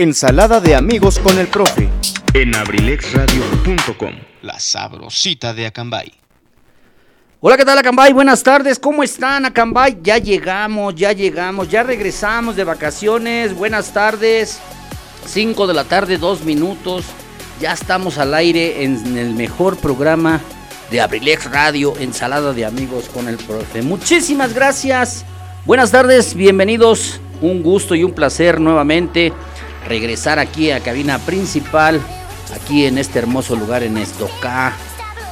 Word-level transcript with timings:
Ensalada 0.00 0.60
de 0.60 0.74
amigos 0.74 1.18
con 1.18 1.38
el 1.38 1.46
profe. 1.48 1.86
en 2.32 2.54
abrilexradio.com. 2.54 4.14
La 4.40 4.58
sabrosita 4.58 5.52
de 5.52 5.66
Acambay. 5.66 6.10
Hola, 7.40 7.58
¿qué 7.58 7.66
tal 7.66 7.76
Acambay? 7.76 8.14
Buenas 8.14 8.42
tardes, 8.42 8.78
¿cómo 8.78 9.02
están 9.02 9.44
Acambay? 9.44 9.98
Ya 10.02 10.16
llegamos, 10.16 10.94
ya 10.94 11.12
llegamos, 11.12 11.68
ya 11.68 11.82
regresamos 11.82 12.56
de 12.56 12.64
vacaciones. 12.64 13.54
Buenas 13.54 13.92
tardes, 13.92 14.58
5 15.26 15.66
de 15.66 15.74
la 15.74 15.84
tarde, 15.84 16.16
2 16.16 16.44
minutos. 16.44 17.04
Ya 17.60 17.74
estamos 17.74 18.16
al 18.16 18.32
aire 18.32 18.82
en 18.84 19.18
el 19.18 19.34
mejor 19.34 19.76
programa 19.76 20.40
de 20.90 21.02
Abrilex 21.02 21.50
Radio, 21.50 21.92
Ensalada 21.98 22.54
de 22.54 22.64
Amigos 22.64 23.10
con 23.12 23.28
el 23.28 23.36
Profe. 23.36 23.82
Muchísimas 23.82 24.54
gracias. 24.54 25.26
Buenas 25.66 25.90
tardes, 25.90 26.34
bienvenidos. 26.34 27.20
Un 27.42 27.62
gusto 27.62 27.94
y 27.94 28.02
un 28.02 28.12
placer 28.12 28.60
nuevamente 28.60 29.34
regresar 29.86 30.38
aquí 30.38 30.70
a 30.70 30.80
cabina 30.80 31.18
principal, 31.18 32.00
aquí 32.54 32.86
en 32.86 32.98
este 32.98 33.18
hermoso 33.18 33.56
lugar 33.56 33.82
en 33.82 33.96
Estocá. 33.96 34.72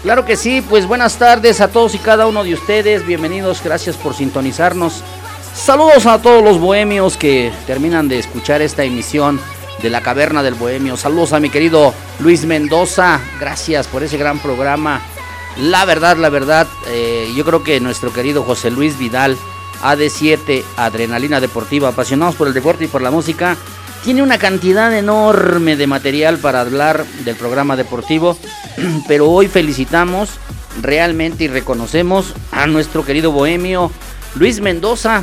Claro 0.02 0.24
que 0.24 0.36
sí, 0.36 0.62
pues 0.62 0.86
buenas 0.86 1.16
tardes 1.16 1.60
a 1.60 1.68
todos 1.68 1.94
y 1.94 1.98
cada 1.98 2.27
uno 2.27 2.44
de 2.44 2.54
ustedes, 2.54 3.04
bienvenidos, 3.04 3.62
gracias 3.62 3.96
por 3.96 4.14
sintonizarnos. 4.14 5.02
Saludos 5.54 6.06
a 6.06 6.22
todos 6.22 6.42
los 6.42 6.60
bohemios 6.60 7.16
que 7.16 7.52
terminan 7.66 8.08
de 8.08 8.19
escuchar 8.19 8.62
esta 8.62 8.84
emisión 8.84 9.41
de 9.82 9.91
la 9.91 10.00
Caverna 10.00 10.42
del 10.42 10.54
Bohemio. 10.54 10.96
Saludos 10.96 11.32
a 11.32 11.41
mi 11.41 11.50
querido 11.50 11.92
Luis 12.20 12.44
Mendoza, 12.44 13.20
gracias 13.41 13.88
por 13.88 14.04
ese 14.04 14.16
gran 14.16 14.38
programa. 14.38 15.00
La 15.58 15.84
verdad, 15.84 16.16
la 16.16 16.28
verdad, 16.28 16.69
eh, 16.86 17.32
yo 17.34 17.44
creo 17.44 17.64
que 17.64 17.80
nuestro 17.80 18.12
querido 18.12 18.44
José 18.44 18.70
Luis 18.70 18.96
Vidal, 18.98 19.36
AD7, 19.82 20.62
Adrenalina 20.76 21.41
Deportiva, 21.41 21.88
apasionados 21.88 22.36
por 22.36 22.46
el 22.46 22.54
deporte 22.54 22.84
y 22.84 22.88
por 22.88 23.02
la 23.02 23.10
música, 23.10 23.56
tiene 24.04 24.22
una 24.22 24.38
cantidad 24.38 24.96
enorme 24.96 25.77
de 25.77 25.86
material 25.86 26.38
para 26.38 26.60
hablar 26.60 27.04
del 27.24 27.36
programa 27.36 27.77
deportivo, 27.77 28.38
pero 29.08 29.30
hoy 29.30 29.48
felicitamos 29.48 30.30
realmente 30.80 31.44
y 31.44 31.48
reconocemos 31.48 32.34
a 32.52 32.66
nuestro 32.66 33.04
querido 33.04 33.32
bohemio 33.32 33.91
Luis 34.34 34.60
Mendoza 34.60 35.22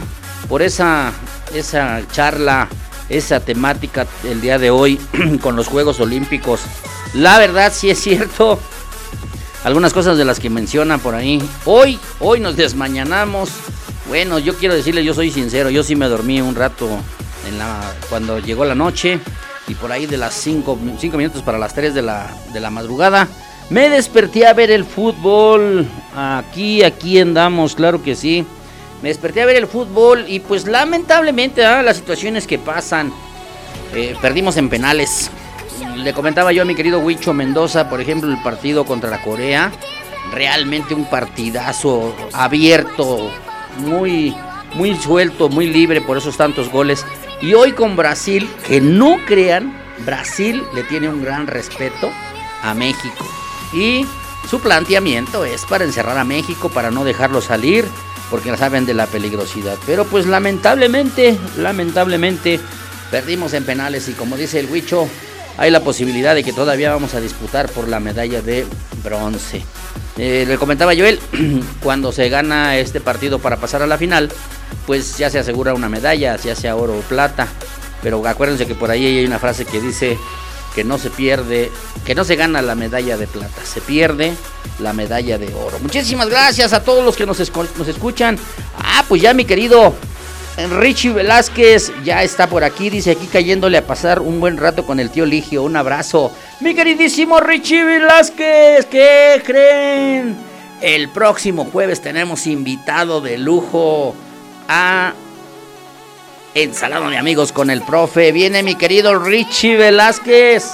por 0.50 0.62
esa, 0.62 1.14
esa 1.54 2.02
charla, 2.12 2.68
esa 3.10 3.40
temática 3.40 4.06
el 4.24 4.42
día 4.42 4.60
de 4.60 4.70
hoy 4.70 5.00
con 5.42 5.56
los 5.56 5.68
Juegos 5.68 6.00
Olímpicos. 6.00 6.62
La 7.14 7.40
verdad 7.40 7.72
sí 7.74 7.90
es 7.90 8.00
cierto, 8.00 8.60
algunas 9.64 9.94
cosas 9.94 10.18
de 10.18 10.26
las 10.26 10.40
que 10.40 10.50
menciona 10.50 10.98
por 10.98 11.16
ahí. 11.16 11.42
Hoy, 11.66 12.00
hoy 12.20 12.40
nos 12.40 12.56
desmañanamos. 12.56 13.50
Bueno, 14.08 14.38
yo 14.38 14.56
quiero 14.56 14.76
decirle, 14.76 15.04
yo 15.04 15.14
soy 15.14 15.32
sincero, 15.32 15.70
yo 15.70 15.82
sí 15.82 15.96
me 15.96 16.08
dormí 16.08 16.42
un 16.42 16.56
rato 16.56 16.88
en 17.48 17.58
la, 17.58 17.94
cuando 18.10 18.40
llegó 18.40 18.66
la 18.66 18.76
noche 18.76 19.20
y 19.68 19.76
por 19.76 19.92
ahí 19.92 20.06
de 20.06 20.18
las 20.18 20.34
5 20.34 20.78
minutos 20.78 21.42
para 21.42 21.58
las 21.58 21.74
3 21.74 21.94
de 21.94 22.02
la, 22.02 22.30
de 22.54 22.60
la 22.60 22.70
madrugada. 22.70 23.28
Me 23.70 23.90
desperté 23.90 24.46
a 24.46 24.54
ver 24.54 24.70
el 24.70 24.86
fútbol. 24.86 25.88
Aquí, 26.16 26.84
aquí 26.84 27.20
andamos, 27.20 27.76
claro 27.76 28.04
que 28.04 28.16
sí. 28.16 28.46
Me 29.02 29.10
desperté 29.10 29.42
a 29.42 29.46
ver 29.46 29.56
el 29.56 29.68
fútbol 29.68 30.26
y 30.28 30.40
pues 30.40 30.68
lamentablemente 30.68 31.66
ah, 31.66 31.82
las 31.82 31.98
situaciones 31.98 32.48
que 32.48 32.60
pasan. 32.60 33.12
eh, 33.94 34.16
perdimos 34.22 34.58
en 34.58 34.70
penales. 34.70 35.30
Le 35.96 36.14
comentaba 36.14 36.52
yo 36.52 36.62
a 36.62 36.66
mi 36.66 36.76
querido 36.76 37.00
Huicho 37.00 37.34
Mendoza, 37.34 37.90
por 37.90 38.00
ejemplo, 38.02 38.30
el 38.32 38.42
partido 38.42 38.86
contra 38.86 39.10
la 39.10 39.22
Corea. 39.22 39.72
Realmente 40.32 40.94
un 40.94 41.06
partidazo 41.06 42.16
abierto, 42.34 43.32
muy, 43.78 44.36
muy 44.74 44.96
suelto, 44.96 45.50
muy 45.50 45.68
libre 45.68 46.02
por 46.02 46.18
esos 46.18 46.38
tantos 46.38 46.70
goles. 46.70 47.06
Y 47.42 47.54
hoy 47.54 47.74
con 47.74 47.96
Brasil, 47.96 48.50
que 48.68 48.82
no 48.82 49.18
crean, 49.26 49.76
Brasil 50.06 50.64
le 50.74 50.84
tiene 50.84 51.10
un 51.10 51.22
gran 51.22 51.48
respeto 51.48 52.10
a 52.64 52.74
México. 52.74 53.26
Y 53.74 54.06
su 54.50 54.60
planteamiento 54.60 55.44
es 55.44 55.66
para 55.66 55.84
encerrar 55.84 56.18
a 56.18 56.24
México, 56.24 56.70
para 56.70 56.92
no 56.92 57.04
dejarlo 57.04 57.42
salir, 57.42 57.86
porque 58.30 58.56
saben 58.58 58.86
de 58.86 58.94
la 58.94 59.08
peligrosidad. 59.08 59.78
Pero 59.86 60.06
pues 60.06 60.26
lamentablemente, 60.26 61.38
lamentablemente, 61.58 62.60
perdimos 63.12 63.54
en 63.54 63.66
penales 63.66 64.08
y 64.08 64.14
como 64.14 64.38
dice 64.38 64.60
el 64.60 64.68
Huicho, 64.68 65.08
hay 65.58 65.72
la 65.72 65.80
posibilidad 65.82 66.36
de 66.36 66.44
que 66.44 66.54
todavía 66.54 66.92
vamos 66.92 67.14
a 67.14 67.22
disputar 67.22 67.70
por 67.70 67.88
la 67.88 68.00
medalla 68.00 68.42
de 68.42 68.66
bronce. 69.04 69.64
Eh, 70.18 70.46
le 70.48 70.58
comentaba 70.58 70.94
Joel, 70.96 71.20
cuando 71.84 72.12
se 72.12 72.30
gana 72.30 72.78
este 72.78 73.02
partido 73.02 73.40
para 73.40 73.58
pasar 73.58 73.82
a 73.82 73.88
la 73.88 73.98
final, 73.98 74.30
pues 74.86 75.18
ya 75.18 75.30
se 75.30 75.40
asegura 75.40 75.74
una 75.74 75.90
medalla, 75.90 76.38
ya 76.38 76.56
sea 76.56 76.76
oro 76.76 76.94
o 76.98 77.02
plata. 77.02 77.48
Pero 78.02 78.26
acuérdense 78.28 78.66
que 78.68 78.76
por 78.76 78.92
ahí 78.92 79.06
hay 79.20 79.26
una 79.26 79.40
frase 79.40 79.66
que 79.66 79.82
dice 79.82 80.18
que 80.76 80.84
no 80.84 80.98
se 80.98 81.10
pierde, 81.10 81.72
que 82.06 82.16
no 82.16 82.24
se 82.26 82.36
gana 82.36 82.62
la 82.62 82.76
medalla 82.76 83.18
de 83.18 83.28
plata, 83.28 83.62
se 83.66 83.80
pierde 83.82 84.34
la 84.80 84.92
medalla 84.94 85.38
de 85.38 85.54
oro. 85.54 85.80
Muchísimas 85.80 86.28
gracias 86.30 86.74
a 86.74 86.84
todos 86.84 87.04
los 87.04 87.16
que 87.16 87.26
nos, 87.26 87.40
escu- 87.40 87.68
nos 87.78 87.88
escuchan. 87.88 88.38
Ah, 88.78 89.04
pues 89.08 89.22
ya 89.22 89.34
mi 89.34 89.46
querido 89.46 89.96
Richie 90.58 91.12
Velázquez 91.12 91.92
ya 92.04 92.24
está 92.24 92.48
por 92.48 92.64
aquí, 92.64 92.90
dice 92.90 93.12
aquí 93.12 93.28
cayéndole 93.28 93.78
a 93.78 93.86
pasar 93.86 94.22
un 94.22 94.40
buen 94.40 94.58
rato 94.58 94.86
con 94.86 95.00
el 95.00 95.10
tío 95.10 95.26
Ligio. 95.26 95.64
Un 95.64 95.76
abrazo. 95.76 96.32
Mi 96.62 96.74
queridísimo 96.74 97.42
Richie 97.42 97.84
Velázquez, 97.84 98.86
¿qué 98.86 99.42
creen? 99.46 100.38
El 100.82 101.10
próximo 101.10 101.66
jueves 101.66 102.02
tenemos 102.02 102.48
invitado 102.48 103.20
de 103.20 103.38
lujo 103.38 104.16
a 104.68 105.14
Ensalada 106.54 107.10
de 107.10 107.18
amigos 107.18 107.52
con 107.52 107.70
el 107.70 107.82
profe. 107.82 108.32
Viene 108.32 108.64
mi 108.64 108.76
querido 108.76 109.20
Richie 109.20 109.76
Velázquez. 109.76 110.72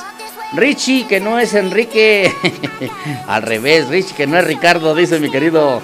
Richie, 0.53 1.07
que 1.07 1.19
no 1.19 1.39
es 1.39 1.55
Enrique. 1.55 2.31
Al 3.27 3.41
revés, 3.41 3.87
Richie, 3.87 4.15
que 4.15 4.27
no 4.27 4.37
es 4.37 4.45
Ricardo, 4.45 4.93
dice 4.93 5.19
mi 5.19 5.31
querido 5.31 5.81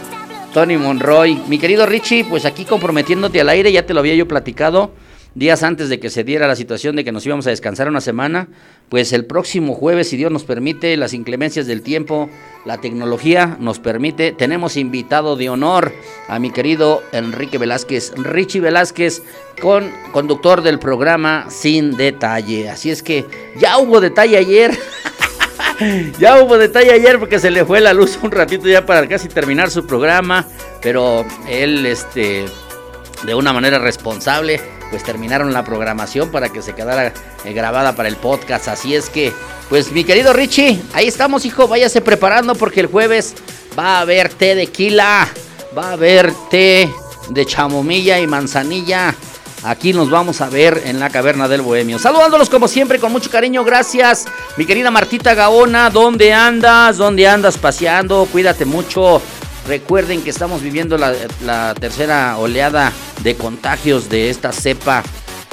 Tony 0.58 0.76
Monroy. 0.76 1.40
Mi 1.48 1.60
querido 1.60 1.86
Richie, 1.86 2.24
pues 2.24 2.44
aquí 2.44 2.66
comprometiéndote 2.66 3.40
al 3.40 3.50
aire, 3.50 3.72
ya 3.72 3.86
te 3.86 3.94
lo 3.94 4.00
había 4.00 4.16
yo 4.16 4.28
platicado 4.28 4.92
días 5.36 5.62
antes 5.62 5.88
de 5.88 6.00
que 6.00 6.10
se 6.10 6.24
diera 6.24 6.48
la 6.48 6.56
situación 6.56 6.96
de 6.96 7.04
que 7.04 7.12
nos 7.12 7.24
íbamos 7.28 7.46
a 7.46 7.52
descansar 7.52 7.88
una 7.88 8.02
semana, 8.02 8.48
pues 8.90 9.14
el 9.14 9.26
próximo 9.26 9.76
jueves, 9.76 10.10
si 10.10 10.18
Dios 10.18 10.32
nos 10.32 10.46
permite, 10.46 10.98
las 10.98 11.14
inclemencias 11.14 11.68
del 11.68 11.84
tiempo, 11.84 12.28
la 12.66 12.82
tecnología 12.82 13.56
nos 13.60 13.78
permite, 13.78 14.32
tenemos 14.32 14.78
invitado 14.78 15.36
de 15.36 15.52
honor 15.52 15.94
a 16.28 16.40
mi 16.40 16.50
querido 16.50 17.04
Enrique 17.12 17.60
Velázquez, 17.60 18.14
Richie 18.16 18.60
Velázquez, 18.60 19.22
con 19.62 19.92
conductor 20.12 20.64
del 20.64 20.80
programa 20.80 21.46
Sin 21.52 21.96
Detalle. 21.98 22.72
Así 22.72 22.90
es 22.90 23.04
que 23.04 23.28
ya 23.60 23.78
hubo 23.78 24.02
detalle 24.02 24.38
ayer. 24.38 24.72
Ya 26.20 26.42
hubo 26.42 26.58
detalle 26.58 26.92
ayer 26.92 27.20
porque 27.20 27.40
se 27.40 27.52
le 27.52 27.66
fue 27.66 27.82
la 27.82 27.94
luz 27.94 28.18
un 28.22 28.32
ratito 28.32 28.68
ya 28.68 28.86
para 28.86 29.08
casi 29.08 29.28
terminar 29.28 29.70
su 29.70 29.86
programa, 29.86 30.46
pero 30.82 31.26
él 31.48 31.86
este 31.86 32.46
de 33.24 33.36
una 33.36 33.54
manera 33.54 33.80
responsable 33.80 34.62
pues 34.90 35.04
terminaron 35.04 35.54
la 35.54 35.64
programación 35.64 36.32
para 36.32 36.50
que 36.50 36.62
se 36.62 36.74
quedara 36.74 37.14
eh, 37.44 37.54
grabada 37.54 37.96
para 37.96 38.10
el 38.10 38.16
podcast. 38.16 38.68
Así 38.68 38.96
es 38.96 39.10
que, 39.10 39.34
pues 39.70 39.92
mi 39.92 40.04
querido 40.04 40.34
Richie, 40.34 40.82
ahí 40.94 41.08
estamos, 41.08 41.46
hijo, 41.46 41.68
váyase 41.68 42.02
preparando 42.02 42.56
porque 42.56 42.82
el 42.82 42.88
jueves 42.88 43.36
va 43.78 43.98
a 43.98 44.02
haber 44.02 44.30
té 44.30 44.56
de 44.56 44.68
quila, 44.68 45.28
va 45.78 45.90
a 45.90 45.94
haber 45.94 46.32
té 46.50 46.90
de 47.30 47.46
chamomilla 47.46 48.20
y 48.20 48.28
manzanilla. 48.28 49.14
Aquí 49.64 49.92
nos 49.92 50.10
vamos 50.10 50.42
a 50.42 50.50
ver 50.50 50.84
en 50.86 51.00
la 51.00 51.10
caverna 51.10 51.48
del 51.48 51.62
Bohemio. 51.62 52.00
Saludándolos 52.00 52.50
como 52.50 52.68
siempre 52.68 53.00
con 53.00 53.12
mucho 53.12 53.30
cariño, 53.30 53.64
gracias. 53.64 54.26
Mi 54.56 54.66
querida 54.66 54.92
Martita 54.92 55.34
Gaona, 55.34 55.90
¿dónde 55.90 56.34
andas? 56.34 56.98
¿Dónde 56.98 57.28
andas 57.28 57.58
paseando? 57.58 58.28
Cuídate 58.32 58.66
mucho. 58.66 59.22
Recuerden 59.68 60.22
que 60.22 60.30
estamos 60.30 60.62
viviendo 60.62 60.98
la, 60.98 61.14
la 61.44 61.74
tercera 61.74 62.38
oleada 62.38 62.94
de 63.24 63.36
contagios 63.36 64.10
de 64.10 64.30
esta 64.30 64.52
cepa 64.52 65.04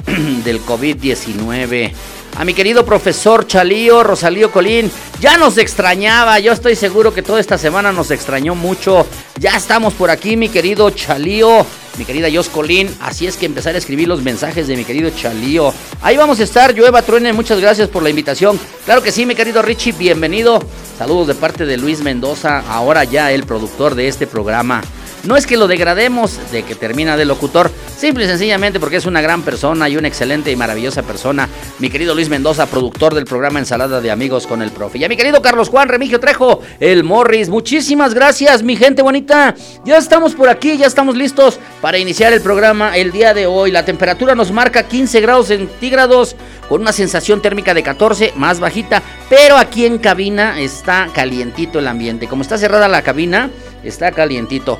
del 0.44 0.64
COVID-19 0.64 1.92
a 2.36 2.44
mi 2.44 2.54
querido 2.54 2.84
profesor 2.84 3.46
Chalío, 3.46 4.02
Rosalío 4.02 4.50
Colín. 4.50 4.90
Ya 5.20 5.36
nos 5.36 5.58
extrañaba, 5.58 6.38
yo 6.38 6.52
estoy 6.52 6.76
seguro 6.76 7.14
que 7.14 7.22
toda 7.22 7.40
esta 7.40 7.58
semana 7.58 7.92
nos 7.92 8.10
extrañó 8.10 8.54
mucho. 8.54 9.06
Ya 9.38 9.56
estamos 9.56 9.94
por 9.94 10.10
aquí, 10.10 10.36
mi 10.36 10.48
querido 10.48 10.90
Chalío, 10.90 11.64
mi 11.96 12.04
querida 12.04 12.28
Jos 12.32 12.48
Colín. 12.48 12.94
Así 13.00 13.26
es 13.26 13.36
que 13.36 13.46
empezar 13.46 13.74
a 13.74 13.78
escribir 13.78 14.08
los 14.08 14.22
mensajes 14.22 14.66
de 14.66 14.76
mi 14.76 14.84
querido 14.84 15.10
Chalío. 15.10 15.72
Ahí 16.02 16.16
vamos 16.16 16.40
a 16.40 16.44
estar, 16.44 16.74
Llueva 16.74 17.02
Truene, 17.02 17.32
muchas 17.32 17.60
gracias 17.60 17.88
por 17.88 18.02
la 18.02 18.10
invitación. 18.10 18.58
Claro 18.84 19.02
que 19.02 19.12
sí, 19.12 19.26
mi 19.26 19.34
querido 19.34 19.62
Richie, 19.62 19.92
bienvenido. 19.92 20.60
Saludos 20.98 21.28
de 21.28 21.34
parte 21.34 21.66
de 21.66 21.76
Luis 21.76 22.00
Mendoza, 22.00 22.64
ahora 22.68 23.04
ya 23.04 23.32
el 23.32 23.44
productor 23.44 23.94
de 23.94 24.08
este 24.08 24.26
programa. 24.26 24.82
No 25.26 25.38
es 25.38 25.46
que 25.46 25.56
lo 25.56 25.68
degrademos 25.68 26.38
de 26.52 26.64
que 26.64 26.74
termina 26.74 27.16
de 27.16 27.24
locutor, 27.24 27.70
simple 27.96 28.24
y 28.24 28.28
sencillamente 28.28 28.78
porque 28.78 28.96
es 28.96 29.06
una 29.06 29.22
gran 29.22 29.40
persona 29.40 29.88
y 29.88 29.96
una 29.96 30.06
excelente 30.06 30.52
y 30.52 30.56
maravillosa 30.56 31.02
persona. 31.02 31.48
Mi 31.78 31.88
querido 31.88 32.14
Luis 32.14 32.28
Mendoza, 32.28 32.66
productor 32.66 33.14
del 33.14 33.24
programa 33.24 33.58
Ensalada 33.58 34.02
de 34.02 34.10
Amigos 34.10 34.46
con 34.46 34.60
el 34.60 34.70
Profe. 34.70 34.98
Y 34.98 35.08
mi 35.08 35.16
querido 35.16 35.40
Carlos 35.40 35.70
Juan 35.70 35.88
Remigio 35.88 36.20
Trejo, 36.20 36.60
el 36.78 37.04
Morris. 37.04 37.48
Muchísimas 37.48 38.12
gracias, 38.12 38.62
mi 38.62 38.76
gente 38.76 39.00
bonita. 39.00 39.54
Ya 39.86 39.96
estamos 39.96 40.34
por 40.34 40.50
aquí, 40.50 40.76
ya 40.76 40.86
estamos 40.86 41.16
listos 41.16 41.58
para 41.80 41.96
iniciar 41.96 42.34
el 42.34 42.42
programa 42.42 42.94
el 42.94 43.10
día 43.10 43.32
de 43.32 43.46
hoy. 43.46 43.70
La 43.70 43.86
temperatura 43.86 44.34
nos 44.34 44.52
marca 44.52 44.88
15 44.88 45.20
grados 45.22 45.46
centígrados 45.46 46.36
con 46.68 46.82
una 46.82 46.92
sensación 46.92 47.40
térmica 47.40 47.72
de 47.72 47.82
14, 47.82 48.34
más 48.36 48.60
bajita, 48.60 49.02
pero 49.30 49.56
aquí 49.56 49.86
en 49.86 49.98
cabina 49.98 50.60
está 50.60 51.08
calientito 51.14 51.78
el 51.78 51.88
ambiente. 51.88 52.26
Como 52.26 52.42
está 52.42 52.58
cerrada 52.58 52.88
la 52.88 53.02
cabina, 53.02 53.50
está 53.84 54.12
calientito. 54.12 54.78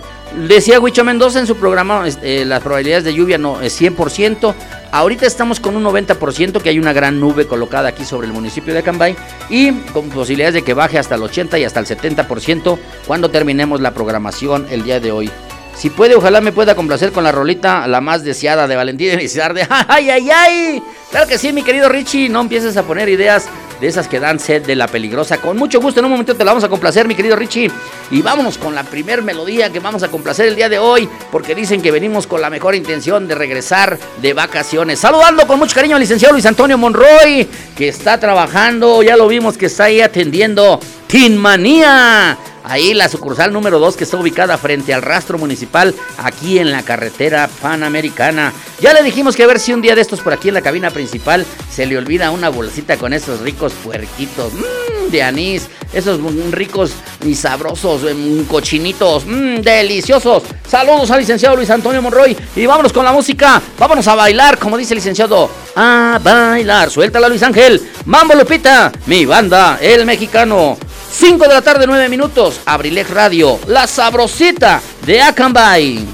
Decía 0.48 0.80
Huicho 0.80 1.04
Mendoza 1.04 1.38
en 1.38 1.46
su 1.46 1.56
programa, 1.56 2.06
este, 2.06 2.44
las 2.44 2.60
probabilidades 2.62 3.04
de 3.04 3.14
lluvia 3.14 3.38
no 3.38 3.60
es 3.60 3.80
100%. 3.80 4.54
Ahorita 4.90 5.26
estamos 5.26 5.60
con 5.60 5.76
un 5.76 5.84
90% 5.84 6.60
que 6.60 6.68
hay 6.68 6.78
una 6.78 6.92
gran 6.92 7.20
nube 7.20 7.46
colocada 7.46 7.88
aquí 7.88 8.04
sobre 8.04 8.26
el 8.26 8.32
municipio 8.32 8.72
de 8.72 8.80
Acambay 8.80 9.16
y 9.48 9.72
con 9.92 10.08
posibilidades 10.10 10.54
de 10.54 10.62
que 10.62 10.74
baje 10.74 10.98
hasta 10.98 11.14
el 11.14 11.22
80 11.22 11.58
y 11.58 11.64
hasta 11.64 11.80
el 11.80 11.86
70% 11.86 12.78
cuando 13.06 13.30
terminemos 13.30 13.80
la 13.80 13.92
programación 13.92 14.66
el 14.70 14.82
día 14.84 15.00
de 15.00 15.12
hoy. 15.12 15.30
Si 15.76 15.90
puede, 15.90 16.14
ojalá 16.14 16.40
me 16.40 16.52
pueda 16.52 16.74
complacer 16.74 17.12
con 17.12 17.24
la 17.24 17.32
rolita, 17.32 17.86
la 17.86 18.00
más 18.00 18.22
deseada 18.24 18.66
de 18.66 18.76
Valentín 18.76 19.10
Elizarde. 19.12 19.66
¡Ay, 19.68 20.10
ay, 20.10 20.30
ay! 20.30 20.82
Claro 21.10 21.26
que 21.28 21.38
sí, 21.38 21.52
mi 21.52 21.62
querido 21.62 21.88
Richie, 21.88 22.28
no 22.28 22.40
empieces 22.40 22.76
a 22.76 22.82
poner 22.82 23.08
ideas 23.08 23.48
de 23.80 23.88
esas 23.88 24.08
que 24.08 24.20
dan 24.20 24.38
sed 24.38 24.64
de 24.64 24.76
la 24.76 24.86
peligrosa. 24.86 25.38
Con 25.38 25.56
mucho 25.56 25.80
gusto, 25.80 26.00
en 26.00 26.06
un 26.06 26.12
momento 26.12 26.34
te 26.34 26.44
la 26.44 26.52
vamos 26.52 26.64
a 26.64 26.68
complacer, 26.68 27.06
mi 27.06 27.14
querido 27.14 27.36
Richie. 27.36 27.70
Y 28.10 28.22
vámonos 28.22 28.58
con 28.58 28.74
la 28.74 28.84
primer 28.84 29.22
melodía 29.22 29.70
que 29.70 29.80
vamos 29.80 30.02
a 30.02 30.10
complacer 30.10 30.46
el 30.46 30.56
día 30.56 30.68
de 30.68 30.78
hoy, 30.78 31.08
porque 31.30 31.54
dicen 31.54 31.82
que 31.82 31.90
venimos 31.90 32.26
con 32.26 32.40
la 32.40 32.50
mejor 32.50 32.74
intención 32.74 33.26
de 33.28 33.34
regresar 33.34 33.98
de 34.22 34.32
vacaciones. 34.32 35.00
Saludando 35.00 35.46
con 35.46 35.58
mucho 35.58 35.74
cariño 35.74 35.96
al 35.96 36.00
licenciado 36.00 36.32
Luis 36.32 36.46
Antonio 36.46 36.78
Monroy, 36.78 37.48
que 37.76 37.88
está 37.88 38.18
trabajando, 38.18 39.02
ya 39.02 39.16
lo 39.16 39.26
vimos 39.28 39.58
que 39.58 39.66
está 39.66 39.84
ahí 39.84 40.00
atendiendo 40.00 40.80
Tin 41.06 41.36
Manía. 41.36 42.38
Ahí 42.66 42.94
la 42.94 43.10
sucursal 43.10 43.52
número 43.52 43.78
2 43.78 43.94
que 43.94 44.04
está 44.04 44.16
ubicada 44.16 44.56
frente 44.56 44.94
al 44.94 45.02
rastro 45.02 45.36
municipal 45.36 45.94
aquí 46.16 46.58
en 46.58 46.72
la 46.72 46.82
carretera 46.82 47.48
panamericana. 47.60 48.54
Ya 48.80 48.94
le 48.94 49.02
dijimos 49.02 49.36
que 49.36 49.44
a 49.44 49.46
ver 49.46 49.60
si 49.60 49.74
un 49.74 49.82
día 49.82 49.94
de 49.94 50.00
estos 50.00 50.20
por 50.20 50.32
aquí 50.32 50.48
en 50.48 50.54
la 50.54 50.62
cabina 50.62 50.90
principal 50.90 51.44
se 51.70 51.84
le 51.84 51.98
olvida 51.98 52.30
una 52.30 52.48
bolsita 52.48 52.96
con 52.96 53.12
esos 53.12 53.40
ricos 53.40 53.74
puerquitos 53.84 54.54
mmm, 54.54 55.10
de 55.10 55.22
anís, 55.22 55.68
esos 55.92 56.18
ricos 56.52 56.92
y 57.22 57.34
sabrosos 57.34 58.02
mmm, 58.02 58.44
cochinitos, 58.44 59.26
mmm, 59.26 59.56
deliciosos. 59.56 60.44
Saludos 60.66 61.10
al 61.10 61.20
licenciado 61.20 61.56
Luis 61.56 61.68
Antonio 61.68 62.00
Monroy 62.00 62.34
y 62.56 62.64
vámonos 62.64 62.94
con 62.94 63.04
la 63.04 63.12
música, 63.12 63.60
vámonos 63.78 64.08
a 64.08 64.14
bailar, 64.14 64.58
como 64.58 64.78
dice 64.78 64.94
el 64.94 64.98
licenciado, 64.98 65.50
a 65.76 66.18
bailar. 66.24 66.90
Suéltala 66.90 67.28
Luis 67.28 67.42
Ángel, 67.42 67.78
Mambo 68.06 68.34
Lupita, 68.34 68.90
mi 69.04 69.26
banda, 69.26 69.78
el 69.82 70.06
mexicano. 70.06 70.78
5 71.14 71.46
de 71.46 71.54
la 71.54 71.62
tarde, 71.62 71.86
9 71.86 72.08
minutos. 72.08 72.60
Abrilex 72.66 73.08
Radio, 73.10 73.60
la 73.68 73.86
sabrosita 73.86 74.82
de 75.06 75.22
Acambay. 75.22 76.04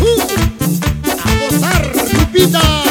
Uh, 0.00 0.20
a 1.22 1.34
gozar, 1.38 2.81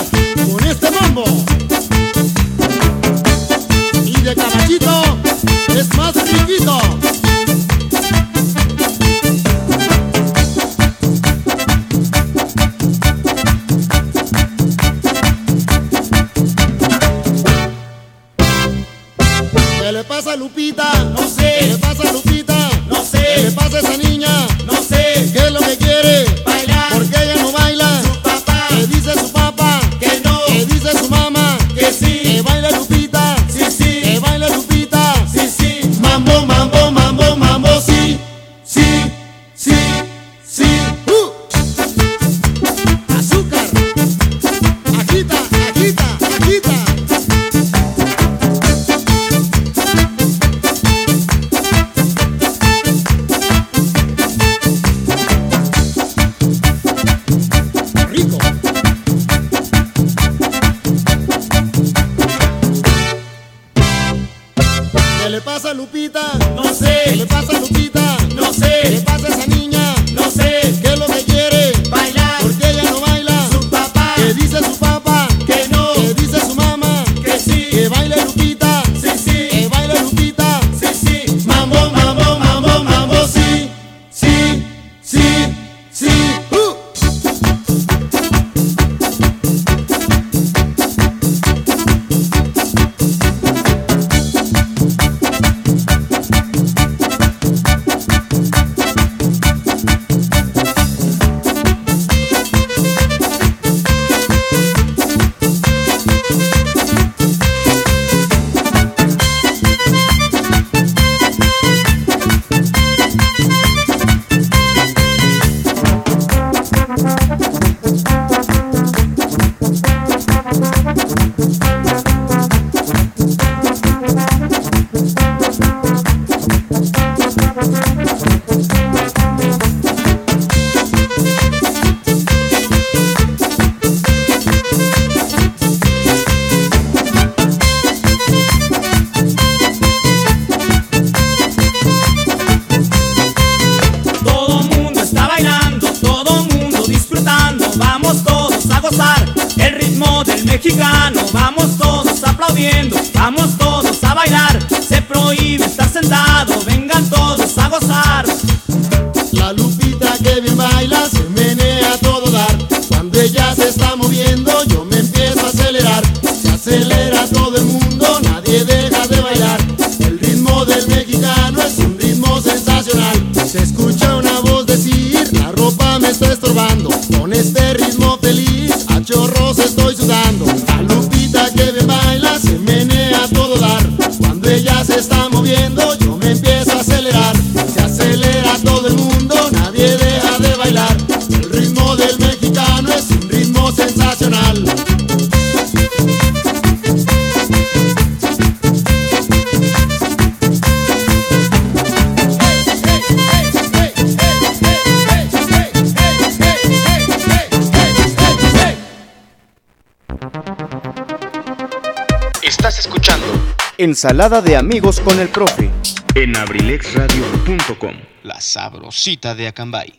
Ensalada 214.03 214.41
de 214.41 214.57
amigos 214.57 214.99
con 214.99 215.19
el 215.19 215.29
profe. 215.29 215.69
en 216.15 216.35
abrilexradio.com. 216.35 217.93
La 218.23 218.41
sabrosita 218.41 219.35
de 219.35 219.47
Acambay. 219.47 219.93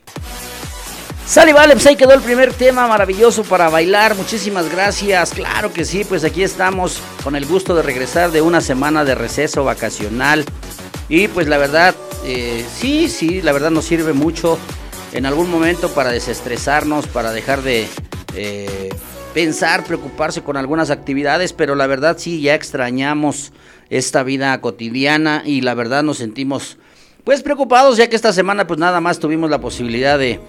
Sale, 1.25 1.53
vale, 1.53 1.75
pues 1.75 1.87
ahí 1.87 1.95
quedó 1.95 2.13
el 2.13 2.21
primer 2.21 2.53
tema 2.53 2.89
maravilloso 2.89 3.45
para 3.45 3.69
bailar. 3.69 4.17
Muchísimas 4.17 4.69
gracias. 4.73 5.31
Claro 5.31 5.73
que 5.73 5.85
sí, 5.85 6.03
pues 6.03 6.25
aquí 6.25 6.43
estamos 6.43 7.01
con 7.23 7.37
el 7.37 7.47
gusto 7.47 7.77
de 7.77 7.83
regresar 7.83 8.33
de 8.33 8.43
una 8.43 8.61
semana 8.61 9.05
de 9.05 9.15
receso 9.15 9.63
vacacional. 9.63 10.45
Y 11.09 11.29
pues 11.29 11.47
la 11.47 11.59
verdad, 11.59 11.95
eh, 12.25 12.67
sí, 12.77 13.09
sí, 13.09 13.41
la 13.41 13.53
verdad 13.53 13.71
nos 13.71 13.85
sirve 13.85 14.13
mucho 14.13 14.59
en 15.13 15.27
algún 15.27 15.49
momento 15.49 15.95
para 15.95 16.11
desestresarnos, 16.11 17.07
para 17.07 17.31
dejar 17.31 17.63
de 17.63 17.87
eh, 18.35 18.89
pensar, 19.33 19.85
preocuparse 19.85 20.43
con 20.43 20.57
algunas 20.57 20.91
actividades, 20.91 21.53
pero 21.53 21.77
la 21.77 21.87
verdad 21.87 22.17
sí, 22.19 22.41
ya 22.41 22.57
extrañamos 22.57 23.53
esta 23.93 24.23
vida 24.23 24.59
cotidiana 24.61 25.43
y 25.45 25.61
la 25.61 25.75
verdad 25.75 26.03
nos 26.03 26.17
sentimos 26.17 26.79
pues 27.25 27.43
preocupados 27.43 27.99
ya 27.99 28.09
que 28.09 28.17
esta 28.17 28.33
semana 28.33 28.67
pues 28.67 28.81
nada 28.81 29.01
más 29.01 29.19
tuvimos 29.19 29.51
la 29.51 29.61
posibilidad 29.61 30.19
de 30.19 30.41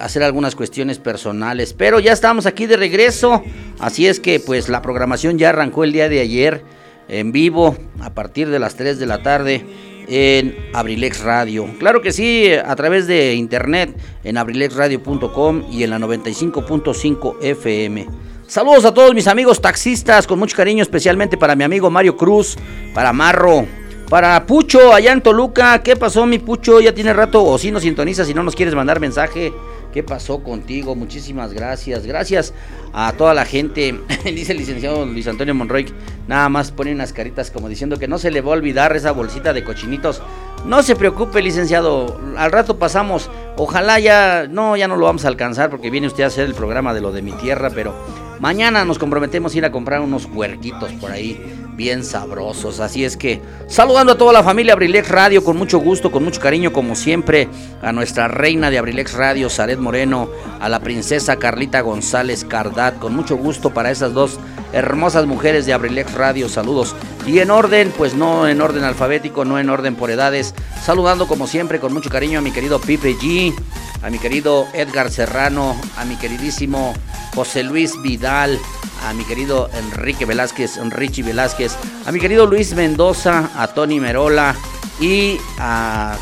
hacer 0.00 0.22
algunas 0.22 0.54
cuestiones 0.54 0.98
personales, 0.98 1.74
pero 1.74 1.98
ya 1.98 2.12
estamos 2.12 2.46
aquí 2.46 2.66
de 2.66 2.76
regreso, 2.76 3.42
así 3.78 4.06
es 4.06 4.20
que 4.20 4.40
pues 4.40 4.68
la 4.68 4.80
programación 4.80 5.38
ya 5.38 5.50
arrancó 5.50 5.84
el 5.84 5.92
día 5.92 6.08
de 6.08 6.20
ayer 6.20 6.62
en 7.08 7.32
vivo 7.32 7.76
a 8.00 8.14
partir 8.14 8.48
de 8.48 8.58
las 8.58 8.76
3 8.76 8.98
de 8.98 9.06
la 9.06 9.22
tarde 9.22 9.66
en 10.08 10.56
Abrilex 10.72 11.20
Radio. 11.20 11.68
Claro 11.78 12.00
que 12.00 12.12
sí, 12.12 12.50
a 12.52 12.76
través 12.76 13.06
de 13.06 13.34
internet 13.34 13.94
en 14.24 14.38
abrilexradio.com 14.38 15.64
y 15.70 15.82
en 15.82 15.90
la 15.90 15.98
95.5 15.98 17.36
FM. 17.42 18.27
Saludos 18.48 18.86
a 18.86 18.94
todos 18.94 19.14
mis 19.14 19.26
amigos 19.26 19.60
taxistas, 19.60 20.26
con 20.26 20.38
mucho 20.38 20.56
cariño, 20.56 20.82
especialmente 20.82 21.36
para 21.36 21.54
mi 21.54 21.64
amigo 21.64 21.90
Mario 21.90 22.16
Cruz, 22.16 22.56
para 22.94 23.12
Marro, 23.12 23.66
para 24.08 24.46
Pucho, 24.46 24.94
allá 24.94 25.12
en 25.12 25.20
Toluca. 25.20 25.82
¿Qué 25.82 25.96
pasó, 25.96 26.24
mi 26.24 26.38
Pucho? 26.38 26.80
Ya 26.80 26.94
tiene 26.94 27.12
rato, 27.12 27.44
o 27.44 27.58
si 27.58 27.70
nos 27.70 27.82
sintonizas, 27.82 28.26
si 28.26 28.32
no 28.32 28.42
nos 28.42 28.56
quieres 28.56 28.74
mandar 28.74 29.00
mensaje. 29.00 29.52
¿Qué 29.92 30.02
pasó 30.02 30.42
contigo? 30.42 30.94
Muchísimas 30.94 31.52
gracias. 31.52 32.06
Gracias 32.06 32.54
a 32.94 33.12
toda 33.12 33.34
la 33.34 33.44
gente. 33.44 34.00
Dice 34.24 34.52
el 34.52 34.58
licenciado 34.58 35.04
Luis 35.04 35.28
Antonio 35.28 35.54
Monroy. 35.54 35.84
Nada 36.26 36.48
más 36.48 36.72
pone 36.72 36.92
unas 36.92 37.12
caritas 37.12 37.50
como 37.50 37.68
diciendo 37.68 37.98
que 37.98 38.08
no 38.08 38.16
se 38.16 38.30
le 38.30 38.40
va 38.40 38.52
a 38.52 38.56
olvidar 38.56 38.96
esa 38.96 39.12
bolsita 39.12 39.52
de 39.52 39.62
cochinitos. 39.62 40.22
No 40.64 40.82
se 40.82 40.96
preocupe, 40.96 41.42
licenciado. 41.42 42.18
Al 42.38 42.50
rato 42.50 42.78
pasamos. 42.78 43.30
Ojalá 43.56 43.98
ya. 43.98 44.46
No, 44.48 44.74
ya 44.74 44.88
no 44.88 44.96
lo 44.96 45.04
vamos 45.04 45.26
a 45.26 45.28
alcanzar 45.28 45.68
porque 45.68 45.90
viene 45.90 46.06
usted 46.06 46.24
a 46.24 46.28
hacer 46.28 46.46
el 46.46 46.54
programa 46.54 46.94
de 46.94 47.02
lo 47.02 47.12
de 47.12 47.20
mi 47.20 47.32
tierra. 47.32 47.70
Pero 47.74 47.94
mañana 48.40 48.84
nos 48.84 48.98
comprometemos 48.98 49.54
a 49.54 49.58
ir 49.58 49.64
a 49.64 49.72
comprar 49.72 50.00
unos 50.00 50.26
puerquitos 50.26 50.92
por 50.92 51.10
ahí 51.10 51.38
bien 51.78 52.04
sabrosos. 52.04 52.80
Así 52.80 53.04
es 53.04 53.16
que 53.16 53.40
saludando 53.68 54.12
a 54.12 54.18
toda 54.18 54.32
la 54.32 54.42
familia 54.42 54.72
Abrilex 54.72 55.08
Radio 55.08 55.44
con 55.44 55.56
mucho 55.56 55.78
gusto, 55.78 56.10
con 56.10 56.24
mucho 56.24 56.40
cariño 56.40 56.72
como 56.72 56.96
siempre, 56.96 57.48
a 57.80 57.92
nuestra 57.92 58.26
reina 58.26 58.68
de 58.68 58.78
Abrilex 58.78 59.14
Radio, 59.14 59.48
Saret 59.48 59.78
Moreno, 59.78 60.28
a 60.60 60.68
la 60.68 60.80
princesa 60.80 61.36
Carlita 61.36 61.80
González 61.80 62.44
Cardat, 62.44 62.98
con 62.98 63.14
mucho 63.14 63.36
gusto 63.36 63.70
para 63.70 63.92
esas 63.92 64.12
dos 64.12 64.40
hermosas 64.72 65.26
mujeres 65.26 65.66
de 65.66 65.72
Abrilex 65.72 66.12
Radio, 66.14 66.48
saludos. 66.48 66.96
Y 67.28 67.38
en 67.38 67.52
orden, 67.52 67.92
pues 67.96 68.14
no 68.14 68.48
en 68.48 68.60
orden 68.60 68.82
alfabético, 68.82 69.44
no 69.44 69.60
en 69.60 69.70
orden 69.70 69.94
por 69.94 70.10
edades, 70.10 70.56
saludando 70.84 71.28
como 71.28 71.46
siempre 71.46 71.78
con 71.78 71.94
mucho 71.94 72.10
cariño 72.10 72.40
a 72.40 72.42
mi 72.42 72.50
querido 72.50 72.80
Pipe 72.80 73.14
G, 73.14 73.54
a 74.02 74.10
mi 74.10 74.18
querido 74.18 74.66
Edgar 74.74 75.12
Serrano, 75.12 75.80
a 75.96 76.04
mi 76.04 76.16
queridísimo 76.16 76.92
José 77.36 77.62
Luis 77.62 77.92
Vidal, 78.02 78.58
a 79.02 79.12
mi 79.14 79.24
querido 79.24 79.70
Enrique 79.74 80.24
Velázquez, 80.24 80.76
Enrique 80.76 81.22
Velázquez, 81.22 81.76
a 82.06 82.12
mi 82.12 82.20
querido 82.20 82.46
Luis 82.46 82.74
Mendoza, 82.74 83.50
a 83.56 83.68
Tony 83.68 84.00
Merola 84.00 84.54
y 85.00 85.38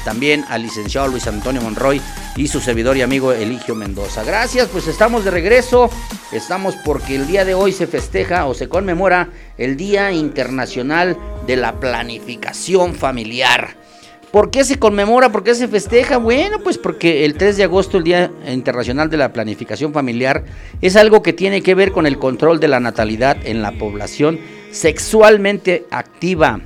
también 0.05 0.45
al 0.49 0.63
licenciado 0.63 1.09
Luis 1.09 1.27
Antonio 1.27 1.63
Monroy 1.63 2.01
y 2.37 2.49
su 2.49 2.61
servidor 2.61 2.97
y 2.97 3.03
amigo 3.03 3.33
Eligio 3.33 3.75
Mendoza. 3.75 4.23
Gracias, 4.23 4.69
pues 4.69 4.87
estamos 4.87 5.25
de 5.25 5.31
regreso, 5.31 5.89
estamos 6.33 6.75
porque 6.85 7.17
el 7.17 7.27
día 7.27 7.45
de 7.45 7.55
hoy 7.55 7.73
se 7.73 7.87
festeja 7.87 8.47
o 8.47 8.55
se 8.55 8.69
conmemora 8.69 9.31
el 9.57 9.77
Día 9.77 10.13
Internacional 10.13 11.17
de 11.47 11.57
la 11.57 11.81
Planificación 11.81 12.95
Familiar. 12.95 13.86
¿Por 14.33 14.51
qué 14.51 14.65
se 14.65 14.79
conmemora? 14.79 15.31
¿Por 15.31 15.45
qué 15.45 15.55
se 15.55 15.69
festeja? 15.69 16.19
Bueno, 16.19 16.59
pues 16.59 16.79
porque 16.79 17.25
el 17.25 17.35
3 17.35 17.57
de 17.57 17.65
agosto, 17.65 17.99
el 17.99 18.05
Día 18.05 18.31
Internacional 18.49 19.09
de 19.09 19.17
la 19.17 19.33
Planificación 19.33 19.93
Familiar, 19.93 20.45
es 20.83 20.97
algo 20.97 21.23
que 21.23 21.33
tiene 21.33 21.63
que 21.63 21.75
ver 21.75 21.93
con 21.93 22.07
el 22.07 22.19
control 22.19 22.61
de 22.61 22.69
la 22.69 22.81
natalidad 22.81 23.37
en 23.45 23.63
la 23.63 23.73
población 23.73 24.39
sexualmente 24.73 25.87
activa 25.91 26.61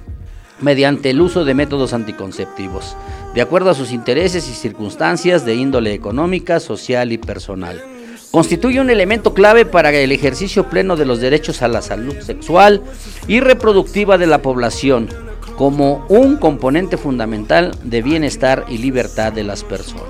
mediante 0.61 1.11
el 1.11 1.21
uso 1.21 1.45
de 1.45 1.55
métodos 1.55 1.93
anticonceptivos, 1.93 2.97
de 3.35 3.41
acuerdo 3.41 3.71
a 3.71 3.75
sus 3.75 3.93
intereses 3.93 4.49
y 4.49 4.53
circunstancias 4.53 5.45
de 5.45 5.55
índole 5.55 5.95
económica, 5.95 6.61
social 6.61 7.13
y 7.13 7.19
personal. 7.19 7.83
Constituye 8.31 8.81
un 8.81 8.91
elemento 8.91 9.35
clave 9.35 9.65
para 9.65 9.91
el 9.91 10.13
ejercicio 10.13 10.69
pleno 10.69 10.97
de 10.97 11.07
los 11.07 11.21
derechos 11.21 11.63
a 11.63 11.69
la 11.69 11.83
salud 11.83 12.19
sexual 12.21 12.83
y 13.27 13.41
reproductiva 13.41 14.19
de 14.19 14.27
la 14.27 14.43
población 14.43 15.30
como 15.61 16.07
un 16.09 16.39
componente 16.39 16.97
fundamental 16.97 17.73
de 17.85 18.01
bienestar 18.01 18.65
y 18.71 18.79
libertad 18.79 19.31
de 19.31 19.45
las 19.45 19.63
personas. 19.63 20.07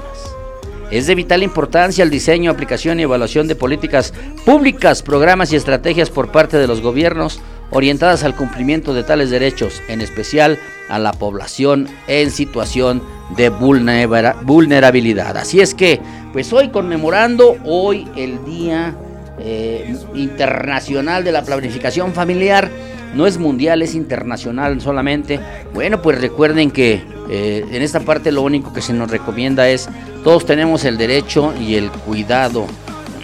Es 0.92 1.08
de 1.08 1.16
vital 1.16 1.42
importancia 1.42 2.04
el 2.04 2.10
diseño, 2.10 2.52
aplicación 2.52 3.00
y 3.00 3.02
evaluación 3.02 3.48
de 3.48 3.56
políticas 3.56 4.14
públicas, 4.46 5.02
programas 5.02 5.52
y 5.52 5.56
estrategias 5.56 6.08
por 6.08 6.30
parte 6.30 6.56
de 6.56 6.68
los 6.68 6.80
gobiernos 6.80 7.40
orientadas 7.72 8.22
al 8.22 8.36
cumplimiento 8.36 8.94
de 8.94 9.02
tales 9.02 9.30
derechos, 9.30 9.82
en 9.88 10.02
especial 10.02 10.56
a 10.88 11.00
la 11.00 11.10
población 11.10 11.88
en 12.06 12.30
situación 12.30 13.02
de 13.36 13.48
vulnerabilidad. 13.48 15.36
Así 15.36 15.60
es 15.60 15.74
que, 15.74 15.98
pues 16.32 16.52
hoy 16.52 16.68
conmemorando 16.68 17.56
hoy 17.64 18.06
el 18.14 18.44
Día 18.44 18.94
eh, 19.40 19.94
Internacional 20.14 21.24
de 21.24 21.32
la 21.32 21.42
Planificación 21.42 22.12
Familiar, 22.12 22.70
no 23.14 23.26
es 23.26 23.38
mundial, 23.38 23.82
es 23.82 23.94
internacional 23.94 24.80
solamente. 24.80 25.40
Bueno, 25.74 26.00
pues 26.02 26.20
recuerden 26.20 26.70
que 26.70 27.02
eh, 27.28 27.64
en 27.70 27.82
esta 27.82 28.00
parte 28.00 28.32
lo 28.32 28.42
único 28.42 28.72
que 28.72 28.82
se 28.82 28.92
nos 28.92 29.10
recomienda 29.10 29.68
es, 29.68 29.88
todos 30.22 30.46
tenemos 30.46 30.84
el 30.84 30.96
derecho 30.96 31.54
y 31.60 31.74
el 31.74 31.90
cuidado 31.90 32.66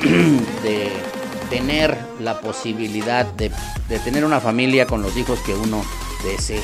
de 0.62 0.88
tener 1.50 1.96
la 2.20 2.40
posibilidad 2.40 3.24
de, 3.34 3.50
de 3.88 3.98
tener 4.00 4.24
una 4.24 4.40
familia 4.40 4.86
con 4.86 5.02
los 5.02 5.16
hijos 5.16 5.38
que 5.40 5.54
uno 5.54 5.84
desee. 6.24 6.60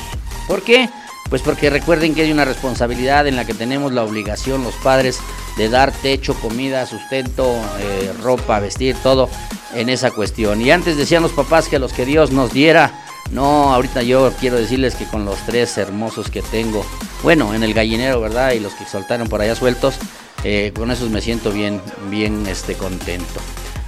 ¿Por 0.47 0.61
qué? 0.61 0.89
Pues 1.29 1.41
porque 1.41 1.69
recuerden 1.69 2.13
que 2.13 2.21
hay 2.21 2.31
una 2.31 2.45
responsabilidad 2.45 3.27
en 3.27 3.35
la 3.35 3.45
que 3.45 3.53
tenemos 3.53 3.91
la 3.91 4.03
obligación 4.03 4.63
los 4.63 4.75
padres 4.75 5.19
de 5.57 5.69
dar 5.69 5.91
techo, 5.91 6.35
comida, 6.35 6.85
sustento, 6.85 7.55
eh, 7.79 8.13
ropa, 8.21 8.59
vestir, 8.59 8.95
todo 9.01 9.29
en 9.73 9.89
esa 9.89 10.11
cuestión. 10.11 10.61
Y 10.61 10.71
antes 10.71 10.97
decían 10.97 11.23
los 11.23 11.31
papás 11.31 11.67
que 11.67 11.79
los 11.79 11.93
que 11.93 12.05
Dios 12.05 12.31
nos 12.31 12.53
diera, 12.53 13.03
no, 13.31 13.73
ahorita 13.73 14.03
yo 14.03 14.31
quiero 14.39 14.57
decirles 14.57 14.95
que 14.95 15.05
con 15.05 15.25
los 15.25 15.37
tres 15.45 15.77
hermosos 15.77 16.29
que 16.29 16.41
tengo, 16.41 16.85
bueno, 17.23 17.53
en 17.53 17.63
el 17.63 17.73
gallinero, 17.73 18.21
¿verdad? 18.21 18.51
Y 18.53 18.59
los 18.59 18.73
que 18.73 18.85
soltaron 18.85 19.27
por 19.27 19.41
allá 19.41 19.55
sueltos, 19.55 19.95
eh, 20.43 20.71
con 20.75 20.91
esos 20.91 21.09
me 21.09 21.21
siento 21.21 21.51
bien, 21.51 21.81
bien 22.09 22.45
este, 22.47 22.75
contento. 22.75 23.39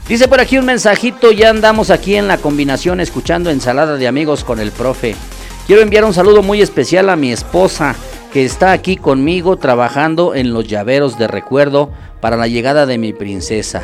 Dice 0.07 0.27
por 0.27 0.39
aquí 0.39 0.57
un 0.57 0.65
mensajito, 0.65 1.31
ya 1.31 1.49
andamos 1.49 1.89
aquí 1.89 2.15
en 2.15 2.27
la 2.27 2.37
combinación 2.37 2.99
escuchando 2.99 3.49
ensalada 3.49 3.97
de 3.97 4.07
amigos 4.07 4.43
con 4.43 4.59
el 4.59 4.71
profe. 4.71 5.15
Quiero 5.67 5.81
enviar 5.81 6.05
un 6.05 6.13
saludo 6.13 6.43
muy 6.43 6.61
especial 6.61 7.09
a 7.09 7.15
mi 7.15 7.31
esposa 7.31 7.95
que 8.31 8.45
está 8.45 8.71
aquí 8.71 8.97
conmigo 8.97 9.57
trabajando 9.57 10.35
en 10.35 10.53
los 10.53 10.67
llaveros 10.67 11.17
de 11.17 11.27
recuerdo 11.27 11.89
para 12.21 12.37
la 12.37 12.47
llegada 12.47 12.85
de 12.85 12.99
mi 12.99 13.13
princesa. 13.13 13.83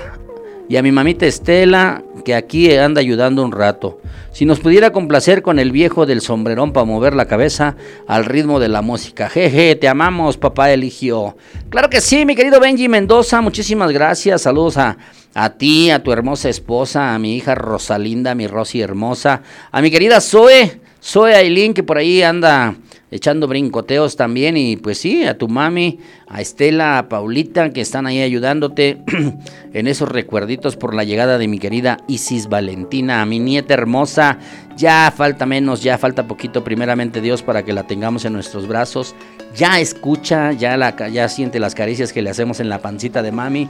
Y 0.69 0.77
a 0.77 0.83
mi 0.83 0.91
mamita 0.91 1.25
Estela, 1.25 2.03
que 2.23 2.35
aquí 2.35 2.71
anda 2.75 3.01
ayudando 3.01 3.43
un 3.43 3.51
rato. 3.51 3.99
Si 4.31 4.45
nos 4.45 4.59
pudiera 4.59 4.91
complacer 4.91 5.41
con 5.41 5.57
el 5.57 5.71
viejo 5.71 6.05
del 6.05 6.21
sombrerón 6.21 6.71
para 6.71 6.85
mover 6.85 7.15
la 7.15 7.25
cabeza 7.25 7.75
al 8.07 8.25
ritmo 8.25 8.59
de 8.59 8.69
la 8.69 8.83
música. 8.83 9.27
Jeje, 9.27 9.75
te 9.75 9.87
amamos, 9.87 10.37
papá 10.37 10.71
eligió. 10.71 11.35
Claro 11.69 11.89
que 11.89 11.99
sí, 11.99 12.27
mi 12.27 12.35
querido 12.35 12.59
Benji 12.59 12.89
Mendoza, 12.89 13.41
muchísimas 13.41 13.91
gracias. 13.91 14.43
Saludos 14.43 14.77
a, 14.77 14.97
a 15.33 15.49
ti, 15.49 15.89
a 15.89 16.03
tu 16.03 16.11
hermosa 16.11 16.47
esposa, 16.47 17.15
a 17.15 17.19
mi 17.19 17.37
hija 17.37 17.55
Rosalinda, 17.55 18.35
mi 18.35 18.45
Rosy 18.45 18.81
hermosa, 18.81 19.41
a 19.71 19.81
mi 19.81 19.89
querida 19.89 20.21
Zoe, 20.21 20.80
Zoe 21.03 21.33
Aileen, 21.35 21.73
que 21.73 21.83
por 21.83 21.97
ahí 21.97 22.21
anda 22.21 22.75
echando 23.11 23.47
brincoteos 23.47 24.15
también. 24.15 24.57
Y 24.57 24.77
pues 24.77 24.97
sí, 24.97 25.25
a 25.25 25.37
tu 25.37 25.47
mami, 25.47 25.99
a 26.27 26.41
Estela, 26.41 26.97
a 26.97 27.09
Paulita, 27.09 27.71
que 27.71 27.81
están 27.81 28.07
ahí 28.07 28.21
ayudándote 28.21 29.03
en 29.73 29.87
esos 29.87 30.09
recuerditos 30.09 30.77
por 30.77 30.95
la 30.95 31.03
llegada 31.03 31.37
de 31.37 31.47
mi 31.47 31.59
querida 31.59 31.97
Isis 32.07 32.47
Valentina, 32.47 33.21
a 33.21 33.25
mi 33.25 33.39
nieta 33.39 33.73
hermosa. 33.73 34.39
Ya 34.77 35.13
falta 35.15 35.45
menos, 35.45 35.83
ya 35.83 35.97
falta 35.97 36.27
poquito, 36.27 36.63
primeramente 36.63 37.21
Dios, 37.21 37.43
para 37.43 37.63
que 37.63 37.73
la 37.73 37.85
tengamos 37.85 38.25
en 38.25 38.33
nuestros 38.33 38.67
brazos. 38.67 39.13
Ya 39.55 39.79
escucha, 39.81 40.53
ya, 40.53 40.77
la, 40.77 40.95
ya 41.09 41.27
siente 41.27 41.59
las 41.59 41.75
caricias 41.75 42.13
que 42.13 42.21
le 42.21 42.29
hacemos 42.29 42.61
en 42.61 42.69
la 42.69 42.79
pancita 42.79 43.21
de 43.21 43.33
mami. 43.33 43.67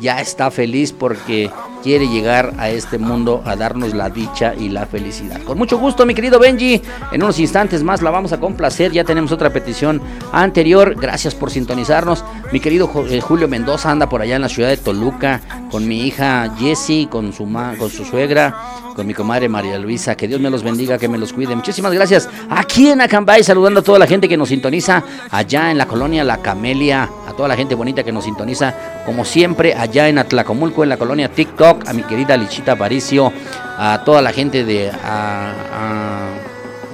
Ya 0.00 0.20
está 0.20 0.50
feliz 0.50 0.92
porque 0.92 1.50
quiere 1.82 2.08
llegar 2.08 2.54
a 2.58 2.70
este 2.70 2.98
mundo 2.98 3.40
a 3.44 3.56
darnos 3.56 3.94
la 3.94 4.10
dicha 4.10 4.54
y 4.54 4.68
la 4.68 4.84
felicidad. 4.84 5.40
Con 5.42 5.58
mucho 5.58 5.78
gusto, 5.78 6.04
mi 6.04 6.14
querido 6.14 6.38
Benji. 6.38 6.82
En 7.12 7.22
unos 7.22 7.38
instantes 7.38 7.82
más 7.82 8.02
la 8.02 8.10
vamos 8.10 8.32
a 8.32 8.40
complacer. 8.40 8.81
Ya 8.90 9.04
tenemos 9.04 9.30
otra 9.30 9.50
petición 9.50 10.00
anterior. 10.32 10.96
Gracias 10.98 11.34
por 11.34 11.50
sintonizarnos. 11.50 12.24
Mi 12.50 12.58
querido 12.58 12.90
eh, 13.08 13.20
Julio 13.20 13.46
Mendoza 13.46 13.90
anda 13.90 14.08
por 14.08 14.22
allá 14.22 14.36
en 14.36 14.42
la 14.42 14.48
ciudad 14.48 14.70
de 14.70 14.76
Toluca 14.76 15.40
con 15.70 15.86
mi 15.86 16.06
hija 16.06 16.52
Jessie, 16.58 17.06
con 17.08 17.32
su, 17.32 17.44
con 17.78 17.90
su 17.90 18.04
suegra, 18.04 18.54
con 18.96 19.06
mi 19.06 19.14
comadre 19.14 19.48
María 19.48 19.78
Luisa. 19.78 20.16
Que 20.16 20.26
Dios 20.26 20.40
me 20.40 20.50
los 20.50 20.62
bendiga, 20.62 20.98
que 20.98 21.08
me 21.08 21.18
los 21.18 21.32
cuide. 21.32 21.54
Muchísimas 21.54 21.92
gracias. 21.92 22.28
Aquí 22.50 22.88
en 22.88 23.00
Acambay, 23.00 23.44
saludando 23.44 23.80
a 23.80 23.82
toda 23.82 23.98
la 23.98 24.06
gente 24.06 24.28
que 24.28 24.36
nos 24.36 24.48
sintoniza 24.48 25.04
allá 25.30 25.70
en 25.70 25.78
la 25.78 25.86
colonia 25.86 26.24
La 26.24 26.38
Camelia, 26.38 27.08
a 27.28 27.32
toda 27.32 27.48
la 27.48 27.56
gente 27.56 27.74
bonita 27.74 28.02
que 28.02 28.12
nos 28.12 28.24
sintoniza, 28.24 28.74
como 29.06 29.24
siempre, 29.24 29.74
allá 29.74 30.08
en 30.08 30.18
Atlacomulco, 30.18 30.82
en 30.82 30.88
la 30.88 30.96
colonia 30.96 31.28
TikTok, 31.28 31.88
a 31.88 31.92
mi 31.92 32.02
querida 32.02 32.36
Lichita 32.36 32.76
Paricio, 32.76 33.32
a 33.78 34.02
toda 34.04 34.22
la 34.22 34.32
gente 34.32 34.64
de 34.64 34.90
a, 34.90 35.52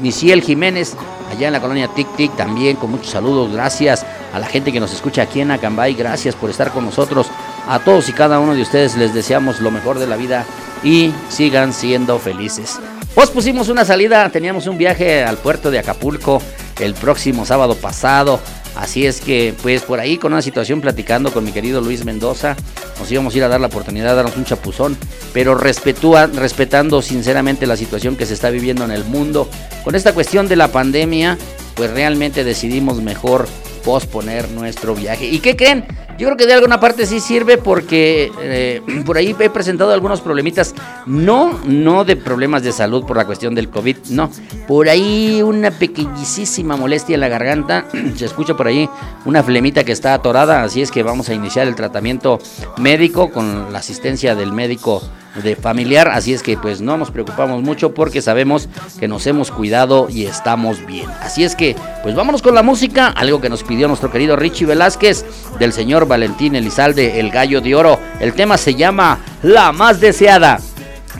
Misiel 0.00 0.42
Jiménez, 0.42 0.96
allá 1.30 1.48
en 1.48 1.52
la 1.52 1.60
colonia 1.60 1.88
Tic 1.88 2.14
Tic 2.16 2.36
también, 2.36 2.76
con 2.76 2.90
muchos 2.90 3.10
saludos, 3.10 3.52
gracias 3.52 4.04
a 4.32 4.38
la 4.38 4.46
gente 4.46 4.72
que 4.72 4.80
nos 4.80 4.92
escucha 4.92 5.22
aquí 5.22 5.40
en 5.40 5.50
Acambay, 5.50 5.94
gracias 5.94 6.34
por 6.34 6.50
estar 6.50 6.70
con 6.72 6.84
nosotros. 6.84 7.28
A 7.68 7.78
todos 7.80 8.08
y 8.08 8.12
cada 8.12 8.40
uno 8.40 8.54
de 8.54 8.62
ustedes 8.62 8.96
les 8.96 9.12
deseamos 9.12 9.60
lo 9.60 9.70
mejor 9.70 9.98
de 9.98 10.06
la 10.06 10.16
vida 10.16 10.44
y 10.82 11.12
sigan 11.28 11.72
siendo 11.72 12.18
felices. 12.18 12.78
Pues 13.14 13.30
pusimos 13.30 13.68
una 13.68 13.84
salida, 13.84 14.28
teníamos 14.30 14.66
un 14.66 14.78
viaje 14.78 15.24
al 15.24 15.38
puerto 15.38 15.70
de 15.70 15.78
Acapulco 15.78 16.40
el 16.78 16.94
próximo 16.94 17.44
sábado 17.44 17.74
pasado. 17.74 18.40
Así 18.78 19.06
es 19.06 19.20
que, 19.20 19.54
pues 19.60 19.82
por 19.82 19.98
ahí 19.98 20.18
con 20.18 20.32
una 20.32 20.40
situación 20.40 20.80
platicando 20.80 21.32
con 21.32 21.44
mi 21.44 21.50
querido 21.50 21.80
Luis 21.80 22.04
Mendoza, 22.04 22.54
nos 23.00 23.10
íbamos 23.10 23.34
a 23.34 23.36
ir 23.38 23.42
a 23.42 23.48
dar 23.48 23.60
la 23.60 23.66
oportunidad 23.66 24.10
de 24.10 24.14
darnos 24.14 24.36
un 24.36 24.44
chapuzón, 24.44 24.96
pero 25.32 25.56
respetando 25.56 27.02
sinceramente 27.02 27.66
la 27.66 27.76
situación 27.76 28.14
que 28.16 28.24
se 28.24 28.34
está 28.34 28.50
viviendo 28.50 28.84
en 28.84 28.92
el 28.92 29.04
mundo. 29.04 29.50
Con 29.82 29.96
esta 29.96 30.14
cuestión 30.14 30.46
de 30.46 30.54
la 30.54 30.68
pandemia, 30.68 31.36
pues 31.74 31.90
realmente 31.90 32.44
decidimos 32.44 33.02
mejor 33.02 33.48
posponer 33.84 34.48
nuestro 34.52 34.94
viaje. 34.94 35.26
¿Y 35.26 35.40
qué 35.40 35.56
creen? 35.56 35.84
Yo 36.18 36.26
creo 36.26 36.36
que 36.36 36.46
de 36.46 36.54
alguna 36.54 36.80
parte 36.80 37.06
sí 37.06 37.20
sirve 37.20 37.58
porque 37.58 38.32
eh, 38.40 38.82
por 39.06 39.16
ahí 39.16 39.36
he 39.38 39.50
presentado 39.50 39.92
algunos 39.92 40.20
problemitas, 40.20 40.74
no, 41.06 41.60
no 41.64 42.04
de 42.04 42.16
problemas 42.16 42.64
de 42.64 42.72
salud 42.72 43.04
por 43.04 43.16
la 43.16 43.24
cuestión 43.24 43.54
del 43.54 43.68
COVID, 43.70 43.96
no, 44.10 44.28
por 44.66 44.88
ahí 44.88 45.40
una 45.42 45.70
pequeñísima 45.70 46.76
molestia 46.76 47.14
en 47.14 47.20
la 47.20 47.28
garganta, 47.28 47.86
se 48.16 48.24
escucha 48.24 48.56
por 48.56 48.66
ahí 48.66 48.90
una 49.26 49.44
flemita 49.44 49.84
que 49.84 49.92
está 49.92 50.12
atorada, 50.12 50.64
así 50.64 50.82
es 50.82 50.90
que 50.90 51.04
vamos 51.04 51.28
a 51.28 51.34
iniciar 51.34 51.68
el 51.68 51.76
tratamiento 51.76 52.40
médico 52.78 53.30
con 53.30 53.72
la 53.72 53.78
asistencia 53.78 54.34
del 54.34 54.52
médico 54.52 55.02
de 55.42 55.56
familiar, 55.56 56.08
así 56.08 56.32
es 56.32 56.42
que 56.42 56.56
pues 56.56 56.80
no 56.80 56.96
nos 56.96 57.10
preocupamos 57.10 57.62
mucho 57.62 57.94
porque 57.94 58.22
sabemos 58.22 58.68
que 58.98 59.08
nos 59.08 59.26
hemos 59.26 59.50
cuidado 59.50 60.08
y 60.10 60.24
estamos 60.24 60.84
bien. 60.86 61.08
Así 61.20 61.44
es 61.44 61.54
que 61.54 61.76
pues 62.02 62.14
vámonos 62.14 62.42
con 62.42 62.54
la 62.54 62.62
música, 62.62 63.08
algo 63.08 63.40
que 63.40 63.48
nos 63.48 63.62
pidió 63.62 63.88
nuestro 63.88 64.10
querido 64.10 64.36
Richie 64.36 64.66
Velázquez 64.66 65.24
del 65.58 65.72
señor 65.72 66.07
Valentín 66.08 66.56
Elizalde, 66.56 67.20
El 67.20 67.30
Gallo 67.30 67.60
de 67.60 67.74
Oro. 67.74 68.00
El 68.18 68.34
tema 68.34 68.56
se 68.56 68.74
llama 68.74 69.18
La 69.42 69.72
más 69.72 70.00
deseada. 70.00 70.58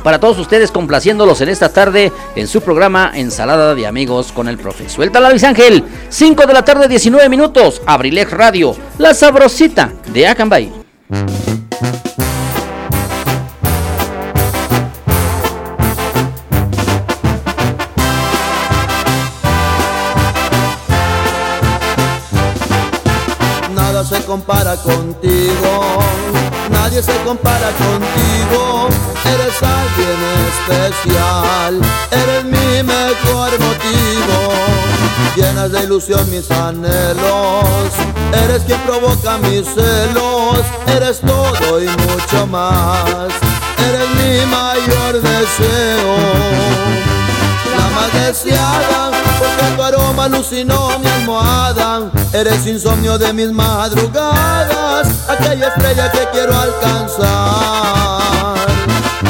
Para 0.03 0.21
todos 0.21 0.39
ustedes 0.39 0.71
complaciéndolos 0.71 1.41
en 1.41 1.49
esta 1.49 1.69
tarde 1.69 2.13
en 2.37 2.47
su 2.47 2.61
programa 2.61 3.13
Ensalada 3.15 3.75
de 3.75 3.87
Amigos 3.87 4.33
con 4.33 4.49
el 4.49 4.59
Profe. 4.59 4.89
Suelta 4.89 5.21
la 5.21 5.31
Luis 5.31 5.45
Ángel, 5.45 5.85
5 6.09 6.47
de 6.47 6.53
la 6.53 6.65
tarde 6.65 6.89
19 6.89 7.29
minutos, 7.29 7.83
Abrilex 7.85 8.31
Radio, 8.31 8.75
la 8.99 9.13
sabrosita 9.15 9.93
de 10.13 10.27
Acambay. 10.29 10.73
Compara 24.29 24.77
contigo, 24.77 26.01
nadie 26.69 27.03
se 27.03 27.17
compara 27.25 27.71
contigo, 27.71 28.89
eres 29.25 29.63
alguien 29.63 30.21
especial, 30.51 31.81
eres 32.11 32.45
mi 32.45 32.83
mejor 32.83 33.51
motivo, 33.59 34.53
llenas 35.35 35.73
de 35.73 35.83
ilusión 35.83 36.29
mis 36.29 36.51
anhelos, 36.51 37.89
eres 38.45 38.65
quien 38.65 38.79
provoca 38.83 39.39
mis 39.39 39.65
celos, 39.67 40.61
eres 40.95 41.21
todo 41.21 41.83
y 41.83 41.87
mucho 41.87 42.47
más, 42.49 43.33
eres 43.79 44.11
mi 44.11 44.45
mayor 44.45 45.23
deseo. 45.23 46.17
La 47.79 47.89
más 47.97 48.13
deseada, 48.13 49.11
porque 49.39 49.75
tu 49.75 49.83
aroma 49.83 50.25
alucinó 50.25 50.99
mi 50.99 51.09
almohada. 51.09 52.11
Eres 52.33 52.67
insomnio 52.67 53.17
de 53.19 53.33
mis 53.33 53.51
madrugadas, 53.51 55.09
aquella 55.29 55.69
estrella 55.69 56.11
que 56.13 56.29
quiero 56.31 56.53
alcanzar. 56.59 57.27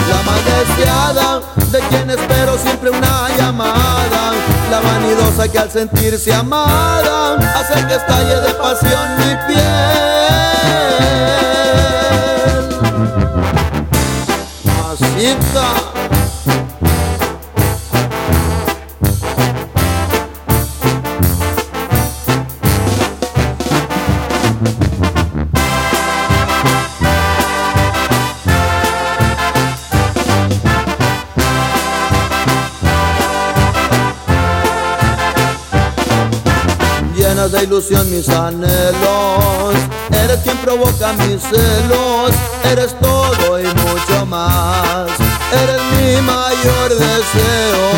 La 0.09 0.23
más 0.27 0.45
deseada, 0.45 1.41
de 1.71 1.79
quien 1.89 2.11
espero 2.11 2.59
siempre 2.59 2.91
una 2.91 3.29
llamada. 3.37 4.33
La 4.71 4.81
vanidosa 4.81 5.49
que 5.49 5.59
al 5.59 5.71
sentirse 5.71 6.35
amada 6.35 7.37
hace 7.55 7.87
que 7.87 7.95
estalle 7.95 8.41
de 8.41 8.55
pasión 8.55 9.09
mi 9.19 9.37
piel. 9.47 9.99
De 37.51 37.65
ilusión 37.65 38.11
mis 38.11 38.29
anhelos. 38.29 39.75
Eres 40.11 40.39
quien 40.43 40.57
provoca 40.59 41.13
mis 41.15 41.41
celos, 41.43 42.33
eres 42.65 42.95
todo 43.01 43.59
y 43.59 43.65
mucho 43.65 44.27
más. 44.27 45.09
Eres 45.53 45.81
mi 45.93 46.21
mayor 46.23 46.91
deseo, 46.91 47.91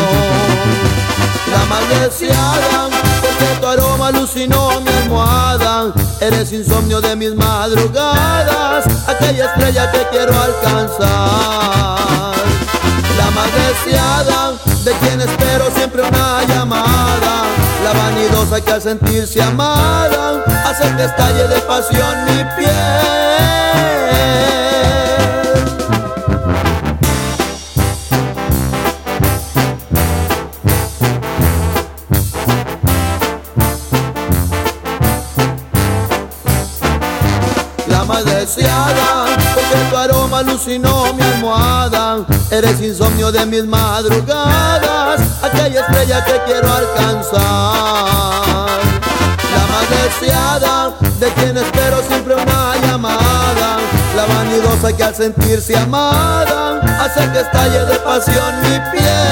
la 1.51 1.65
más 1.65 1.89
deseada, 1.89 2.89
porque 3.21 3.45
tu 3.59 3.67
aroma 3.67 4.07
alucinó 4.07 4.79
mi 4.81 4.91
almohada. 5.03 5.91
Eres 6.21 6.53
insomnio 6.53 7.01
de 7.01 7.15
mis 7.15 7.35
madrugadas, 7.35 8.85
aquella 9.07 9.45
estrella 9.47 9.91
que 9.91 10.07
quiero 10.11 10.33
alcanzar. 10.39 11.09
La 13.17 13.31
más 13.31 13.49
deseada, 13.53 14.53
de 14.85 14.91
quien 14.93 15.19
espero 15.19 15.69
siempre 15.75 16.03
una 16.03 16.43
llamada 16.45 17.60
vanidosa 17.93 18.61
que 18.61 18.71
al 18.71 18.81
sentirse 18.81 19.41
amada 19.41 20.43
hace 20.65 20.87
el 20.87 20.97
destalle 20.97 21.47
de 21.47 21.59
pasión 21.61 22.25
mi 22.25 22.43
piel. 22.55 22.71
La 37.87 38.05
más 38.05 38.25
deseada, 38.25 39.25
porque 39.53 39.77
tu 39.89 39.97
aroma 39.97 40.39
alucinó 40.39 41.13
mi 41.13 41.21
almohada, 41.21 42.25
eres 42.49 42.81
insomnio 42.81 43.31
de 43.31 43.45
mis 43.45 43.65
madrugadas 43.65 45.00
aquella 45.51 45.81
estrella 45.81 46.25
que 46.25 46.41
quiero 46.45 46.67
alcanzar. 46.73 47.41
La 49.53 49.67
más 49.71 49.85
deseada, 49.89 50.93
de 51.19 51.27
quien 51.33 51.57
espero 51.57 52.01
siempre 52.07 52.35
una 52.35 52.75
llamada. 52.81 53.77
La 54.15 54.25
vanidosa 54.25 54.95
que 54.95 55.03
al 55.03 55.15
sentirse 55.15 55.75
amada, 55.77 56.79
hace 56.99 57.29
que 57.31 57.39
estalle 57.39 57.85
de 57.85 57.95
pasión 57.99 58.61
mi 58.61 58.79
piel. 58.91 59.31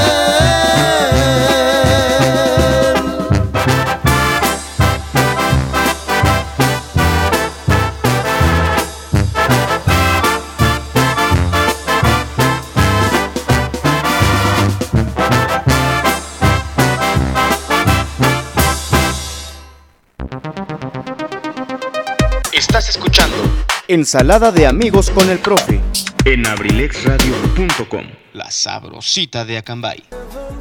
Ensalada 23.92 24.52
de 24.52 24.68
amigos 24.68 25.10
con 25.10 25.32
el 25.32 25.40
profe. 25.40 25.82
En 26.24 26.46
abrilexradio.com. 26.46 28.04
La 28.34 28.52
sabrosita 28.52 29.46
de 29.46 29.58
Acambay. 29.58 30.04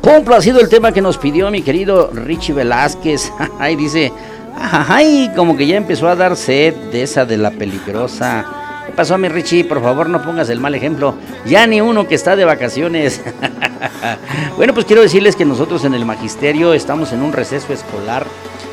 Complacido 0.00 0.60
el 0.60 0.70
tema 0.70 0.92
que 0.92 1.02
nos 1.02 1.18
pidió 1.18 1.50
mi 1.50 1.60
querido 1.60 2.10
Richie 2.10 2.54
Velázquez. 2.54 3.30
Ay, 3.58 3.76
dice, 3.76 4.10
ay, 4.58 5.30
como 5.36 5.58
que 5.58 5.66
ya 5.66 5.76
empezó 5.76 6.08
a 6.08 6.16
dar 6.16 6.36
sed 6.36 6.74
de 6.90 7.02
esa 7.02 7.26
de 7.26 7.36
la 7.36 7.50
peligrosa. 7.50 8.46
¿Qué 8.86 8.92
pasó, 8.92 9.18
mi 9.18 9.28
Richie? 9.28 9.64
Por 9.64 9.82
favor, 9.82 10.08
no 10.08 10.22
pongas 10.22 10.48
el 10.48 10.58
mal 10.58 10.74
ejemplo. 10.74 11.14
Ya 11.44 11.66
ni 11.66 11.82
uno 11.82 12.08
que 12.08 12.14
está 12.14 12.34
de 12.34 12.46
vacaciones. 12.46 13.20
bueno, 14.56 14.72
pues 14.72 14.86
quiero 14.86 15.02
decirles 15.02 15.36
que 15.36 15.44
nosotros 15.44 15.84
en 15.84 15.92
el 15.92 16.06
magisterio 16.06 16.72
estamos 16.72 17.12
en 17.12 17.20
un 17.20 17.34
receso 17.34 17.74
escolar. 17.74 18.26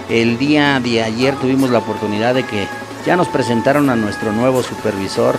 El 0.09 0.37
día 0.37 0.79
de 0.79 1.03
ayer 1.03 1.35
tuvimos 1.35 1.71
la 1.71 1.79
oportunidad 1.79 2.33
de 2.33 2.43
que 2.43 2.67
ya 3.05 3.15
nos 3.15 3.27
presentaron 3.27 3.89
a 3.89 3.95
nuestro 3.95 4.31
nuevo 4.31 4.63
supervisor 4.63 5.35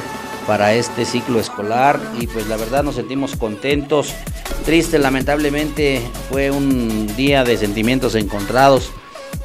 para 0.46 0.74
este 0.74 1.05
ciclo 1.05 1.40
escolar 1.40 1.98
y 2.20 2.29
pues 2.29 2.46
la 2.46 2.57
verdad 2.57 2.85
nos 2.85 2.94
sentimos 2.94 3.35
contentos. 3.35 4.14
Triste, 4.64 4.98
lamentablemente 4.98 6.00
fue 6.31 6.50
un 6.50 7.12
día 7.16 7.42
de 7.42 7.57
sentimientos 7.57 8.14
encontrados. 8.14 8.90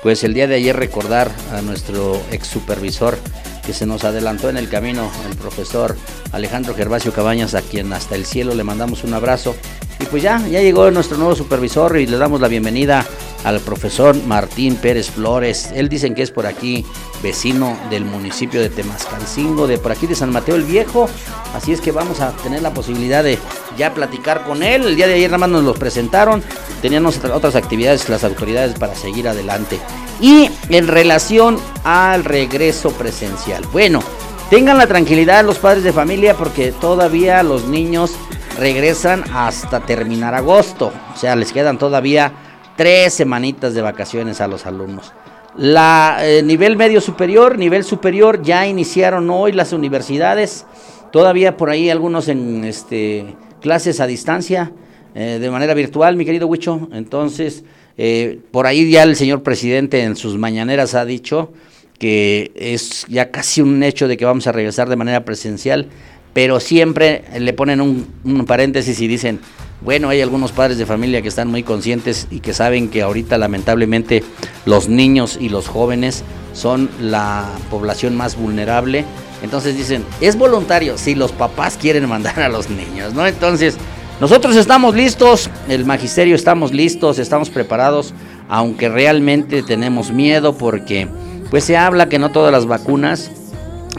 Pues 0.03 0.23
el 0.23 0.34
día 0.34 0.47
de 0.47 0.55
ayer 0.55 0.75
recordar 0.75 1.31
a 1.55 1.62
nuestro 1.62 2.19
ex 2.31 2.47
supervisor 2.47 3.17
que 3.65 3.73
se 3.73 3.86
nos 3.86 4.03
adelantó 4.03 4.49
en 4.49 4.57
el 4.57 4.69
camino, 4.69 5.10
el 5.29 5.38
profesor 5.38 5.95
Alejandro 6.31 6.73
Gervasio 6.75 7.13
Cabañas, 7.13 7.53
a 7.55 7.62
quien 7.62 7.91
hasta 7.93 8.15
el 8.15 8.25
cielo 8.25 8.55
le 8.55 8.63
mandamos 8.63 9.03
un 9.03 9.13
abrazo. 9.13 9.55
Y 9.99 10.05
pues 10.05 10.23
ya, 10.23 10.39
ya 10.47 10.62
llegó 10.62 10.89
nuestro 10.89 11.17
nuevo 11.17 11.36
supervisor 11.36 11.97
y 11.97 12.07
le 12.07 12.17
damos 12.17 12.41
la 12.41 12.47
bienvenida 12.47 13.05
al 13.43 13.60
profesor 13.60 14.15
Martín 14.25 14.75
Pérez 14.75 15.10
Flores. 15.10 15.71
Él 15.73 15.89
dicen 15.89 16.15
que 16.15 16.21
es 16.21 16.32
por 16.32 16.45
aquí 16.45 16.86
vecino 17.21 17.77
del 17.89 18.06
municipio 18.06 18.62
de 18.62 18.69
Temascalcingo, 18.69 19.67
de 19.67 19.77
por 19.77 19.91
aquí 19.91 20.08
de 20.08 20.15
San 20.15 20.32
Mateo 20.32 20.56
el 20.56 20.63
Viejo. 20.63 21.10
Así 21.56 21.71
es 21.71 21.82
que 21.82 21.91
vamos 21.91 22.19
a 22.19 22.32
tener 22.38 22.62
la 22.62 22.73
posibilidad 22.73 23.23
de 23.23 23.38
ya 23.77 23.93
platicar 23.93 24.45
con 24.45 24.63
él. 24.63 24.86
El 24.86 24.95
día 24.95 25.08
de 25.08 25.15
ayer 25.15 25.30
nada 25.30 25.39
más 25.39 25.49
nos 25.49 25.63
los 25.63 25.77
presentaron. 25.77 26.43
Teníamos 26.82 27.19
otras 27.23 27.56
actividades 27.56 28.10
las 28.10 28.23
autoridades 28.23 28.77
para 28.77 28.95
seguir 28.95 29.27
adelante. 29.27 29.80
Y 30.19 30.49
en 30.69 30.88
relación 30.88 31.58
al 31.84 32.23
regreso 32.23 32.91
presencial. 32.91 33.65
Bueno, 33.71 34.01
tengan 34.49 34.77
la 34.77 34.88
tranquilidad 34.88 35.43
los 35.43 35.58
padres 35.58 35.84
de 35.84 35.93
familia 35.93 36.36
porque 36.36 36.71
todavía 36.71 37.41
los 37.41 37.65
niños 37.65 38.12
regresan 38.60 39.23
hasta 39.34 39.80
terminar 39.80 40.36
agosto. 40.36 40.91
O 41.13 41.17
sea, 41.17 41.36
les 41.36 41.51
quedan 41.51 41.77
todavía 41.77 42.34
tres 42.81 43.13
semanitas 43.13 43.75
de 43.75 43.83
vacaciones 43.83 44.41
a 44.41 44.47
los 44.47 44.65
alumnos. 44.65 45.13
La 45.55 46.17
eh, 46.23 46.41
nivel 46.41 46.77
medio 46.77 46.99
superior, 46.99 47.59
nivel 47.59 47.83
superior, 47.83 48.41
ya 48.41 48.65
iniciaron 48.65 49.29
hoy 49.29 49.51
las 49.51 49.71
universidades. 49.71 50.65
Todavía 51.11 51.57
por 51.57 51.69
ahí 51.69 51.91
algunos 51.91 52.27
en 52.27 52.63
este, 52.63 53.35
clases 53.59 53.99
a 53.99 54.07
distancia, 54.07 54.71
eh, 55.13 55.37
de 55.39 55.51
manera 55.51 55.75
virtual, 55.75 56.15
mi 56.15 56.25
querido 56.25 56.47
Huicho. 56.47 56.89
Entonces, 56.91 57.63
eh, 57.99 58.39
por 58.49 58.65
ahí 58.65 58.89
ya 58.89 59.03
el 59.03 59.15
señor 59.15 59.43
presidente 59.43 60.01
en 60.01 60.15
sus 60.15 60.39
mañaneras 60.39 60.95
ha 60.95 61.05
dicho 61.05 61.53
que 61.99 62.51
es 62.55 63.05
ya 63.09 63.29
casi 63.29 63.61
un 63.61 63.83
hecho 63.83 64.07
de 64.07 64.17
que 64.17 64.25
vamos 64.25 64.47
a 64.47 64.51
regresar 64.51 64.89
de 64.89 64.95
manera 64.95 65.23
presencial, 65.23 65.87
pero 66.33 66.59
siempre 66.59 67.23
le 67.37 67.53
ponen 67.53 67.81
un 67.81 68.45
paréntesis 68.45 68.99
y 69.01 69.07
dicen, 69.07 69.39
bueno, 69.81 70.09
hay 70.09 70.21
algunos 70.21 70.51
padres 70.51 70.77
de 70.77 70.85
familia 70.85 71.23
que 71.23 71.27
están 71.27 71.47
muy 71.47 71.63
conscientes 71.63 72.27
y 72.29 72.39
que 72.39 72.53
saben 72.53 72.87
que 72.89 73.01
ahorita 73.01 73.39
lamentablemente 73.39 74.23
los 74.65 74.89
niños 74.89 75.37
y 75.41 75.49
los 75.49 75.67
jóvenes 75.67 76.23
son 76.53 76.89
la 76.99 77.49
población 77.71 78.15
más 78.15 78.35
vulnerable. 78.35 79.05
Entonces 79.41 79.75
dicen, 79.75 80.05
es 80.21 80.37
voluntario 80.37 80.99
si 80.99 81.15
los 81.15 81.31
papás 81.31 81.77
quieren 81.81 82.07
mandar 82.07 82.39
a 82.41 82.49
los 82.49 82.69
niños, 82.69 83.15
¿no? 83.15 83.25
Entonces, 83.25 83.75
nosotros 84.19 84.55
estamos 84.55 84.93
listos, 84.93 85.49
el 85.67 85.83
magisterio 85.83 86.35
estamos 86.35 86.73
listos, 86.73 87.17
estamos 87.17 87.49
preparados, 87.49 88.13
aunque 88.49 88.87
realmente 88.87 89.63
tenemos 89.63 90.11
miedo 90.11 90.55
porque 90.55 91.07
pues 91.49 91.63
se 91.63 91.75
habla 91.75 92.07
que 92.07 92.19
no 92.19 92.29
todas 92.29 92.51
las 92.51 92.67
vacunas, 92.67 93.31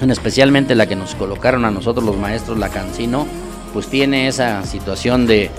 especialmente 0.01 0.75
la 0.75 0.87
que 0.87 0.97
nos 0.97 1.15
colocaron 1.15 1.65
a 1.65 1.71
nosotros 1.71 2.05
los 2.05 2.17
maestros, 2.17 2.59
la 2.59 2.69
Cancino, 2.69 3.27
pues 3.73 3.89
tiene 3.89 4.29
esa 4.29 4.65
situación 4.65 5.27
de 5.27 5.51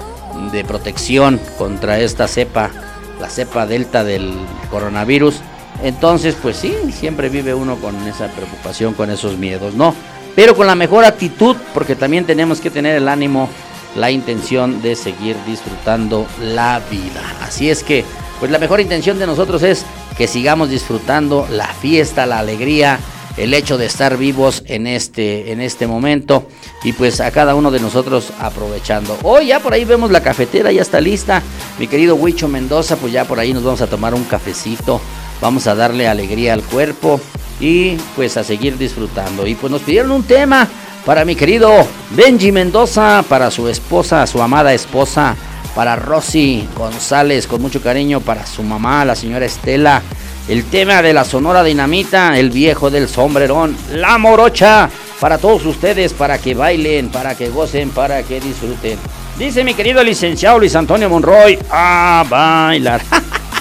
de 0.52 0.64
protección 0.64 1.40
contra 1.58 2.00
esta 2.00 2.28
cepa, 2.28 2.72
la 3.20 3.30
cepa 3.30 3.66
delta 3.66 4.04
del 4.04 4.34
coronavirus. 4.70 5.36
Entonces, 5.84 6.36
pues 6.42 6.58
sí, 6.58 6.74
siempre 6.92 7.30
vive 7.30 7.54
uno 7.54 7.78
con 7.78 7.96
esa 8.08 8.28
preocupación, 8.28 8.94
con 8.94 9.10
esos 9.10 9.38
miedos, 9.38 9.74
¿no? 9.74 9.94
Pero 10.36 10.56
con 10.56 10.68
la 10.68 10.76
mejor 10.76 11.06
actitud, 11.06 11.56
porque 11.74 11.96
también 11.96 12.26
tenemos 12.26 12.60
que 12.60 12.70
tener 12.70 12.96
el 12.96 13.08
ánimo, 13.08 13.50
la 13.96 14.10
intención 14.10 14.82
de 14.82 14.96
seguir 14.96 15.36
disfrutando 15.46 16.26
la 16.42 16.82
vida. 16.90 17.22
Así 17.42 17.70
es 17.70 17.84
que, 17.84 18.04
pues 18.40 18.52
la 18.52 18.60
mejor 18.60 18.82
intención 18.82 19.20
de 19.20 19.28
nosotros 19.28 19.62
es 19.64 19.86
que 20.18 20.28
sigamos 20.28 20.70
disfrutando 20.70 21.48
la 21.52 21.68
fiesta, 21.68 22.26
la 22.26 22.40
alegría, 22.40 23.00
el 23.38 23.54
hecho 23.54 23.78
de 23.78 23.86
estar 23.86 24.18
vivos 24.18 24.64
en 24.68 24.88
este, 24.88 25.52
en 25.52 25.62
este 25.62 25.88
momento 25.88 26.48
y 26.84 26.94
pues 26.94 27.20
a 27.20 27.32
cada 27.32 27.56
uno 27.56 27.72
de 27.72 27.80
nosotros 27.80 28.32
aprovechando. 28.40 29.18
Hoy 29.24 29.48
ya 29.48 29.60
por 29.60 29.74
ahí 29.74 29.86
vemos 29.86 30.12
la 30.12 30.22
cafetera, 30.22 30.72
ya 30.72 30.82
está 30.82 31.02
lista. 31.02 31.42
Mi 31.80 31.88
querido 31.88 32.16
Huicho 32.16 32.48
Mendoza, 32.48 32.96
pues 32.98 33.12
ya 33.12 33.26
por 33.26 33.40
ahí 33.40 33.54
nos 33.54 33.64
vamos 33.64 33.82
a 33.82 33.88
tomar 33.88 34.14
un 34.14 34.24
cafecito, 34.26 35.02
vamos 35.42 35.68
a 35.68 35.76
darle 35.76 36.08
alegría 36.08 36.54
al 36.54 36.64
cuerpo 36.64 37.20
y 37.60 37.96
pues 38.16 38.38
a 38.38 38.44
seguir 38.44 38.78
disfrutando. 38.78 39.48
Y 39.48 39.56
pues 39.56 39.72
nos 39.72 39.82
pidieron 39.82 40.12
un 40.12 40.24
tema 40.24 40.68
para 41.06 41.26
mi 41.26 41.36
querido 41.36 41.88
Benji 42.12 42.52
Mendoza, 42.52 43.24
para 43.28 43.50
su 43.52 43.68
esposa, 43.68 44.28
su 44.28 44.42
amada 44.42 44.74
esposa, 44.74 45.36
para 45.76 45.96
Rosy 45.96 46.68
González, 46.78 47.48
con 47.48 47.62
mucho 47.62 47.82
cariño, 47.82 48.22
para 48.22 48.46
su 48.46 48.62
mamá, 48.62 49.04
la 49.06 49.16
señora 49.16 49.46
Estela 49.46 50.02
el 50.48 50.66
tema 50.66 51.02
de 51.02 51.14
la 51.14 51.24
Sonora 51.24 51.64
Dinamita, 51.64 52.38
el 52.38 52.50
viejo 52.50 52.90
del 52.90 53.08
sombrerón, 53.08 53.78
la 53.92 54.18
morocha, 54.18 54.90
para 55.20 55.38
todos 55.38 55.66
ustedes, 55.66 56.14
para 56.14 56.38
que 56.38 56.54
bailen, 56.54 57.10
para 57.10 57.36
que 57.36 57.50
gocen, 57.50 57.92
para 57.92 58.24
que 58.24 58.42
disfruten. 58.42 58.98
Dice 59.38 59.64
mi 59.64 59.74
querido 59.74 60.04
licenciado 60.04 60.60
Luis 60.60 60.76
Antonio 60.76 61.10
Monroy, 61.10 61.58
a 61.72 62.26
bailar. 62.30 63.02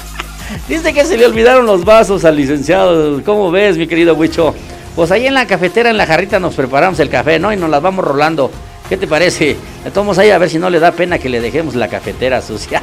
Dice 0.68 0.92
que 0.92 1.05
se 1.05 1.16
le 1.16 1.25
olvidaron 1.25 1.64
los 1.64 1.85
vasos 1.85 2.25
al 2.25 2.37
licenciado. 2.37 3.23
¿Cómo 3.25 3.51
ves, 3.51 3.79
mi 3.79 3.87
querido 3.87 4.14
Huicho? 4.14 4.55
Pues 4.95 5.11
ahí 5.11 5.27
en 5.27 5.35
la 5.35 5.47
cafetera, 5.47 5.88
en 5.88 5.97
la 5.97 6.07
jarrita, 6.07 6.38
nos 6.38 6.55
preparamos 6.55 6.99
el 7.01 7.09
café, 7.09 7.38
¿no? 7.38 7.53
Y 7.53 7.57
nos 7.57 7.71
las 7.71 7.81
vamos 7.81 8.05
rolando. 8.05 8.51
¿Qué 8.88 8.97
te 8.99 9.07
parece? 9.07 9.57
Tomamos 9.95 10.18
ahí 10.18 10.31
a 10.31 10.37
ver 10.37 10.51
si 10.51 10.59
no 10.59 10.68
le 10.68 10.79
da 10.79 10.92
pena 10.92 11.18
que 11.18 11.31
le 11.31 11.40
dejemos 11.40 11.75
la 11.75 11.88
cafetera 11.88 12.42
sucia. 12.42 12.83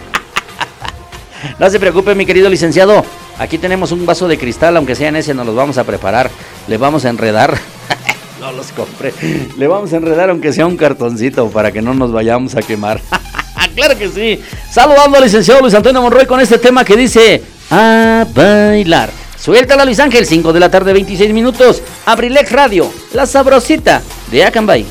no 1.60 1.70
se 1.70 1.80
preocupe, 1.80 2.16
mi 2.16 2.26
querido 2.26 2.50
licenciado. 2.50 3.06
Aquí 3.40 3.58
tenemos 3.58 3.94
un 3.94 4.06
vaso 4.06 4.28
de 4.28 4.38
cristal, 4.38 4.76
aunque 4.76 4.96
sea 4.96 5.10
ese, 5.18 5.34
nos 5.34 5.46
los 5.46 5.56
vamos 5.56 5.78
a 5.78 5.86
preparar. 5.86 6.30
Le 6.68 6.78
vamos 6.78 7.06
a 7.06 7.10
enredar. 7.10 7.58
no 8.40 8.52
los 8.52 8.74
compré. 8.74 9.14
Le 9.58 9.68
vamos 9.68 9.94
a 9.94 9.96
enredar 9.96 10.30
aunque 10.30 10.52
sea 10.52 10.68
un 10.68 10.76
cartoncito 10.76 11.50
para 11.50 11.72
que 11.72 11.82
no 11.82 11.94
nos 11.94 12.12
vayamos 12.12 12.56
a 12.56 12.62
quemar. 12.62 13.00
claro 13.76 13.98
que 13.98 14.10
sí. 14.10 14.42
Saludando 14.70 15.18
al 15.18 15.24
licenciado 15.24 15.62
Luis 15.62 15.74
Antonio 15.74 16.02
Monroy 16.02 16.26
con 16.26 16.42
este 16.42 16.58
tema 16.58 16.84
que 16.84 16.98
dice 16.98 17.42
a 17.72 18.26
bailar. 18.36 19.10
Suéltala 19.40 19.86
Luis 19.86 20.02
Ángel, 20.02 20.26
5 20.26 20.52
de 20.52 20.60
la 20.60 20.70
tarde, 20.70 20.92
26 20.92 21.34
minutos. 21.34 21.82
Abrilex 22.06 22.52
Radio, 22.52 22.92
la 23.14 23.26
sabrosita 23.26 24.02
de 24.30 24.44
Acambay. 24.44 24.86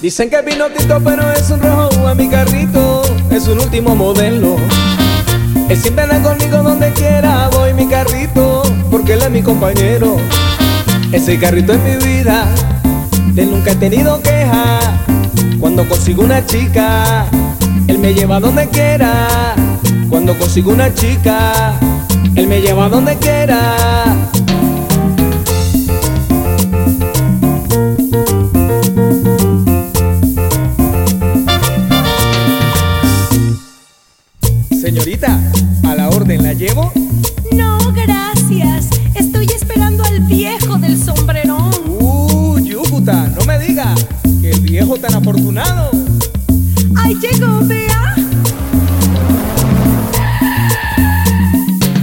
Dicen 0.00 0.30
que 0.30 0.40
vino 0.42 0.66
Tito, 0.68 1.00
pero 1.02 1.32
es 1.32 1.50
un 1.50 1.60
rojo 1.60 2.06
a 2.06 2.14
mi 2.14 2.28
carrito, 2.28 3.02
es 3.30 3.48
un 3.48 3.58
último 3.58 3.96
modelo. 3.96 4.56
Él 5.68 5.80
siempre 5.80 6.04
anda 6.04 6.22
conmigo 6.22 6.62
donde 6.62 6.92
quiera, 6.92 7.48
voy 7.48 7.72
mi 7.72 7.86
carrito, 7.86 8.62
porque 8.90 9.14
él 9.14 9.22
es 9.22 9.30
mi 9.30 9.42
compañero. 9.42 10.16
Ese 11.10 11.38
carrito 11.38 11.72
es 11.72 11.80
mi 11.80 12.06
vida, 12.06 12.46
de 13.32 13.46
nunca 13.46 13.72
he 13.72 13.76
tenido 13.76 14.20
queja. 14.22 14.78
Cuando 15.58 15.88
consigo 15.88 16.22
una 16.22 16.44
chica, 16.44 17.26
él 17.86 17.98
me 17.98 18.12
lleva 18.12 18.40
donde 18.40 18.68
quiera. 18.68 19.54
Cuando 20.10 20.36
consigo 20.38 20.70
una 20.72 20.92
chica, 20.92 21.72
él 22.34 22.46
me 22.46 22.60
lleva 22.60 22.88
donde 22.88 23.16
quiera. 23.16 24.14
Señorita, 34.94 35.40
a 35.88 35.94
la 35.96 36.08
orden 36.08 36.44
la 36.44 36.52
llevo. 36.52 36.92
No, 37.50 37.78
gracias. 37.92 38.90
Estoy 39.16 39.46
esperando 39.46 40.04
al 40.04 40.20
viejo 40.20 40.78
del 40.78 40.96
sombrerón. 41.02 41.72
Uh, 41.98 42.60
Yucuta, 42.60 43.26
no 43.36 43.44
me 43.44 43.58
diga 43.58 43.92
que 44.40 44.52
el 44.52 44.60
viejo 44.60 44.96
tan 44.96 45.14
afortunado. 45.14 45.90
Ahí 46.96 47.16
llegó, 47.16 47.58
vea. 47.66 48.14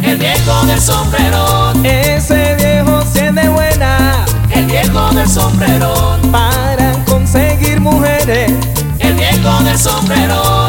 El 0.03 0.17
viejo 0.17 0.65
del 0.65 0.81
sombrerón, 0.81 1.85
Ese 1.85 2.55
viejo 2.55 3.01
tiene 3.13 3.47
buena 3.47 4.25
el 4.53 4.65
viejo 4.65 5.11
del 5.13 5.29
sombrerón, 5.29 6.29
para 6.29 6.91
conseguir 7.05 7.79
mujeres. 7.79 8.51
el 8.99 9.13
viejo 9.13 9.63
del 9.63 9.77
sombrerón, 9.77 10.60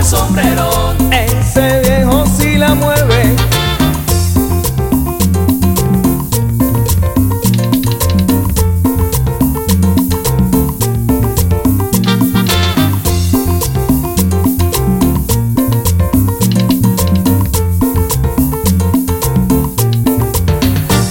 viejo 0.00 0.04
del 0.04 0.04
sombrerón. 0.04 1.12
Ese 1.12 1.80
viejo 1.80 2.24
sí 2.26 2.56
la 2.56 2.74
mueve. 2.74 3.36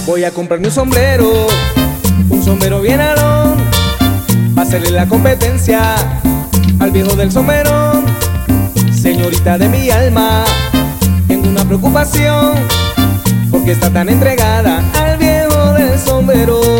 Voy 0.06 0.24
a 0.24 0.32
comprarme 0.32 0.66
un 0.66 0.72
sombrero, 0.72 1.46
un 2.28 2.44
sombrero 2.44 2.80
bien 2.80 3.00
alón, 3.00 3.56
para 4.54 4.66
hacerle 4.66 4.90
la 4.90 5.06
competencia 5.06 5.94
al 6.80 6.90
viejo 6.90 7.14
del 7.14 7.30
sombrerón. 7.30 8.09
Señorita 9.00 9.56
de 9.56 9.66
mi 9.70 9.88
alma, 9.88 10.44
tengo 11.26 11.48
una 11.48 11.64
preocupación, 11.64 12.52
porque 13.50 13.72
está 13.72 13.90
tan 13.90 14.10
entregada 14.10 14.84
al 15.00 15.16
viejo 15.16 15.72
del 15.72 15.98
sombrerón. 15.98 16.79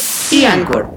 y 0.31 0.45
Anchor. 0.45 0.89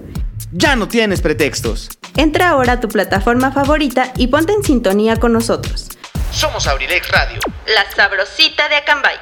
Ya 0.52 0.76
no 0.76 0.86
tienes 0.86 1.20
pretextos. 1.20 1.88
Entra 2.16 2.50
ahora 2.50 2.74
a 2.74 2.80
tu 2.80 2.88
plataforma 2.88 3.50
favorita 3.50 4.12
y 4.16 4.28
ponte 4.28 4.52
en 4.52 4.62
sintonía 4.62 5.16
con 5.16 5.32
nosotros. 5.32 5.88
Somos 6.30 6.66
Abrilex 6.68 7.10
Radio. 7.10 7.40
La 7.66 7.90
sabrosita 7.90 8.68
de 8.68 8.76
Acambay. 8.76 9.16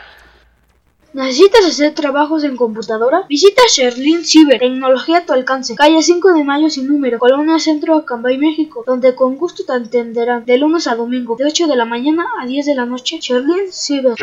¿Necesitas 1.15 1.67
hacer 1.67 1.95
trabajos 1.95 2.45
en 2.45 2.57
computadora? 2.57 3.25
Visita 3.29 3.63
Sherlin 3.71 4.25
Cyber, 4.25 4.61
tecnología 4.61 5.19
a 5.19 5.27
tu 5.27 5.35
alcance, 5.35 5.75
calle 5.75 6.03
5 6.03 6.33
de 6.33 6.45
mayo 6.45 6.71
sin 6.71 6.89
número, 6.89 7.19
Colonia 7.19 7.59
Centro, 7.59 7.97
Acambay, 7.97 8.39
México, 8.39 8.83
donde 8.87 9.15
con 9.15 9.37
gusto 9.37 9.65
te 9.65 9.73
atenderán 9.73 10.47
de 10.47 10.57
lunes 10.57 10.87
a 10.87 10.95
domingo, 10.95 11.37
de 11.37 11.45
8 11.45 11.67
de 11.67 11.77
la 11.77 11.85
mañana 11.85 12.25
a 12.41 12.47
10 12.47 12.65
de 12.65 12.75
la 12.75 12.87
noche. 12.87 13.19
Sherlin 13.21 13.71
Cyber. 13.71 14.15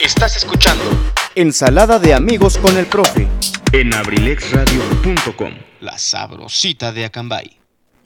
Estás 0.00 0.36
escuchando 0.36 0.84
Ensalada 1.34 1.98
de 1.98 2.12
amigos 2.12 2.58
con 2.58 2.76
el 2.76 2.84
profe. 2.84 3.26
en 3.72 3.94
abrilexradio.com. 3.94 5.54
La 5.80 5.96
sabrosita 5.96 6.92
de 6.92 7.06
Acambay. 7.06 7.56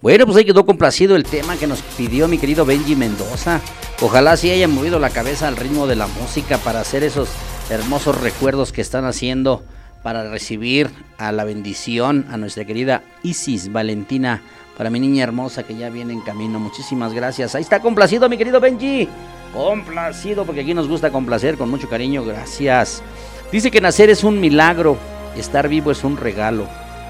Bueno, 0.01 0.27
pues 0.27 0.39
ahí 0.39 0.45
quedó 0.45 0.65
complacido 0.65 1.17
el 1.17 1.25
tema 1.25 1.57
que 1.57 1.67
nos 1.67 1.83
pidió 1.97 2.29
mi 2.29 2.39
querido 2.39 2.65
Benji 2.65 2.95
Mendoza. 2.95 3.61
Ojalá 4.01 4.37
sí 4.37 4.51
hayan 4.51 4.73
movido 4.73 5.01
la 5.01 5.11
cabeza 5.11 5.49
al 5.49 5.57
ritmo 5.57 5.89
de 5.89 5.97
la 5.97 6.07
música 6.07 6.59
para 6.59 6.81
hacer 6.81 7.03
esos 7.03 7.29
hermosos 7.69 8.21
recuerdos 8.21 8.71
que 8.71 8.81
están 8.81 9.05
haciendo 9.05 9.65
para 10.05 10.31
recibir 10.31 10.89
a 11.19 11.33
la 11.33 11.43
bendición 11.43 12.27
a 12.31 12.37
nuestra 12.37 12.65
querida 12.65 13.03
Isis 13.25 13.73
Valentina, 13.73 14.41
para 14.77 14.91
mi 14.91 15.01
niña 15.01 15.25
hermosa 15.25 15.63
que 15.63 15.75
ya 15.75 15.89
viene 15.89 16.13
en 16.13 16.21
camino. 16.21 16.59
Muchísimas 16.59 17.13
gracias. 17.13 17.55
Ahí 17.55 17.63
está 17.63 17.81
complacido 17.81 18.29
mi 18.29 18.37
querido 18.37 18.61
Benji. 18.61 19.09
Complacido 19.53 20.45
porque 20.45 20.61
aquí 20.61 20.75
nos 20.75 20.89
gusta 20.89 21.11
complacer 21.11 21.57
con 21.57 21.71
mucho 21.71 21.89
cariño. 21.89 22.25
Gracias. 22.25 23.03
Dice 23.51 23.71
que 23.71 23.81
nacer 23.81 24.11
es 24.11 24.25
un 24.25 24.41
milagro, 24.41 24.99
estar 25.37 25.69
vivo 25.69 25.93
es 25.93 26.05
un 26.05 26.17
regalo, 26.17 26.67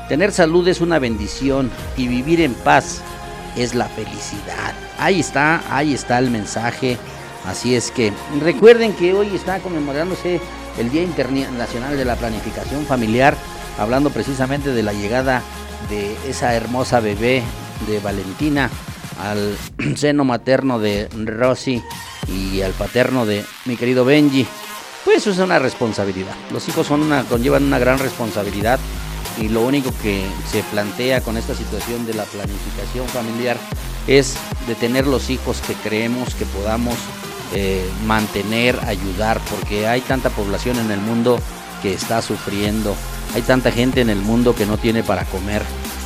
tener 0.08 0.32
salud 0.32 0.68
es 0.68 0.80
una 0.80 0.98
bendición 0.98 1.70
y 1.96 2.08
vivir 2.08 2.40
en 2.42 2.54
paz 2.54 3.00
es 3.56 3.74
la 3.74 3.86
felicidad. 3.86 4.74
Ahí 4.98 5.20
está, 5.20 5.62
ahí 5.70 5.94
está 5.94 6.18
el 6.18 6.30
mensaje. 6.30 6.98
Así 7.46 7.74
es 7.74 7.90
que 7.90 8.12
recuerden 8.40 8.92
que 8.92 9.14
hoy 9.14 9.34
está 9.34 9.60
conmemorándose 9.60 10.40
el 10.78 10.90
Día 10.90 11.02
Internacional 11.02 11.96
de 11.96 12.04
la 12.04 12.16
Planificación 12.16 12.84
Familiar, 12.84 13.34
hablando 13.78 14.10
precisamente 14.10 14.72
de 14.72 14.82
la 14.82 14.92
llegada 14.92 15.42
de 15.88 16.16
esa 16.28 16.54
hermosa 16.54 17.00
bebé 17.00 17.42
de 17.86 18.00
Valentina 18.00 18.70
al 19.20 19.56
seno 19.96 20.24
materno 20.24 20.78
de 20.78 21.08
Rosy 21.24 21.82
y 22.28 22.62
al 22.62 22.72
paterno 22.72 23.26
de 23.26 23.44
mi 23.64 23.76
querido 23.76 24.04
Benji. 24.04 24.46
Pues 25.04 25.18
eso 25.18 25.30
es 25.30 25.38
una 25.38 25.58
responsabilidad. 25.58 26.34
Los 26.52 26.68
hijos 26.68 26.86
son 26.86 27.02
una, 27.02 27.22
conllevan 27.24 27.64
una 27.64 27.78
gran 27.78 27.98
responsabilidad 27.98 28.80
y 29.40 29.48
lo 29.48 29.62
único 29.62 29.92
que 30.02 30.24
se 30.50 30.62
plantea 30.64 31.20
con 31.20 31.36
esta 31.36 31.54
situación 31.54 32.06
de 32.06 32.14
la 32.14 32.24
planificación 32.24 33.06
familiar 33.08 33.56
es 34.06 34.36
de 34.66 34.74
tener 34.74 35.06
los 35.06 35.30
hijos 35.30 35.60
que 35.66 35.74
creemos 35.74 36.34
que 36.34 36.44
podamos 36.46 36.94
eh, 37.54 37.88
mantener, 38.06 38.78
ayudar, 38.86 39.40
porque 39.50 39.86
hay 39.86 40.00
tanta 40.00 40.30
población 40.30 40.78
en 40.78 40.90
el 40.90 41.00
mundo 41.00 41.38
está 41.92 42.22
sufriendo, 42.22 42.94
hay 43.34 43.42
tanta 43.42 43.70
gente 43.70 44.00
en 44.00 44.10
el 44.10 44.20
mundo 44.20 44.54
que 44.54 44.66
no 44.66 44.78
tiene 44.78 45.02
para 45.02 45.24
comer, 45.24 45.62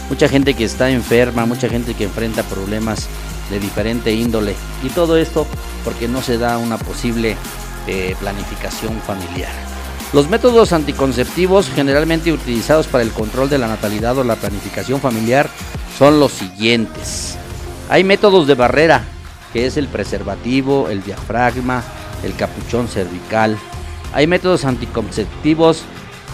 mucha 0.08 0.28
gente 0.28 0.54
que 0.54 0.64
está 0.64 0.90
enferma, 0.90 1.46
mucha 1.46 1.68
gente 1.68 1.94
que 1.94 2.04
enfrenta 2.04 2.42
problemas 2.42 3.08
de 3.50 3.60
diferente 3.60 4.12
índole 4.12 4.54
y 4.82 4.88
todo 4.90 5.16
esto 5.16 5.46
porque 5.84 6.08
no 6.08 6.22
se 6.22 6.38
da 6.38 6.58
una 6.58 6.78
posible 6.78 7.36
eh, 7.86 8.14
planificación 8.20 9.00
familiar. 9.00 9.52
Los 10.12 10.28
métodos 10.28 10.72
anticonceptivos 10.72 11.70
generalmente 11.74 12.32
utilizados 12.32 12.88
para 12.88 13.04
el 13.04 13.10
control 13.10 13.48
de 13.48 13.58
la 13.58 13.68
natalidad 13.68 14.18
o 14.18 14.24
la 14.24 14.34
planificación 14.34 15.00
familiar 15.00 15.48
son 15.96 16.18
los 16.18 16.32
siguientes. 16.32 17.36
Hay 17.88 18.02
métodos 18.02 18.48
de 18.48 18.54
barrera, 18.54 19.04
que 19.52 19.66
es 19.66 19.76
el 19.76 19.86
preservativo, 19.86 20.88
el 20.88 21.02
diafragma, 21.04 21.84
el 22.24 22.34
capuchón 22.34 22.88
cervical. 22.88 23.56
Hay 24.12 24.27
métodos 24.27 24.64
anticonceptivos 24.64 25.85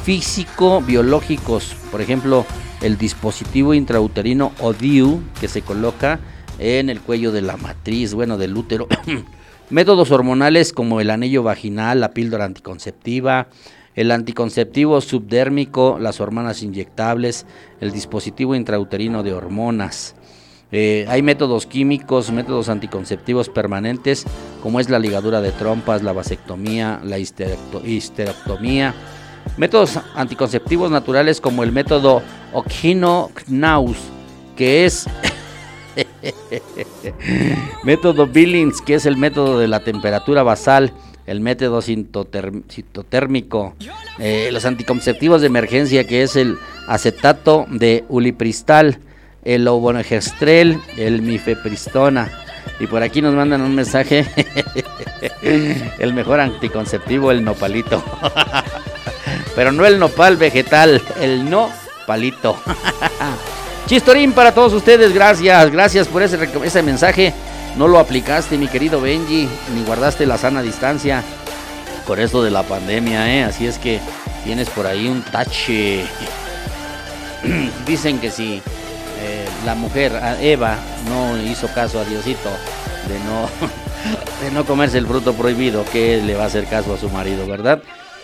físico-biológicos, 0.04 1.76
por 1.90 2.00
ejemplo, 2.00 2.46
el 2.80 2.96
dispositivo 2.96 3.74
intrauterino 3.74 4.52
ODIU 4.60 5.20
que 5.40 5.48
se 5.48 5.62
coloca 5.62 6.20
en 6.58 6.88
el 6.88 7.00
cuello 7.00 7.32
de 7.32 7.42
la 7.42 7.56
matriz, 7.56 8.14
bueno, 8.14 8.38
del 8.38 8.56
útero. 8.56 8.88
Métodos 9.70 10.10
hormonales 10.10 10.72
como 10.72 11.00
el 11.00 11.10
anillo 11.10 11.42
vaginal, 11.42 12.00
la 12.00 12.12
píldora 12.12 12.44
anticonceptiva, 12.44 13.48
el 13.94 14.10
anticonceptivo 14.10 15.00
subdérmico, 15.00 15.98
las 16.00 16.20
hormonas 16.20 16.62
inyectables, 16.62 17.46
el 17.80 17.92
dispositivo 17.92 18.54
intrauterino 18.54 19.22
de 19.22 19.32
hormonas. 19.32 20.14
Eh, 20.72 21.06
hay 21.08 21.22
métodos 21.22 21.66
químicos, 21.66 22.32
métodos 22.32 22.68
anticonceptivos 22.68 23.48
permanentes, 23.48 24.24
como 24.62 24.80
es 24.80 24.90
la 24.90 24.98
ligadura 24.98 25.40
de 25.40 25.52
trompas, 25.52 26.02
la 26.02 26.12
vasectomía, 26.12 27.00
la 27.04 27.18
histerectomía. 27.18 28.94
Métodos 29.56 30.00
anticonceptivos 30.16 30.90
naturales 30.90 31.40
como 31.40 31.62
el 31.62 31.70
método 31.70 32.20
Okino-Knaus, 32.52 33.96
que 34.56 34.84
es 34.84 35.06
método 37.84 38.26
Billings, 38.26 38.82
que 38.82 38.94
es 38.94 39.06
el 39.06 39.16
método 39.16 39.60
de 39.60 39.68
la 39.68 39.84
temperatura 39.84 40.42
basal, 40.42 40.92
el 41.26 41.40
método 41.40 41.80
citotérmico, 41.80 43.74
eh, 44.18 44.50
los 44.52 44.64
anticonceptivos 44.64 45.40
de 45.40 45.46
emergencia, 45.46 46.04
que 46.06 46.22
es 46.22 46.36
el 46.36 46.56
acetato 46.88 47.66
de 47.70 48.04
ulipristal, 48.08 48.98
el 49.46 49.66
obonegestrel, 49.68 50.80
el 50.96 51.22
mifepristona. 51.22 52.30
Y 52.80 52.88
por 52.88 53.02
aquí 53.02 53.22
nos 53.22 53.32
mandan 53.34 53.62
un 53.62 53.74
mensaje, 53.74 54.26
el 55.98 56.12
mejor 56.12 56.40
anticonceptivo, 56.40 57.30
el 57.30 57.44
nopalito. 57.44 58.02
Pero 59.54 59.72
no 59.72 59.86
el 59.86 59.98
nopal 59.98 60.36
vegetal, 60.36 61.00
el 61.20 61.48
no 61.48 61.70
palito. 62.06 62.60
Chistorín 63.86 64.32
para 64.32 64.52
todos 64.52 64.72
ustedes, 64.72 65.14
gracias, 65.14 65.70
gracias 65.70 66.08
por 66.08 66.22
ese, 66.22 66.82
mensaje. 66.82 67.32
No 67.78 67.86
lo 67.86 68.00
aplicaste, 68.00 68.58
mi 68.58 68.66
querido 68.66 69.00
Benji, 69.00 69.48
ni 69.74 69.84
guardaste 69.84 70.26
la 70.26 70.38
sana 70.38 70.60
distancia 70.60 71.22
con 72.04 72.18
esto 72.18 72.42
de 72.42 72.50
la 72.50 72.64
pandemia, 72.64 73.32
¿eh? 73.32 73.44
Así 73.44 73.66
es 73.66 73.78
que 73.78 74.00
tienes 74.44 74.68
por 74.70 74.86
ahí 74.86 75.06
un 75.06 75.22
tache. 75.22 76.04
Dicen 77.86 78.18
que 78.18 78.30
si 78.30 78.60
la 79.66 79.74
mujer, 79.74 80.12
Eva, 80.40 80.78
no 81.08 81.36
hizo 81.42 81.66
caso 81.74 81.98
a 81.98 82.04
Diosito 82.04 82.50
de 83.08 83.18
no, 83.18 83.48
de 84.42 84.50
no 84.52 84.64
comerse 84.64 84.96
el 84.96 85.08
fruto 85.08 85.34
prohibido, 85.34 85.84
que 85.92 86.22
le 86.22 86.36
va 86.36 86.44
a 86.44 86.46
hacer 86.46 86.66
caso 86.66 86.94
a 86.94 86.98
su 86.98 87.10
marido, 87.10 87.48
¿verdad? 87.48 87.82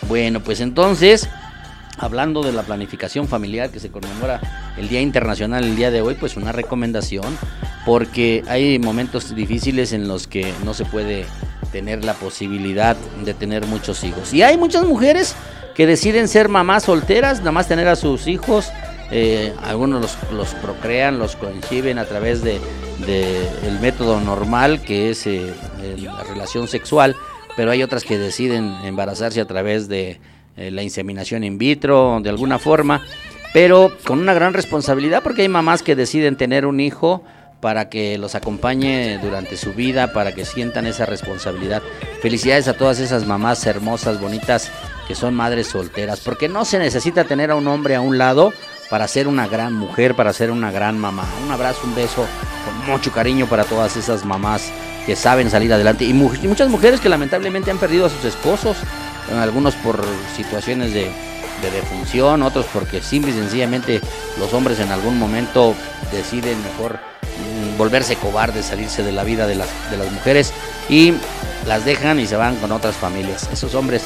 Bueno, 0.09 0.39
pues 0.39 0.61
entonces 0.61 1.29
hablando 1.99 2.43
de 2.43 2.53
la 2.53 2.63
planificación 2.63 3.27
familiar 3.27 3.71
que 3.71 3.81
se 3.81 3.91
conmemora 3.91 4.41
el 4.77 4.89
Día 4.89 5.01
Internacional 5.01 5.65
el 5.65 5.75
día 5.75 5.91
de 5.91 6.01
hoy, 6.01 6.15
pues 6.15 6.37
una 6.37 6.53
recomendación, 6.53 7.37
porque 7.85 8.45
hay 8.47 8.79
momentos 8.79 9.35
difíciles 9.35 9.93
en 9.93 10.07
los 10.07 10.29
que 10.29 10.55
no 10.65 10.75
se 10.75 10.85
puede 10.85 11.27
tener 11.73 12.05
la 12.05 12.15
posibilidad 12.15 12.97
de 13.25 13.35
tener 13.35 13.67
muchos 13.67 14.05
hijos. 14.05 14.33
Y 14.33 14.43
hay 14.43 14.57
muchas 14.57 14.87
mujeres 14.87 15.35
que 15.75 15.87
deciden 15.87 16.29
ser 16.29 16.49
mamás 16.49 16.85
solteras, 16.85 17.39
nada 17.39 17.53
más 17.53 17.67
tener 17.67 17.89
a 17.89 17.97
sus 17.97 18.29
hijos. 18.29 18.71
Eh, 19.15 19.53
algunos 19.63 20.01
los, 20.01 20.17
los, 20.33 20.55
procrean, 20.55 21.19
los 21.19 21.37
conciben 21.37 21.99
a 21.99 22.07
través 22.07 22.43
de, 22.43 22.59
el 23.07 23.79
método 23.79 24.19
normal 24.21 24.81
que 24.81 25.11
es 25.11 25.27
eh, 25.27 25.53
la 25.99 26.23
relación 26.25 26.67
sexual, 26.67 27.15
pero 27.55 27.71
hay 27.71 27.83
otras 27.83 28.05
que 28.05 28.19
deciden 28.19 28.75
embarazarse 28.85 29.43
a 29.43 29.45
través 29.45 29.87
de 29.87 30.19
eh, 30.57 30.71
la 30.71 30.83
inseminación 30.83 31.45
in 31.45 31.59
vitro, 31.59 32.21
de 32.23 32.31
alguna 32.31 32.59
forma, 32.59 33.03
pero 33.53 33.93
con 34.07 34.19
una 34.19 34.33
gran 34.33 34.55
responsabilidad 34.55 35.23
porque 35.23 35.43
hay 35.43 35.49
mamás 35.49 35.83
que 35.83 35.95
deciden 35.95 36.37
tener 36.37 36.65
un 36.65 36.81
hijo 36.81 37.23
para 37.61 37.91
que 37.91 38.17
los 38.17 38.35
acompañe 38.35 39.19
durante 39.19 39.59
su 39.59 39.75
vida, 39.75 40.15
para 40.15 40.35
que 40.35 40.47
sientan 40.47 40.87
esa 40.87 41.05
responsabilidad. 41.05 41.83
Felicidades 42.23 42.67
a 42.67 42.77
todas 42.79 42.99
esas 42.99 43.27
mamás 43.27 43.65
hermosas, 43.67 44.21
bonitas, 44.21 44.73
que 45.07 45.15
son 45.15 45.35
madres 45.35 45.69
solteras, 45.69 46.21
porque 46.21 46.49
no 46.49 46.65
se 46.65 46.79
necesita 46.79 47.25
tener 47.25 47.51
a 47.51 47.55
un 47.55 47.69
hombre 47.69 47.95
a 47.95 48.01
un 48.01 48.19
lado 48.19 48.53
para 48.93 49.09
ser 49.09 49.27
una 49.27 49.49
gran 49.49 49.73
mujer, 49.73 50.15
para 50.15 50.35
ser 50.35 50.51
una 50.51 50.71
gran 50.71 50.99
mamá. 50.99 51.25
Un 51.47 51.51
abrazo, 51.51 51.81
un 51.85 51.95
beso, 51.95 52.27
con 52.67 52.93
mucho 52.93 53.11
cariño 53.11 53.47
para 53.47 53.65
todas 53.65 53.97
esas 53.97 54.27
mamás 54.27 54.71
que 55.07 55.17
saben 55.17 55.49
salir 55.49 55.73
adelante 55.73 56.05
y 56.05 56.13
muchas 56.13 56.69
mujeres 56.69 57.01
que 57.01 57.09
lamentablemente 57.09 57.71
han 57.71 57.79
perdido 57.79 58.05
a 58.05 58.11
sus 58.11 58.23
esposos 58.27 58.77
algunos 59.41 59.77
por 59.77 60.05
situaciones 60.37 60.93
de, 60.93 61.11
defunción, 61.73 62.43
otros 62.43 62.67
porque 62.71 63.01
simple 63.01 63.31
y 63.31 63.35
sencillamente 63.35 64.03
los 64.39 64.53
hombres 64.53 64.79
en 64.79 64.93
algún 64.93 65.19
momento 65.19 65.75
deciden 66.13 66.63
mejor 66.63 66.99
mm, 66.99 67.79
volverse 67.79 68.17
cobardes, 68.17 68.67
salirse 68.67 69.03
de 69.03 69.13
la 69.13 69.25
vida 69.25 69.47
de 69.47 69.55
las 69.55 70.13
mujeres 70.13 70.53
y 70.91 71.15
las 71.67 71.87
dejan 71.87 72.21
y 72.21 72.27
se 72.27 72.37
van 72.37 72.57
con 72.57 72.71
otras 72.73 72.95
familias. 72.95 73.49
Esos 73.51 73.75
hombres 73.75 74.03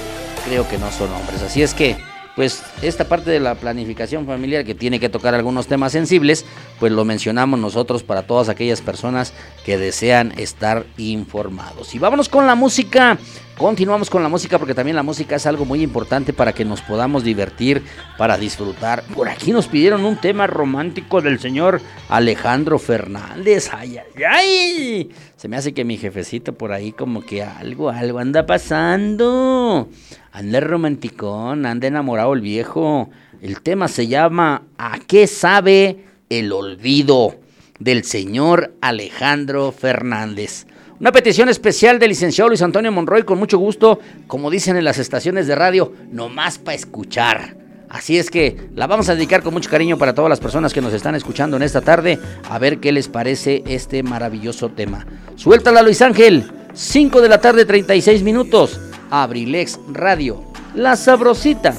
creo 0.47 0.69
que 0.69 0.79
no 0.79 0.93
son 0.93 1.13
hombres. 1.13 1.43
Así 1.43 1.61
es 1.61 1.75
que 1.75 2.06
pues 2.37 2.63
esta 2.83 3.09
parte 3.09 3.31
de 3.31 3.41
la 3.41 3.55
planificación 3.55 4.27
familiar 4.27 4.65
que 4.65 4.75
tiene 4.75 5.01
que 5.01 5.09
tocar 5.09 5.35
algunos 5.35 5.67
temas 5.67 5.93
sensibles, 5.93 6.45
pues 6.79 6.93
lo 6.93 7.05
mencionamos 7.07 7.59
nosotros 7.59 8.03
para 8.03 8.27
todas 8.27 8.51
aquellas 8.51 8.83
personas 8.83 9.33
que 9.65 9.79
desean 9.79 10.33
estar 10.37 10.85
informados. 10.99 11.95
Y 11.95 11.99
vámonos 11.99 12.29
con 12.29 12.47
la 12.47 12.55
música. 12.55 13.19
Continuamos 13.57 14.11
con 14.11 14.23
la 14.23 14.29
música 14.29 14.59
porque 14.59 14.75
también 14.75 14.97
la 14.97 15.03
música 15.03 15.37
es 15.37 15.47
algo 15.47 15.65
muy 15.65 15.83
importante 15.83 16.35
para 16.35 16.53
que 16.53 16.67
nos 16.67 16.83
podamos 16.83 17.25
divertir, 17.25 17.83
para 18.19 18.37
disfrutar. 18.37 19.03
Por 19.15 19.31
aquí 19.31 19.51
nos 19.51 19.67
pidieron 19.67 20.05
un 20.05 20.19
tema 20.19 20.47
romántico 20.47 21.23
del 21.23 21.41
señor 21.41 21.81
Alejandro 22.11 22.79
Fernández. 22.79 23.71
Ay, 23.73 23.97
ay, 23.97 24.25
ay. 24.31 25.11
Se 25.37 25.49
me 25.49 25.57
hace 25.57 25.75
que 25.75 25.85
mi 25.85 25.99
jefecito 25.99 26.55
por 26.55 26.73
ahí 26.73 26.93
como 26.93 27.21
que 27.21 27.43
algo, 27.43 27.91
algo 27.91 28.19
anda 28.19 28.47
pasando. 28.47 29.89
Anda 30.33 30.61
romanticón, 30.61 31.67
anda 31.67 31.87
enamorado 31.87 32.33
el 32.33 32.41
viejo. 32.41 33.11
El 33.43 33.61
tema 33.61 33.89
se 33.89 34.07
llama 34.07 34.63
¿A 34.79 34.99
qué 35.07 35.27
sabe 35.27 36.05
el 36.31 36.53
olvido? 36.53 37.37
del 37.79 38.05
señor 38.05 38.75
Alejandro 38.81 39.73
Fernández. 39.73 40.67
Una 40.99 41.13
petición 41.13 41.49
especial 41.49 41.99
del 41.99 42.11
licenciado 42.11 42.49
Luis 42.49 42.63
Antonio 42.63 42.91
Monroy, 42.91 43.25
con 43.25 43.39
mucho 43.39 43.59
gusto, 43.59 44.01
como 44.27 44.51
dicen 44.51 44.77
en 44.77 44.85
las 44.85 44.99
estaciones 44.99 45.47
de 45.47 45.55
radio, 45.55 45.93
nomás 46.11 46.59
para 46.59 46.75
escuchar. 46.75 47.66
Así 47.89 48.19
es 48.19 48.31
que 48.31 48.69
la 48.75 48.87
vamos 48.87 49.09
a 49.09 49.15
dedicar 49.15 49.43
con 49.43 49.55
mucho 49.55 49.71
cariño 49.71 49.97
para 49.97 50.15
todas 50.15 50.29
las 50.29 50.41
personas 50.41 50.73
que 50.73 50.81
nos 50.81 50.93
están 50.93 51.15
escuchando 51.15 51.57
en 51.57 51.63
esta 51.63 51.81
tarde, 51.81 52.19
a 52.51 52.59
ver 52.59 52.79
qué 52.79 52.93
les 52.93 53.09
parece 53.09 53.63
este 53.67 54.03
maravilloso 54.03 54.69
tema. 54.71 55.07
Suéltala 55.37 55.83
Luis 55.83 56.03
Ángel, 56.03 56.51
5 56.75 57.21
de 57.21 57.29
la 57.29 57.41
tarde 57.41 57.65
36 57.65 58.23
minutos, 58.23 58.81
Abrilex 59.11 59.79
Radio, 59.93 60.43
la 60.75 60.97
sabrosita 60.97 61.75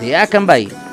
de 0.00 0.16
Acambay. 0.16 0.83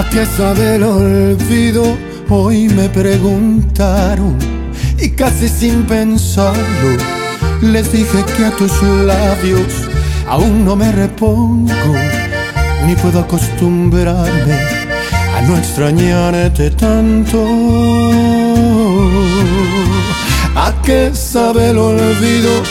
¿A 0.00 0.08
qué 0.08 0.24
sabe 0.24 0.76
el 0.76 0.82
olvido? 0.82 1.84
Hoy 2.30 2.70
me 2.70 2.88
preguntaron 2.88 4.34
y 4.98 5.10
casi 5.10 5.46
sin 5.46 5.82
pensarlo 5.82 6.96
les 7.60 7.92
dije 7.92 8.24
que 8.34 8.46
a 8.46 8.50
tus 8.52 8.72
labios 8.82 9.90
aún 10.26 10.64
no 10.64 10.74
me 10.74 10.90
repongo 10.90 11.92
ni 12.86 12.94
puedo 12.94 13.20
acostumbrarme 13.20 14.54
a 15.36 15.42
no 15.42 15.58
extrañarte 15.58 16.70
tanto. 16.70 17.38
¿A 20.56 20.72
qué 20.82 21.10
sabe 21.12 21.72
el 21.72 21.76
olvido? 21.76 22.62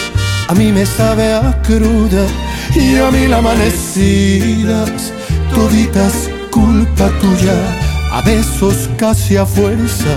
A 0.47 0.55
mí 0.55 0.71
me 0.71 0.83
sabe 0.83 1.31
a 1.31 1.61
cruda 1.61 2.25
y 2.73 2.95
a 2.95 3.11
mí 3.11 3.27
la 3.27 3.37
amanecidas 3.37 5.13
toditas 5.53 6.27
culpa 6.59 7.07
tuya, 7.21 7.57
a 8.11 8.21
besos 8.21 8.89
casi 8.97 9.37
a 9.37 9.45
fuerza, 9.45 10.13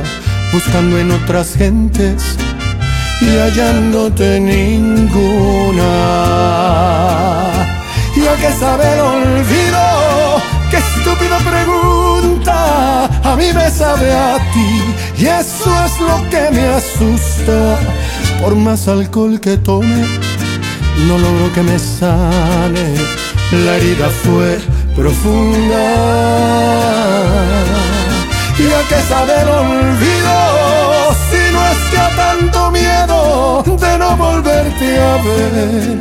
buscando 0.52 0.98
en 0.98 1.10
otras 1.12 1.54
gentes 1.54 2.36
y 3.20 3.28
hallándote 3.38 4.40
ninguna. 4.40 5.92
¿Y 8.16 8.26
a 8.26 8.34
qué 8.40 8.50
sabe 8.58 8.84
el 8.94 9.00
olvido? 9.00 9.82
¡Qué 10.70 10.78
estúpida 10.78 11.38
pregunta! 11.38 13.04
A 13.30 13.36
mí 13.36 13.48
me 13.54 13.70
sabe 13.70 14.12
a 14.12 14.36
ti 14.52 14.72
y 15.18 15.26
eso 15.26 15.70
es 15.86 16.00
lo 16.00 16.16
que 16.30 16.50
me 16.56 16.64
asusta. 16.78 17.78
Por 18.40 18.56
más 18.56 18.88
alcohol 18.88 19.38
que 19.40 19.56
tome, 19.58 20.02
no 21.06 21.18
logro 21.18 21.52
que 21.54 21.62
me 21.62 21.78
sane. 21.78 22.86
La 23.64 23.76
herida 23.76 24.08
fue 24.24 24.58
profunda. 24.94 25.84
¿Y 28.58 28.66
a 28.66 28.88
qué 28.88 29.00
sabe 29.08 29.40
el 29.42 29.48
olvido? 29.48 31.14
Si 31.30 31.52
no 31.52 31.60
es 31.72 31.78
que 31.90 31.98
a 31.98 32.10
tanto 32.16 32.70
miedo 32.70 33.62
de 33.64 33.98
no 33.98 34.16
volverte 34.16 34.98
a 35.00 35.16
ver, 35.16 35.98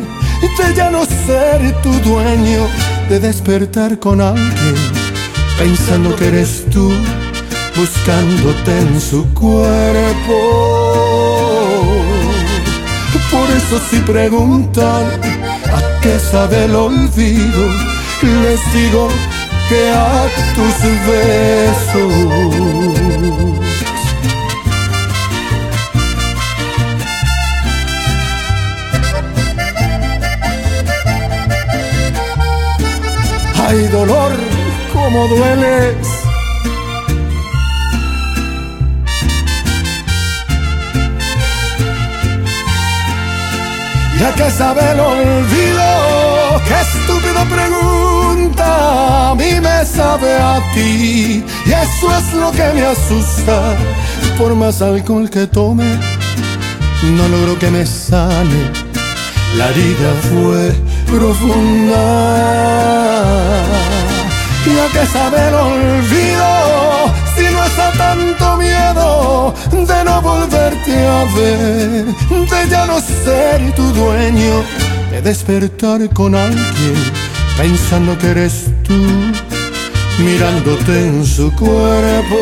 de 0.57 0.75
ya 0.75 0.89
no 0.89 1.05
ser 1.05 1.81
tu 1.81 1.91
dueño, 2.01 2.67
de 3.09 3.19
despertar 3.19 3.99
con 3.99 4.21
alguien, 4.21 4.75
pensando 5.57 6.15
que 6.15 6.27
eres 6.27 6.65
tú, 6.69 6.91
buscándote 7.75 8.79
en 8.79 9.01
su 9.01 9.25
cuerpo. 9.33 10.81
Por 13.31 13.49
eso 13.49 13.79
si 13.89 13.97
preguntan 13.99 15.05
a 15.73 16.01
qué 16.01 16.19
sabe 16.19 16.65
el 16.65 16.75
olvido, 16.75 17.90
les 18.27 18.73
digo 18.73 19.07
que 19.69 19.89
a 19.89 20.27
tus 20.55 20.75
besos. 21.07 22.13
Ay, 33.67 33.87
dolor, 33.87 34.31
cómo 34.93 35.27
dueles. 35.27 35.95
Ya 44.19 44.31
que 44.35 44.51
sabe 44.51 44.81
el 44.91 44.99
olvido, 44.99 46.30
qué 46.67 46.75
estúpida 46.81 47.45
pregunta, 47.45 49.31
a 49.31 49.35
mí 49.35 49.59
me 49.61 49.85
sabe 49.85 50.33
a 50.35 50.59
ti. 50.73 51.43
Y 51.65 51.71
eso 51.71 52.17
es 52.17 52.33
lo 52.33 52.51
que 52.51 52.71
me 52.73 52.85
asusta, 52.85 53.77
por 54.37 54.55
más 54.55 54.81
alcohol 54.81 55.29
que 55.29 55.47
tome, 55.47 55.99
no 57.03 57.27
logro 57.27 57.57
que 57.59 57.69
me 57.69 57.85
sane. 57.85 58.71
La 59.57 59.69
herida 59.69 60.13
fue 60.29 60.73
profunda. 61.07 62.01
¿Y 64.65 64.77
a 64.77 64.87
qué 64.93 65.05
sabe 65.07 65.47
el 65.47 65.55
olvido? 65.55 67.11
Si 67.35 67.43
no 67.43 67.63
es 67.63 67.79
a 67.79 67.91
tanto 67.97 68.57
miedo 68.57 69.53
de 69.71 70.03
no 70.03 70.21
volverte 70.21 71.07
a 71.07 71.23
ver, 71.35 72.05
de 72.05 72.69
ya 72.69 72.85
no 72.85 72.99
ser 72.99 73.73
tu 73.73 73.83
dueño, 73.93 74.63
de 75.23 75.29
despertar 75.29 76.09
con 76.13 76.35
alguien 76.35 76.95
pensando 77.57 78.17
que 78.17 78.27
eres 78.27 78.69
tú, 78.83 78.93
mirándote 80.19 81.07
en 81.07 81.25
su 81.25 81.51
cuerpo. 81.55 82.37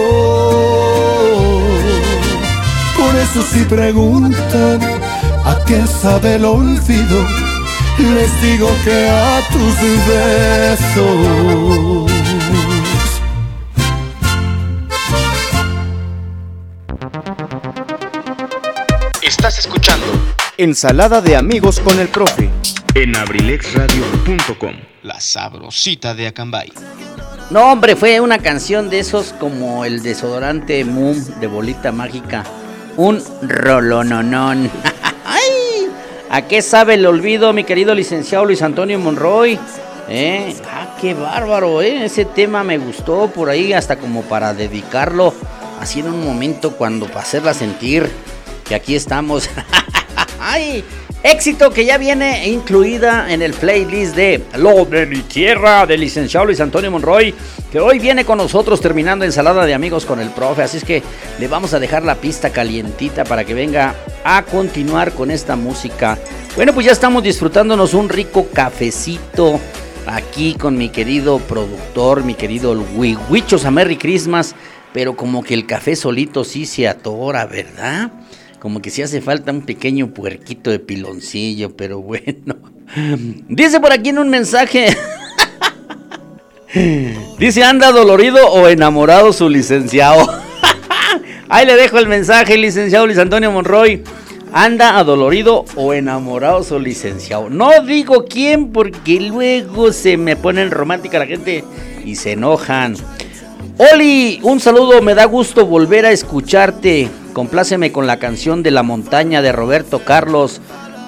Por 2.97 3.15
eso 3.15 3.41
si 3.51 3.63
preguntan 3.65 4.79
a 5.45 5.57
qué 5.65 5.85
sabe 6.01 6.35
el 6.35 6.45
olvido, 6.45 7.25
les 7.97 8.41
digo 8.41 8.69
que 8.83 9.09
a 9.09 9.41
tus 9.51 9.75
besos. 10.87 12.18
Ensalada 20.61 21.21
de 21.21 21.37
amigos 21.37 21.79
con 21.79 21.97
el 22.01 22.09
profe. 22.09 22.49
en 22.93 23.15
abrilexradio.com. 23.15 24.73
La 25.03 25.21
sabrosita 25.21 26.13
de 26.13 26.27
Acambay. 26.27 26.69
No, 27.49 27.71
hombre, 27.71 27.95
fue 27.95 28.19
una 28.19 28.39
canción 28.39 28.89
de 28.89 28.99
esos 28.99 29.31
como 29.39 29.85
el 29.85 30.03
desodorante 30.03 30.83
Moom 30.83 31.15
de 31.39 31.47
bolita 31.47 31.93
mágica. 31.93 32.43
Un 32.97 33.23
rolononón. 33.41 34.69
¡Ay! 35.25 35.87
¿A 36.29 36.41
qué 36.41 36.61
sabe 36.61 36.95
el 36.95 37.05
olvido, 37.05 37.53
mi 37.53 37.63
querido 37.63 37.95
licenciado 37.95 38.43
Luis 38.43 38.61
Antonio 38.61 38.99
Monroy? 38.99 39.57
¿Eh? 40.09 40.57
Ah, 40.69 40.97
qué 40.99 41.13
bárbaro, 41.13 41.81
¿eh? 41.81 42.03
Ese 42.03 42.25
tema 42.25 42.65
me 42.65 42.77
gustó 42.77 43.31
por 43.31 43.49
ahí 43.49 43.71
hasta 43.71 43.95
como 43.95 44.23
para 44.23 44.53
dedicarlo 44.53 45.33
así 45.79 46.01
en 46.01 46.07
un 46.07 46.21
momento 46.21 46.75
cuando 46.75 47.05
para 47.05 47.21
hacerla 47.21 47.53
sentir 47.53 48.11
que 48.65 48.75
aquí 48.75 48.95
estamos. 48.95 49.49
¡Ay! 50.39 50.83
Éxito 51.21 51.69
que 51.71 51.83
ya 51.83 51.97
viene 51.97 52.47
incluida 52.47 53.31
en 53.33 53.41
el 53.41 53.53
playlist 53.53 54.15
de 54.15 54.41
Lo 54.55 54.85
de 54.85 55.05
mi 55.05 55.19
tierra 55.19 55.85
del 55.85 55.99
licenciado 55.99 56.45
Luis 56.45 56.61
Antonio 56.61 56.89
Monroy, 56.89 57.35
que 57.69 57.81
hoy 57.81 57.99
viene 57.99 58.23
con 58.23 58.37
nosotros 58.37 58.79
terminando 58.79 59.25
ensalada 59.25 59.65
de 59.65 59.73
amigos 59.73 60.05
con 60.05 60.21
el 60.21 60.29
profe. 60.29 60.63
Así 60.63 60.77
es 60.77 60.85
que 60.85 61.03
le 61.37 61.47
vamos 61.49 61.73
a 61.73 61.79
dejar 61.79 62.03
la 62.03 62.15
pista 62.15 62.51
calientita 62.51 63.25
para 63.25 63.43
que 63.43 63.53
venga 63.53 63.95
a 64.23 64.43
continuar 64.43 65.11
con 65.11 65.29
esta 65.29 65.57
música. 65.57 66.17
Bueno, 66.55 66.73
pues 66.73 66.85
ya 66.85 66.93
estamos 66.93 67.21
disfrutándonos 67.21 67.93
un 67.93 68.07
rico 68.07 68.47
cafecito 68.53 69.59
aquí 70.05 70.53
con 70.53 70.77
mi 70.77 70.87
querido 70.87 71.39
productor, 71.39 72.23
mi 72.23 72.35
querido 72.35 72.71
Huichos 72.95 73.65
a 73.65 73.71
Merry 73.71 73.97
Christmas. 73.97 74.55
Pero 74.93 75.15
como 75.15 75.43
que 75.43 75.53
el 75.53 75.67
café 75.67 75.95
solito 75.95 76.43
sí 76.43 76.65
se 76.65 76.87
atora, 76.87 77.45
¿verdad? 77.45 78.11
Como 78.59 78.81
que 78.81 78.89
sí 78.89 79.01
hace 79.01 79.21
falta 79.21 79.51
un 79.51 79.61
pequeño 79.61 80.13
puerquito 80.13 80.69
de 80.69 80.79
piloncillo, 80.79 81.75
pero 81.75 82.01
bueno. 82.01 82.57
Dice 83.47 83.79
por 83.79 83.93
aquí 83.93 84.09
en 84.09 84.19
un 84.19 84.29
mensaje. 84.29 84.95
Dice, 87.39 87.63
anda 87.63 87.91
dolorido 87.91 88.47
o 88.47 88.67
enamorado 88.67 89.33
su 89.33 89.49
licenciado. 89.49 90.29
Ahí 91.49 91.65
le 91.65 91.75
dejo 91.75 91.97
el 91.97 92.07
mensaje, 92.07 92.57
licenciado 92.57 93.07
Luis 93.07 93.17
Antonio 93.17 93.51
Monroy. 93.51 94.03
Anda 94.51 94.97
adolorido 94.97 95.65
o 95.75 95.93
enamorado 95.93 96.63
su 96.63 96.79
licenciado. 96.79 97.49
No 97.49 97.81
digo 97.85 98.25
quién 98.25 98.71
porque 98.71 99.19
luego 99.21 99.93
se 99.93 100.17
me 100.17 100.35
ponen 100.35 100.71
romántica 100.71 101.19
la 101.19 101.27
gente 101.27 101.63
y 102.03 102.15
se 102.15 102.33
enojan. 102.33 102.95
Oli, 103.81 104.41
un 104.43 104.59
saludo, 104.59 105.01
me 105.01 105.15
da 105.15 105.23
gusto 105.23 105.65
volver 105.65 106.05
a 106.05 106.11
escucharte. 106.11 107.09
Compláceme 107.31 107.93
con 107.93 108.07
la 108.07 108.19
canción 108.19 108.61
de 108.61 108.71
La 108.71 108.83
Montaña 108.83 109.41
de 109.41 109.53
Roberto 109.53 110.03
Carlos. 110.03 110.59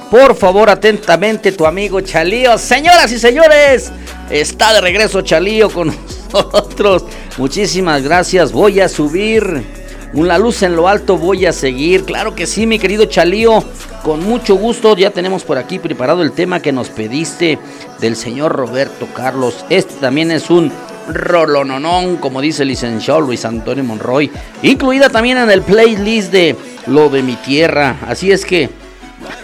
Por 0.09 0.35
favor, 0.35 0.69
atentamente, 0.69 1.51
tu 1.51 1.65
amigo 1.65 1.99
Chalío. 1.99 2.57
Señoras 2.57 3.11
y 3.11 3.19
señores, 3.19 3.91
está 4.29 4.71
de 4.71 4.79
regreso 4.79 5.21
Chalío 5.21 5.69
con 5.69 5.93
nosotros. 6.33 7.03
Muchísimas 7.37 8.03
gracias. 8.03 8.53
Voy 8.53 8.79
a 8.79 8.87
subir 8.87 9.65
una 10.13 10.37
luz 10.37 10.63
en 10.63 10.77
lo 10.77 10.87
alto, 10.87 11.17
voy 11.17 11.47
a 11.47 11.51
seguir. 11.51 12.05
Claro 12.05 12.35
que 12.35 12.47
sí, 12.47 12.67
mi 12.67 12.79
querido 12.79 13.03
Chalío. 13.03 13.65
Con 14.01 14.23
mucho 14.23 14.55
gusto, 14.55 14.95
ya 14.95 15.11
tenemos 15.11 15.43
por 15.43 15.57
aquí 15.57 15.77
preparado 15.77 16.23
el 16.23 16.31
tema 16.31 16.61
que 16.61 16.71
nos 16.71 16.87
pediste 16.87 17.59
del 17.99 18.15
señor 18.15 18.53
Roberto 18.53 19.07
Carlos. 19.13 19.65
Este 19.69 19.95
también 19.95 20.31
es 20.31 20.49
un 20.49 20.71
rolononón, 21.09 22.17
como 22.17 22.41
dice 22.41 22.63
el 22.63 22.69
licenciado 22.69 23.21
Luis 23.21 23.45
Antonio 23.45 23.83
Monroy, 23.83 24.31
incluida 24.61 25.09
también 25.09 25.37
en 25.37 25.49
el 25.49 25.61
playlist 25.61 26.31
de 26.31 26.55
Lo 26.87 27.09
de 27.09 27.23
mi 27.23 27.35
tierra. 27.35 27.97
Así 28.07 28.31
es 28.31 28.45
que 28.45 28.69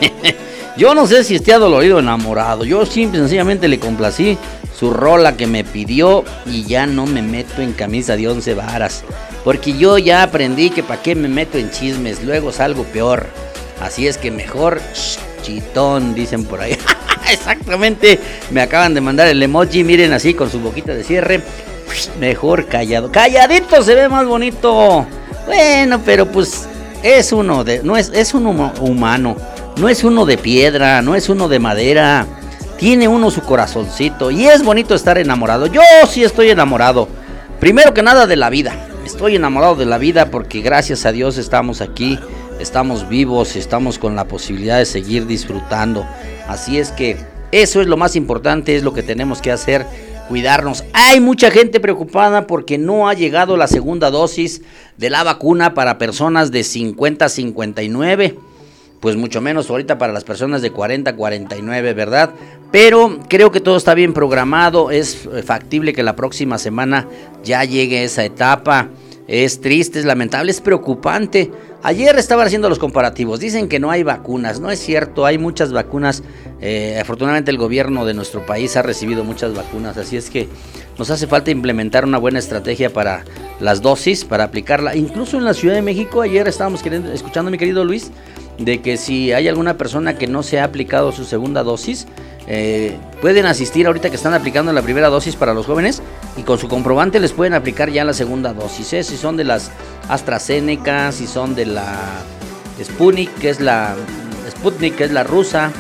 yo 0.78 0.94
no 0.94 1.08
sé 1.08 1.24
si 1.24 1.36
esté 1.36 1.54
adolorido 1.54 1.98
o 1.98 2.00
enamorado. 2.00 2.66
Yo 2.66 2.86
simple 2.86 3.20
sencillamente 3.20 3.68
le 3.68 3.80
complací 3.80 4.38
su 4.78 4.92
rola 4.92 5.36
que 5.36 5.48
me 5.48 5.64
pidió 5.64 6.24
y 6.46 6.64
ya 6.64 6.86
no 6.86 7.06
me 7.06 7.22
meto 7.22 7.62
en 7.62 7.74
camisa 7.74 8.16
de 8.16 8.28
once 8.28 8.54
varas. 8.54 9.04
Porque 9.44 9.78
yo 9.78 9.98
ya 9.98 10.24
aprendí 10.24 10.70
que 10.70 10.84
para 10.84 11.02
qué 11.02 11.16
me 11.16 11.28
meto 11.28 11.58
en 11.58 11.72
chismes, 11.72 12.24
luego 12.24 12.52
salgo 12.52 12.84
peor. 12.84 13.28
Así 13.82 14.08
es 14.08 14.18
que 14.18 14.32
mejor 14.32 14.82
chitón, 15.42 16.14
dicen 16.14 16.46
por 16.46 16.62
ahí. 16.62 16.78
Exactamente, 17.32 18.20
me 18.52 18.62
acaban 18.62 18.94
de 18.94 19.02
mandar 19.02 19.28
el 19.28 19.42
emoji, 19.42 19.84
miren 19.84 20.14
así 20.14 20.34
con 20.34 20.50
su 20.50 20.60
boquita 20.60 20.94
de 20.94 21.04
cierre. 21.04 21.42
Mejor 22.20 22.66
callado. 22.66 23.12
Calladito 23.12 23.82
se 23.82 23.96
ve 23.96 24.10
más 24.10 24.26
bonito. 24.26 25.06
Bueno, 25.46 26.02
pero 26.06 26.26
pues 26.26 26.68
es 27.02 27.32
uno 27.32 27.64
de 27.64 27.82
no 27.84 27.96
es 27.96 28.12
es 28.14 28.34
uno 28.34 28.74
humano. 28.82 29.38
No 29.78 29.88
es 29.88 30.04
uno 30.04 30.26
de 30.26 30.38
piedra, 30.38 31.02
no 31.02 31.16
es 31.16 31.30
uno 31.30 31.48
de 31.48 31.60
madera. 31.60 32.26
Tiene 32.78 33.08
uno 33.08 33.32
su 33.32 33.42
corazoncito 33.42 34.32
y 34.32 34.48
es 34.48 34.64
bonito 34.64 34.96
estar 34.96 35.18
enamorado. 35.18 35.68
Yo 35.68 35.82
sí 36.10 36.24
estoy 36.24 36.50
enamorado. 36.50 37.08
Primero 37.60 37.94
que 37.94 38.04
nada 38.04 38.28
de 38.28 38.36
la 38.36 38.50
vida. 38.50 38.74
Estoy 39.06 39.36
enamorado 39.36 39.76
de 39.76 39.86
la 39.86 39.98
vida 39.98 40.30
porque 40.30 40.62
gracias 40.62 41.06
a 41.06 41.12
Dios 41.12 41.38
estamos 41.38 41.82
aquí, 41.82 42.20
estamos 42.60 43.08
vivos, 43.10 43.56
estamos 43.56 44.00
con 44.00 44.16
la 44.16 44.28
posibilidad 44.28 44.78
de 44.78 44.86
seguir 44.86 45.28
disfrutando. 45.28 46.06
Así 46.48 46.78
es 46.80 46.92
que 46.92 47.18
eso 47.52 47.82
es 47.82 47.88
lo 47.88 47.98
más 47.98 48.16
importante, 48.16 48.76
es 48.76 48.84
lo 48.84 48.94
que 48.94 49.04
tenemos 49.04 49.42
que 49.42 49.52
hacer, 49.52 49.86
cuidarnos. 50.28 50.84
Hay 50.94 51.20
mucha 51.20 51.52
gente 51.52 51.80
preocupada 51.80 52.48
porque 52.48 52.78
no 52.78 53.08
ha 53.08 53.14
llegado 53.14 53.58
la 53.58 53.68
segunda 53.68 54.12
dosis 54.12 54.62
de 54.98 55.10
la 55.10 55.24
vacuna 55.24 55.74
para 55.74 55.98
personas 55.98 56.52
de 56.52 56.64
50 56.64 57.26
a 57.26 57.30
59. 57.30 58.38
Pues 59.00 59.16
mucho 59.16 59.42
menos 59.42 59.70
ahorita 59.70 59.98
para 60.00 60.12
las 60.12 60.24
personas 60.24 60.62
de 60.62 60.72
40 60.72 61.12
a 61.12 61.16
49, 61.16 61.94
¿verdad? 61.94 62.32
Pero 62.72 63.20
creo 63.30 63.52
que 63.52 63.62
todo 63.62 63.78
está 63.78 63.94
bien 63.94 64.12
programado, 64.12 64.90
es 64.90 65.30
factible 65.46 65.94
que 65.94 66.02
la 66.02 66.16
próxima 66.16 66.58
semana 66.58 67.08
ya 67.44 67.64
llegue 67.64 68.04
esa 68.04 68.26
etapa. 68.26 68.90
Es 69.28 69.62
triste, 69.62 70.00
es 70.00 70.06
lamentable, 70.06 70.52
es 70.52 70.62
preocupante. 70.62 71.52
Ayer 71.88 72.20
estaban 72.20 72.46
haciendo 72.46 72.68
los 72.68 72.80
comparativos. 72.80 73.40
Dicen 73.40 73.70
que 73.70 73.80
no 73.80 73.92
hay 73.92 74.04
vacunas. 74.04 74.60
No 74.60 74.70
es 74.72 74.78
cierto, 74.78 75.26
hay 75.26 75.38
muchas 75.38 75.72
vacunas. 75.72 76.22
Eh, 76.60 77.00
afortunadamente 77.00 77.50
el 77.50 77.58
gobierno 77.58 78.04
de 78.04 78.14
nuestro 78.14 78.46
país 78.46 78.76
ha 78.76 78.82
recibido 78.82 79.24
muchas 79.24 79.56
vacunas. 79.56 79.96
Así 79.96 80.18
es 80.18 80.30
que 80.30 80.50
nos 80.98 81.10
hace 81.10 81.28
falta 81.28 81.52
implementar 81.52 82.06
una 82.06 82.18
buena 82.18 82.40
estrategia 82.40 82.92
para 82.92 83.24
las 83.60 83.82
dosis, 83.82 84.26
para 84.26 84.46
aplicarla. 84.46 84.96
Incluso 84.96 85.38
en 85.38 85.46
la 85.46 85.54
Ciudad 85.54 85.76
de 85.76 85.82
México, 85.82 86.22
ayer 86.22 86.48
estábamos 86.48 86.84
escuchando 86.86 87.50
a 87.50 87.52
mi 87.52 87.58
querido 87.58 87.84
Luis, 87.84 88.12
de 88.58 88.82
que 88.82 88.98
si 88.98 89.32
hay 89.34 89.48
alguna 89.48 89.78
persona 89.78 90.18
que 90.18 90.28
no 90.28 90.44
se 90.44 90.60
ha 90.60 90.64
aplicado 90.64 91.12
su 91.12 91.26
segunda 91.26 91.64
dosis, 91.64 92.08
eh, 92.48 92.98
pueden 93.22 93.46
asistir 93.46 93.88
ahorita 93.88 94.10
que 94.10 94.16
están 94.16 94.34
aplicando 94.34 94.72
la 94.72 94.82
primera 94.82 95.10
dosis 95.10 95.36
para 95.36 95.54
los 95.54 95.66
jóvenes 95.66 96.02
y 96.38 96.44
con 96.44 96.58
su 96.58 96.70
comprobante 96.70 97.20
les 97.20 97.34
pueden 97.34 97.54
aplicar 97.54 97.92
ya 97.92 98.06
la 98.06 98.14
segunda 98.14 98.54
dosis. 98.54 98.94
¿eh? 98.94 99.04
Si 99.04 99.18
son 99.18 99.38
de 99.38 99.44
las 99.44 99.70
AstraZeneca, 100.08 101.12
si 101.12 101.28
son 101.28 101.56
de 101.56 101.66
la 101.66 102.24
Sputnik, 102.82 103.34
que 103.36 103.50
es 103.50 103.60
la 103.60 103.96
Sputnik, 104.50 104.96
que 104.96 105.04
es 105.04 105.12
la 105.12 105.24
rusa, 105.24 105.72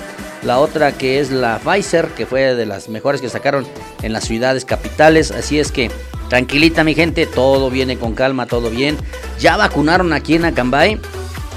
la 0.47 0.59
otra 0.59 0.93
que 0.93 1.19
es 1.19 1.29
la 1.29 1.59
Pfizer, 1.59 2.07
que 2.15 2.25
fue 2.25 2.55
de 2.55 2.65
las 2.65 2.87
mejores 2.87 3.19
que 3.19 3.27
sacaron 3.27 3.67
en 4.01 4.13
las 4.13 4.23
ciudades 4.23 4.63
capitales. 4.63 5.29
Así 5.29 5.59
es 5.59 5.73
que 5.73 5.91
tranquilita 6.29 6.85
mi 6.85 6.95
gente, 6.95 7.25
todo 7.25 7.69
viene 7.69 7.97
con 7.97 8.15
calma, 8.15 8.45
todo 8.45 8.69
bien. 8.69 8.97
Ya 9.39 9.57
vacunaron 9.57 10.13
aquí 10.13 10.35
en 10.35 10.45
Acambay 10.45 10.99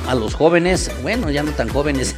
a 0.09 0.16
los 0.16 0.34
jóvenes, 0.34 0.91
bueno, 1.03 1.30
ya 1.30 1.45
no 1.45 1.53
tan 1.53 1.68
jóvenes. 1.68 2.16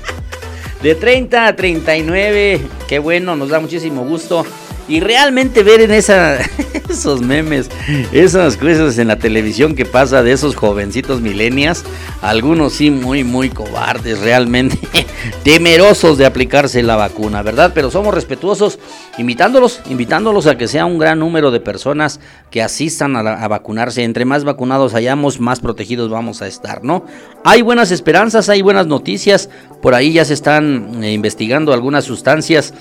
De 0.82 0.94
30 0.94 1.46
a 1.46 1.54
39, 1.54 2.62
qué 2.88 2.98
bueno, 2.98 3.36
nos 3.36 3.50
da 3.50 3.60
muchísimo 3.60 4.02
gusto. 4.02 4.46
Y 4.92 5.00
realmente 5.00 5.62
ver 5.62 5.80
en 5.80 5.90
esos 6.90 7.22
memes, 7.22 7.70
esas 8.12 8.58
cosas 8.58 8.98
en 8.98 9.08
la 9.08 9.18
televisión 9.18 9.74
que 9.74 9.86
pasa 9.86 10.22
de 10.22 10.32
esos 10.32 10.54
jovencitos 10.54 11.22
milenias, 11.22 11.82
algunos 12.20 12.74
sí 12.74 12.90
muy, 12.90 13.24
muy 13.24 13.48
cobardes, 13.48 14.20
realmente 14.20 14.78
temerosos 15.44 16.18
de 16.18 16.26
aplicarse 16.26 16.82
la 16.82 16.96
vacuna, 16.96 17.40
¿verdad? 17.40 17.72
Pero 17.74 17.90
somos 17.90 18.12
respetuosos, 18.12 18.78
invitándolos, 19.16 19.80
invitándolos 19.88 20.46
a 20.46 20.58
que 20.58 20.68
sea 20.68 20.84
un 20.84 20.98
gran 20.98 21.20
número 21.20 21.50
de 21.50 21.60
personas 21.60 22.20
que 22.50 22.60
asistan 22.60 23.16
a, 23.16 23.20
a 23.20 23.48
vacunarse. 23.48 24.04
Entre 24.04 24.26
más 24.26 24.44
vacunados 24.44 24.92
hayamos, 24.92 25.40
más 25.40 25.60
protegidos 25.60 26.10
vamos 26.10 26.42
a 26.42 26.48
estar, 26.48 26.84
¿no? 26.84 27.06
Hay 27.44 27.62
buenas 27.62 27.92
esperanzas, 27.92 28.50
hay 28.50 28.60
buenas 28.60 28.86
noticias, 28.86 29.48
por 29.80 29.94
ahí 29.94 30.12
ya 30.12 30.26
se 30.26 30.34
están 30.34 31.02
eh, 31.02 31.12
investigando 31.12 31.72
algunas 31.72 32.04
sustancias 32.04 32.74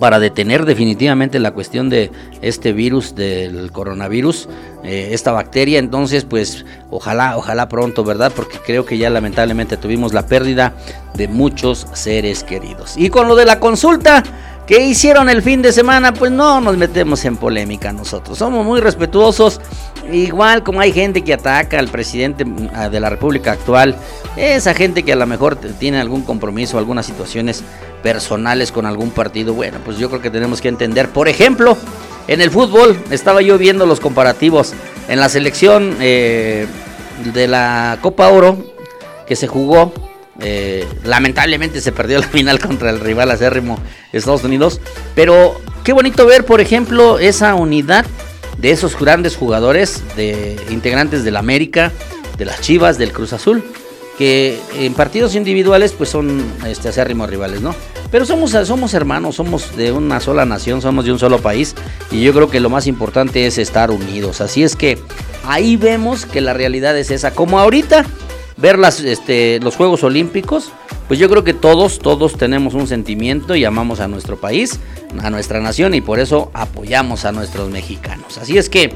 para 0.00 0.18
detener 0.18 0.64
definitivamente 0.64 1.38
la 1.38 1.52
cuestión 1.52 1.88
de 1.88 2.10
este 2.42 2.72
virus 2.72 3.14
del 3.14 3.70
coronavirus, 3.72 4.48
eh, 4.84 5.10
esta 5.12 5.32
bacteria. 5.32 5.78
Entonces, 5.78 6.24
pues 6.24 6.64
ojalá, 6.90 7.36
ojalá 7.36 7.68
pronto, 7.68 8.04
¿verdad? 8.04 8.32
Porque 8.34 8.58
creo 8.64 8.84
que 8.84 8.98
ya 8.98 9.10
lamentablemente 9.10 9.76
tuvimos 9.76 10.12
la 10.12 10.26
pérdida 10.26 10.74
de 11.14 11.28
muchos 11.28 11.86
seres 11.94 12.44
queridos. 12.44 12.96
Y 12.96 13.10
con 13.10 13.28
lo 13.28 13.36
de 13.36 13.46
la 13.46 13.58
consulta 13.58 14.22
que 14.66 14.84
hicieron 14.84 15.28
el 15.28 15.42
fin 15.42 15.62
de 15.62 15.72
semana, 15.72 16.12
pues 16.12 16.32
no 16.32 16.60
nos 16.60 16.76
metemos 16.76 17.24
en 17.24 17.36
polémica 17.36 17.92
nosotros. 17.92 18.38
Somos 18.38 18.66
muy 18.66 18.80
respetuosos. 18.80 19.60
Igual 20.12 20.62
como 20.62 20.80
hay 20.80 20.92
gente 20.92 21.22
que 21.22 21.34
ataca 21.34 21.78
al 21.78 21.88
presidente 21.88 22.44
mm, 22.44 22.90
de 22.90 23.00
la 23.00 23.10
República 23.10 23.52
actual, 23.52 23.96
esa 24.36 24.74
gente 24.74 25.04
que 25.04 25.12
a 25.12 25.16
lo 25.16 25.26
mejor 25.26 25.56
tiene 25.56 26.00
algún 26.00 26.22
compromiso, 26.22 26.78
algunas 26.78 27.06
situaciones 27.06 27.64
personales 28.06 28.70
con 28.70 28.86
algún 28.86 29.10
partido, 29.10 29.52
bueno, 29.52 29.78
pues 29.84 29.98
yo 29.98 30.08
creo 30.08 30.22
que 30.22 30.30
tenemos 30.30 30.60
que 30.60 30.68
entender. 30.68 31.08
Por 31.08 31.26
ejemplo, 31.26 31.76
en 32.28 32.40
el 32.40 32.52
fútbol, 32.52 32.96
estaba 33.10 33.42
yo 33.42 33.58
viendo 33.58 33.84
los 33.84 33.98
comparativos 33.98 34.74
en 35.08 35.18
la 35.18 35.28
selección 35.28 35.96
eh, 35.98 36.68
de 37.34 37.48
la 37.48 37.98
Copa 38.00 38.28
Oro 38.28 38.64
que 39.26 39.34
se 39.34 39.48
jugó. 39.48 39.92
eh, 40.38 40.86
lamentablemente 41.02 41.80
se 41.80 41.90
perdió 41.90 42.20
la 42.20 42.28
final 42.36 42.60
contra 42.60 42.90
el 42.90 43.00
rival 43.00 43.28
acérrimo 43.32 43.76
Estados 44.12 44.44
Unidos. 44.44 44.80
Pero 45.16 45.60
qué 45.82 45.92
bonito 45.92 46.26
ver, 46.26 46.44
por 46.44 46.60
ejemplo, 46.60 47.18
esa 47.18 47.56
unidad 47.56 48.06
de 48.56 48.70
esos 48.70 48.96
grandes 48.96 49.34
jugadores, 49.34 50.04
de 50.14 50.64
integrantes 50.70 51.24
del 51.24 51.34
América, 51.34 51.90
de 52.38 52.44
las 52.44 52.60
Chivas, 52.60 52.98
del 52.98 53.12
Cruz 53.12 53.32
Azul, 53.32 53.64
que 54.18 54.60
en 54.74 54.94
partidos 54.94 55.34
individuales 55.34 55.92
pues 55.92 56.08
son 56.10 56.42
este, 56.66 56.88
acérrimos 56.88 57.28
rivales, 57.28 57.60
¿no? 57.60 57.74
Pero 58.10 58.24
somos, 58.24 58.52
somos 58.52 58.94
hermanos, 58.94 59.36
somos 59.36 59.76
de 59.76 59.92
una 59.92 60.20
sola 60.20 60.44
nación, 60.44 60.80
somos 60.80 61.04
de 61.04 61.12
un 61.12 61.18
solo 61.18 61.38
país 61.38 61.74
y 62.10 62.22
yo 62.22 62.32
creo 62.32 62.48
que 62.48 62.60
lo 62.60 62.70
más 62.70 62.86
importante 62.86 63.46
es 63.46 63.58
estar 63.58 63.90
unidos. 63.90 64.40
Así 64.40 64.62
es 64.62 64.76
que 64.76 64.98
ahí 65.44 65.76
vemos 65.76 66.24
que 66.24 66.40
la 66.40 66.54
realidad 66.54 66.96
es 66.96 67.10
esa. 67.10 67.32
Como 67.32 67.58
ahorita 67.58 68.04
ver 68.56 68.78
este, 69.04 69.60
los 69.60 69.76
Juegos 69.76 70.02
Olímpicos, 70.02 70.70
pues 71.08 71.20
yo 71.20 71.28
creo 71.28 71.44
que 71.44 71.54
todos, 71.54 71.98
todos 71.98 72.36
tenemos 72.36 72.74
un 72.74 72.86
sentimiento 72.86 73.54
y 73.54 73.64
amamos 73.64 74.00
a 74.00 74.08
nuestro 74.08 74.36
país, 74.36 74.80
a 75.22 75.30
nuestra 75.30 75.60
nación 75.60 75.94
y 75.94 76.00
por 76.00 76.18
eso 76.18 76.50
apoyamos 76.54 77.24
a 77.24 77.32
nuestros 77.32 77.70
mexicanos. 77.70 78.38
Así 78.38 78.56
es 78.58 78.68
que 78.68 78.92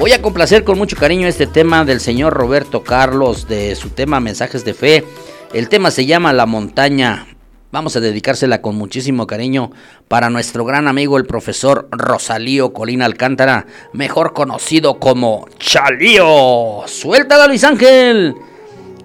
voy 0.00 0.12
a 0.12 0.22
complacer 0.22 0.64
con 0.64 0.78
mucho 0.78 0.96
cariño 0.96 1.28
este 1.28 1.46
tema 1.46 1.84
del 1.84 2.00
señor 2.00 2.32
Roberto 2.32 2.82
Carlos, 2.82 3.46
de 3.46 3.74
su 3.74 3.90
tema 3.90 4.18
Mensajes 4.18 4.64
de 4.64 4.72
Fe. 4.72 5.04
El 5.52 5.68
tema 5.68 5.90
se 5.90 6.06
llama 6.06 6.32
La 6.32 6.46
Montaña. 6.46 7.26
Vamos 7.70 7.96
a 7.96 8.00
dedicársela 8.00 8.62
con 8.62 8.76
muchísimo 8.76 9.26
cariño 9.26 9.72
para 10.08 10.30
nuestro 10.30 10.64
gran 10.64 10.88
amigo 10.88 11.18
el 11.18 11.26
profesor 11.26 11.86
Rosalío 11.92 12.72
Colina 12.72 13.04
Alcántara, 13.04 13.66
mejor 13.92 14.32
conocido 14.32 14.98
como 14.98 15.46
Chalío. 15.58 16.84
Suéltala 16.86 17.46
Luis 17.46 17.62
Ángel. 17.62 18.34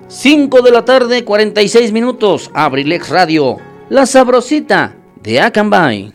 5 0.07 0.61
de 0.61 0.71
la 0.71 0.85
tarde, 0.85 1.25
46 1.25 1.91
minutos. 1.91 2.49
Abrilex 2.53 3.09
Radio, 3.09 3.57
la 3.89 4.05
sabrosita 4.05 4.95
de 5.21 5.41
Acambay. 5.41 6.14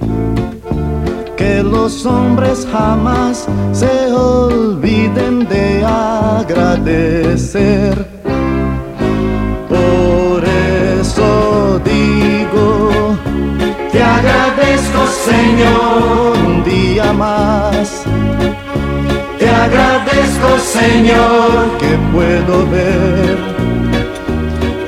que 1.41 1.63
los 1.63 2.05
hombres 2.05 2.67
jamás 2.71 3.47
se 3.71 4.11
olviden 4.13 5.47
de 5.47 5.83
agradecer. 6.37 7.95
Por 9.67 10.43
eso 11.01 11.81
digo, 11.83 13.17
te 13.91 14.03
agradezco 14.03 14.99
Señor 15.29 16.37
un 16.45 16.63
día 16.63 17.11
más. 17.13 18.03
Te 19.39 19.49
agradezco 19.49 20.49
Señor 20.79 21.51
que 21.79 21.91
puedo 22.13 22.53
ver 22.69 23.51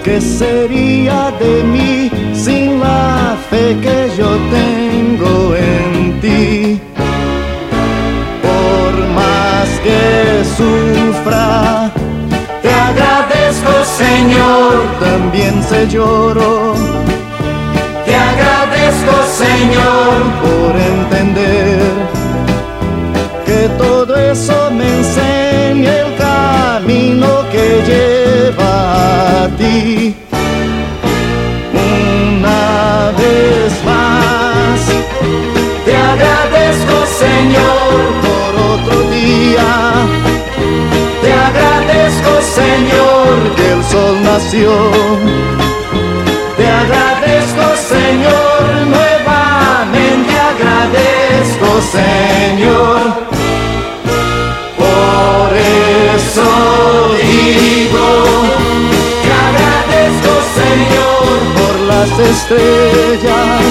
¿Qué 0.03 0.19
sería 0.19 1.31
de 1.39 1.63
mí 1.63 2.11
sin 2.35 2.79
la 2.81 3.37
fe 3.49 3.77
que 3.81 4.11
yo 4.17 4.29
tengo 4.51 5.55
en 5.55 5.92
Por 6.23 6.31
más 9.13 9.67
que 9.83 10.41
sufra, 10.55 11.91
te 12.61 12.69
agradezco 12.69 13.83
Señor, 13.83 14.71
también 15.01 15.61
se 15.63 15.85
lloro. 15.89 16.75
Te 18.05 18.15
agradezco 18.15 19.11
Señor 19.35 20.13
por 20.41 20.71
entender 20.79 21.91
que 23.45 23.67
todo 23.77 24.15
eso 24.15 24.71
me 24.71 24.99
enseña 24.99 25.91
el 26.03 26.15
camino 26.15 27.27
que 27.51 27.83
lleva 27.85 29.43
a 29.43 29.47
ti. 29.57 30.22
Por 38.25 38.51
otro 38.73 39.09
día. 39.09 39.69
Te 41.21 41.31
agradezco 41.33 42.31
Señor 42.41 43.55
que 43.55 43.71
el 43.71 43.83
sol 43.83 44.15
nació. 44.23 44.71
Te 46.57 46.67
agradezco 46.67 47.65
Señor, 47.93 48.63
nuevamente 48.93 50.31
agradezco 50.53 51.69
Señor. 51.99 52.99
Por 54.77 55.49
eso 56.17 56.49
digo, 57.21 58.07
te 59.23 59.31
agradezco 59.47 60.33
Señor 60.59 61.33
por 61.57 61.75
las 61.91 62.11
estrellas, 62.19 63.65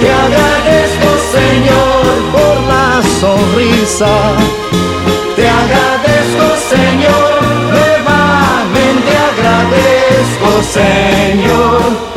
te 0.00 0.08
agradezco 0.12 1.15
Señor 1.36 2.02
por 2.32 2.56
la 2.72 3.02
sonrisa, 3.20 4.14
te 5.36 5.46
agradezco 5.46 6.46
Señor, 6.70 7.42
nuevamente 7.74 9.10
agradezco 9.30 10.62
Señor. 10.62 12.15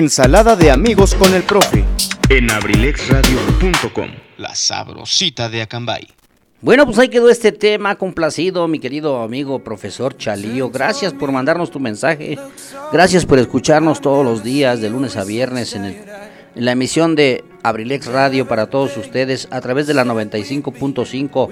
Ensalada 0.00 0.56
de 0.56 0.70
amigos 0.70 1.14
con 1.14 1.34
el 1.34 1.42
profe. 1.42 1.84
en 2.30 2.50
abrilexradio.com. 2.50 4.08
La 4.38 4.54
sabrosita 4.54 5.50
de 5.50 5.60
Acambay. 5.60 6.08
Bueno, 6.62 6.86
pues 6.86 6.98
ahí 6.98 7.10
quedó 7.10 7.28
este 7.28 7.52
tema 7.52 7.94
complacido, 7.96 8.66
mi 8.66 8.78
querido 8.78 9.20
amigo 9.22 9.58
profesor 9.62 10.16
Chalío. 10.16 10.70
Gracias 10.70 11.12
por 11.12 11.32
mandarnos 11.32 11.70
tu 11.70 11.80
mensaje. 11.80 12.38
Gracias 12.90 13.26
por 13.26 13.38
escucharnos 13.40 14.00
todos 14.00 14.24
los 14.24 14.42
días, 14.42 14.80
de 14.80 14.88
lunes 14.88 15.18
a 15.18 15.24
viernes, 15.24 15.74
en, 15.74 15.84
el- 15.84 16.02
en 16.56 16.64
la 16.64 16.72
emisión 16.72 17.14
de 17.14 17.44
Abrilex 17.62 18.06
Radio 18.06 18.48
para 18.48 18.68
todos 18.70 18.96
ustedes 18.96 19.48
a 19.50 19.60
través 19.60 19.86
de 19.86 19.92
la 19.92 20.06
95.5 20.06 21.50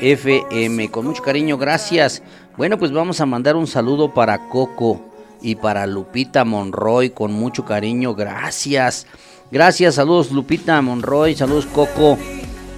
FM. 0.00 0.90
Con 0.90 1.04
mucho 1.04 1.22
cariño, 1.22 1.58
gracias. 1.58 2.22
Bueno, 2.56 2.78
pues 2.78 2.92
vamos 2.92 3.20
a 3.20 3.26
mandar 3.26 3.56
un 3.56 3.66
saludo 3.66 4.14
para 4.14 4.48
Coco 4.48 5.09
y 5.42 5.56
para 5.56 5.86
Lupita 5.86 6.44
Monroy 6.44 7.10
con 7.10 7.32
mucho 7.32 7.64
cariño. 7.64 8.14
Gracias. 8.14 9.06
Gracias, 9.50 9.96
saludos 9.96 10.30
Lupita 10.30 10.80
Monroy, 10.80 11.34
saludos 11.34 11.66
Coco. 11.66 12.16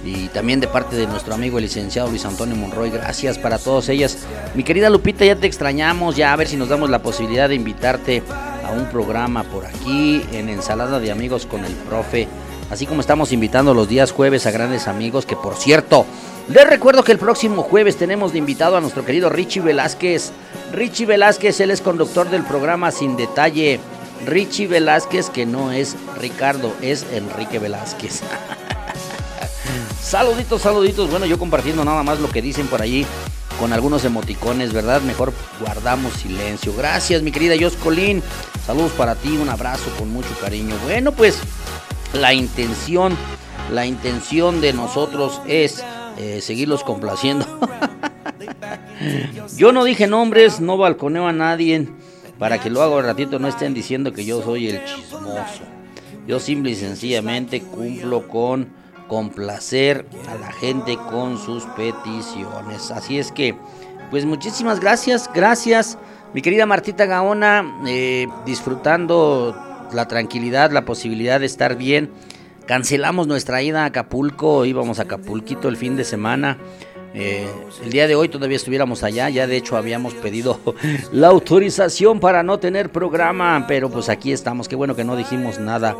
Y 0.03 0.27
también 0.29 0.59
de 0.59 0.67
parte 0.67 0.95
de 0.95 1.07
nuestro 1.07 1.33
amigo 1.33 1.59
el 1.59 1.63
licenciado 1.65 2.09
Luis 2.09 2.25
Antonio 2.25 2.55
Monroy, 2.55 2.89
gracias 2.89 3.37
para 3.37 3.57
todas 3.57 3.87
ellas. 3.89 4.25
Mi 4.53 4.63
querida 4.63 4.89
Lupita, 4.89 5.23
ya 5.23 5.35
te 5.35 5.47
extrañamos, 5.47 6.15
ya 6.15 6.33
a 6.33 6.35
ver 6.35 6.47
si 6.47 6.57
nos 6.57 6.69
damos 6.69 6.89
la 6.89 7.01
posibilidad 7.01 7.47
de 7.47 7.55
invitarte 7.55 8.23
a 8.65 8.71
un 8.71 8.85
programa 8.87 9.43
por 9.43 9.65
aquí 9.65 10.25
en 10.33 10.49
Ensalada 10.49 10.99
de 10.99 11.11
Amigos 11.11 11.45
con 11.45 11.63
el 11.63 11.73
Profe. 11.73 12.27
Así 12.69 12.85
como 12.85 13.01
estamos 13.01 13.31
invitando 13.31 13.73
los 13.73 13.87
días 13.87 14.11
jueves 14.11 14.45
a 14.45 14.51
grandes 14.51 14.87
amigos, 14.87 15.25
que 15.25 15.35
por 15.35 15.55
cierto, 15.55 16.05
les 16.49 16.67
recuerdo 16.67 17.03
que 17.03 17.11
el 17.11 17.19
próximo 17.19 17.63
jueves 17.63 17.95
tenemos 17.95 18.33
de 18.33 18.39
invitado 18.39 18.75
a 18.75 18.81
nuestro 18.81 19.05
querido 19.05 19.29
Richie 19.29 19.61
Velázquez. 19.61 20.31
Richie 20.71 21.05
Velázquez, 21.05 21.59
él 21.61 21.71
es 21.71 21.81
conductor 21.81 22.29
del 22.29 22.43
programa 22.43 22.91
Sin 22.91 23.15
Detalle. 23.15 23.79
Richie 24.25 24.67
Velázquez, 24.67 25.29
que 25.29 25.45
no 25.45 25.71
es 25.71 25.95
Ricardo, 26.19 26.73
es 26.81 27.05
Enrique 27.11 27.59
Velázquez. 27.59 28.21
Saluditos, 30.01 30.61
saluditos. 30.61 31.09
Bueno, 31.09 31.25
yo 31.25 31.39
compartiendo 31.39 31.83
nada 31.83 32.03
más 32.03 32.19
lo 32.19 32.29
que 32.29 32.41
dicen 32.41 32.67
por 32.67 32.81
allí 32.81 33.05
con 33.59 33.73
algunos 33.73 34.03
emoticones, 34.05 34.73
¿verdad? 34.73 35.01
Mejor 35.01 35.33
guardamos 35.59 36.13
silencio. 36.13 36.73
Gracias, 36.75 37.21
mi 37.21 37.31
querida 37.31 37.55
Joscolín. 37.59 38.21
Saludos 38.65 38.91
para 38.93 39.15
ti, 39.15 39.37
un 39.37 39.49
abrazo 39.49 39.89
con 39.97 40.11
mucho 40.11 40.29
cariño. 40.41 40.75
Bueno, 40.83 41.13
pues 41.13 41.37
la 42.13 42.33
intención, 42.33 43.15
la 43.71 43.85
intención 43.85 44.61
de 44.61 44.73
nosotros 44.73 45.41
es 45.47 45.83
eh, 46.17 46.41
seguirlos 46.41 46.83
complaciendo. 46.83 47.45
yo 49.57 49.71
no 49.71 49.83
dije 49.83 50.07
nombres, 50.07 50.59
no 50.59 50.77
balconeo 50.77 51.27
a 51.27 51.33
nadie, 51.33 51.87
para 52.39 52.59
que 52.59 52.69
luego 52.69 52.97
al 52.97 53.05
ratito 53.05 53.39
no 53.39 53.47
estén 53.47 53.73
diciendo 53.73 54.13
que 54.13 54.25
yo 54.25 54.41
soy 54.41 54.69
el 54.69 54.85
chismoso. 54.85 55.63
Yo 56.27 56.39
simple 56.39 56.71
y 56.71 56.75
sencillamente 56.75 57.61
cumplo 57.61 58.27
con 58.27 58.69
complacer 59.07 60.05
a 60.29 60.35
la 60.35 60.51
gente 60.51 60.97
con 60.97 61.37
sus 61.37 61.65
peticiones. 61.65 62.91
Así 62.91 63.19
es 63.19 63.31
que, 63.31 63.55
pues 64.09 64.25
muchísimas 64.25 64.79
gracias, 64.79 65.29
gracias, 65.33 65.97
mi 66.33 66.41
querida 66.41 66.65
Martita 66.65 67.05
Gaona, 67.05 67.81
eh, 67.85 68.27
disfrutando 68.45 69.55
la 69.91 70.07
tranquilidad, 70.07 70.71
la 70.71 70.85
posibilidad 70.85 71.39
de 71.39 71.45
estar 71.45 71.75
bien. 71.75 72.11
Cancelamos 72.65 73.27
nuestra 73.27 73.61
ida 73.61 73.83
a 73.83 73.85
Acapulco, 73.87 74.65
íbamos 74.65 74.99
a 74.99 75.03
Acapulquito 75.03 75.67
el 75.67 75.75
fin 75.75 75.97
de 75.97 76.05
semana. 76.05 76.57
Eh, 77.13 77.47
el 77.83 77.91
día 77.91 78.07
de 78.07 78.15
hoy 78.15 78.29
todavía 78.29 78.55
estuviéramos 78.55 79.03
allá, 79.03 79.29
ya 79.29 79.45
de 79.45 79.57
hecho 79.57 79.77
habíamos 79.77 80.13
pedido 80.15 80.59
la 81.11 81.27
autorización 81.27 82.19
para 82.19 82.41
no 82.41 82.59
tener 82.59 82.89
programa, 82.89 83.65
pero 83.67 83.89
pues 83.91 84.09
aquí 84.09 84.31
estamos, 84.31 84.67
qué 84.67 84.75
bueno 84.75 84.95
que 84.95 85.03
no 85.03 85.15
dijimos 85.15 85.59
nada 85.59 85.95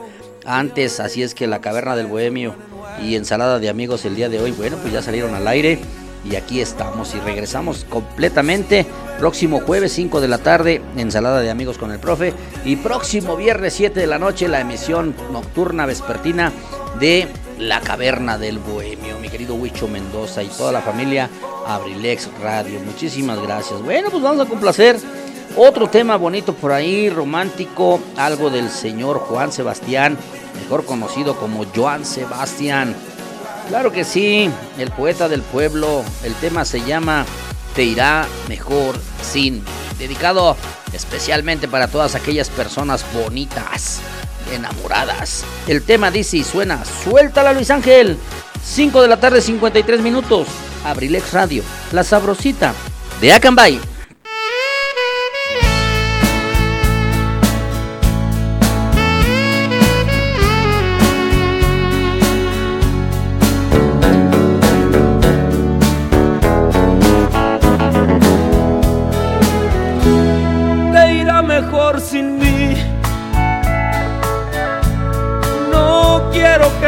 antes, 0.46 1.00
así 1.00 1.22
es 1.22 1.36
que 1.36 1.46
la 1.46 1.62
caverna 1.62 1.96
del 1.96 2.08
bohemio 2.08 2.56
y 3.02 3.16
ensalada 3.16 3.60
de 3.60 3.70
amigos 3.70 4.06
el 4.06 4.16
día 4.16 4.30
de 4.30 4.40
hoy, 4.40 4.52
bueno, 4.52 4.78
pues 4.82 4.92
ya 4.92 5.02
salieron 5.02 5.36
al 5.36 5.48
aire 5.48 5.80
y 6.24 6.36
aquí 6.36 6.62
estamos 6.62 7.14
y 7.16 7.20
regresamos 7.20 7.86
completamente 7.90 8.86
próximo 9.20 9.62
jueves 9.62 9.94
5 9.94 10.22
de 10.22 10.28
la 10.28 10.38
tarde, 10.38 10.82
ensalada 10.98 11.42
de 11.42 11.50
amigos 11.50 11.78
con 11.78 11.92
el 11.92 12.00
profe 12.00 12.34
y 12.66 12.78
próximo 12.78 13.36
viernes 13.36 13.74
7 13.74 14.00
de 14.00 14.08
la 14.08 14.20
noche 14.20 14.48
la 14.48 14.62
emisión 14.62 15.16
nocturna 15.32 15.86
vespertina 15.86 16.52
de 17.00 17.28
La 17.60 17.82
Caverna 17.82 18.38
del 18.38 18.60
Bohemio, 18.60 19.20
mi 19.20 19.30
querido 19.30 19.56
Huicho 19.56 19.88
Mendoza 19.88 20.44
y 20.44 20.48
toda 20.48 20.72
la 20.72 20.82
familia 20.82 21.30
Abrilex 21.68 22.30
Radio. 22.42 22.80
Muchísimas 22.80 23.42
gracias. 23.42 23.82
Bueno, 23.82 24.10
pues 24.10 24.24
vamos 24.24 24.46
a 24.46 24.50
complacer 24.50 24.98
otro 25.56 25.88
tema 25.88 26.18
bonito 26.18 26.54
por 26.56 26.72
ahí, 26.72 27.10
romántico, 27.10 28.00
algo 28.18 28.50
del 28.50 28.70
señor 28.70 29.20
Juan 29.20 29.52
Sebastián, 29.52 30.18
mejor 30.62 30.86
conocido 30.86 31.36
como 31.36 31.66
Joan 31.76 32.06
Sebastián. 32.06 32.96
Claro 33.68 33.92
que 33.92 34.04
sí, 34.04 34.50
el 34.78 34.92
poeta 34.92 35.30
del 35.30 35.42
pueblo, 35.42 36.04
el 36.24 36.34
tema 36.36 36.66
se 36.66 36.82
llama 36.82 37.26
Te 37.76 37.84
irá 37.84 38.28
mejor 38.50 38.96
sin 39.22 39.64
dedicado 39.98 40.58
especialmente 40.94 41.68
para 41.68 41.88
todas 41.88 42.16
aquellas 42.16 42.50
personas 42.50 43.06
bonitas, 43.14 44.02
enamoradas. 44.54 45.44
El 45.68 45.82
tema 45.82 46.12
dice 46.12 46.38
y 46.38 46.44
suena, 46.44 46.84
suéltala 47.04 47.54
Luis 47.54 47.72
Ángel, 47.72 48.18
5 48.64 49.02
de 49.02 49.08
la 49.08 49.20
tarde 49.20 49.42
53 49.42 50.02
minutos, 50.02 50.48
Abrilex 50.86 51.34
Radio, 51.34 51.64
la 51.92 52.04
sabrosita 52.04 52.74
de 53.22 53.34
Acambay. 53.34 53.93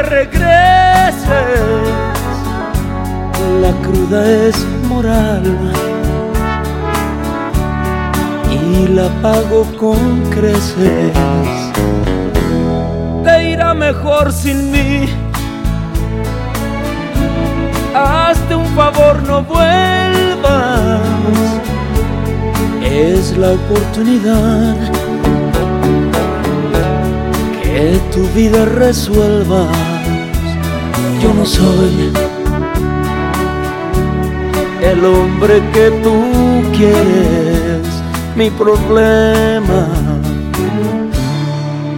Regreses. 0.06 1.26
La 3.62 3.72
cruda 3.84 4.26
es 4.48 4.58
moral 4.88 5.44
y 8.52 8.88
la 8.88 9.08
pago 9.22 9.66
con 9.78 10.22
creces. 10.30 11.14
Te 13.24 13.50
irá 13.50 13.74
mejor 13.74 14.32
sin 14.32 14.72
mí. 14.72 15.10
Hazte 17.94 18.56
un 18.56 18.66
favor, 18.76 19.24
no 19.24 19.44
vuelvas 19.44 21.06
es 22.96 23.38
la 23.38 23.52
oportunidad 23.52 24.76
que 27.62 28.00
tu 28.14 28.24
vida 28.34 28.64
resuelva. 28.66 29.68
Yo 31.22 31.34
no 31.34 31.46
soy 31.46 32.12
el 34.82 35.06
hombre 35.06 35.62
que 35.74 35.90
tú 36.04 36.64
quieres, 36.76 37.88
mi 38.36 38.50
problema 38.52 39.88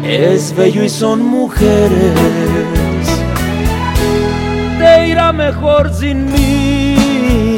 es 0.04 0.56
bello 0.56 0.84
y 0.84 0.90
son 0.90 1.26
mujeres. 1.26 1.92
Te 4.80 5.08
irá 5.10 5.34
mejor 5.34 5.94
sin 5.94 6.32
mí. 6.32 7.57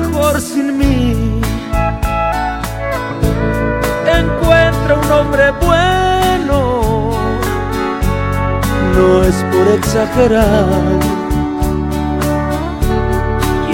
Mejor 0.00 0.40
sin 0.40 0.76
mí. 0.76 1.40
Encuentra 4.06 4.94
un 5.02 5.10
hombre 5.10 5.50
bueno, 5.64 7.10
no 8.94 9.22
es 9.24 9.36
por 9.52 9.68
exagerar. 9.74 10.66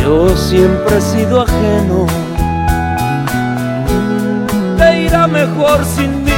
Yo 0.00 0.28
siempre 0.36 0.98
he 0.98 1.00
sido 1.00 1.42
ajeno, 1.42 2.06
te 4.76 5.02
irá 5.02 5.26
mejor 5.26 5.84
sin 5.84 6.24
mí. 6.24 6.32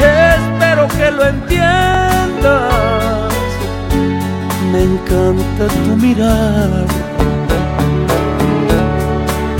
Espero 0.00 0.88
que 0.88 1.10
lo 1.10 1.24
entiendas 1.26 3.23
me 4.74 4.82
encanta 4.82 5.68
tu 5.68 5.96
mirar, 6.04 6.84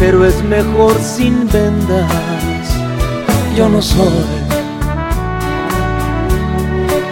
pero 0.01 0.25
es 0.27 0.43
mejor 0.43 0.95
sin 0.99 1.49
vendas. 1.53 2.67
Yo 3.57 3.69
no 3.69 3.81
soy 3.81 4.27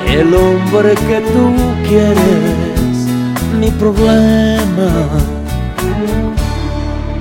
el 0.09 0.35
hombre 0.35 0.95
que 1.09 1.19
tú 1.33 1.45
quieres, 1.89 2.97
mi 3.61 3.71
problema 3.83 4.91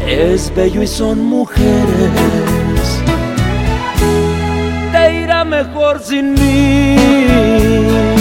es 0.08 0.52
bello 0.56 0.82
y 0.82 0.88
son 0.88 1.24
mujeres. 1.24 2.86
Te 4.92 5.22
irá 5.22 5.46
mejor 5.46 6.02
sin 6.02 6.34
mí. 6.34 8.21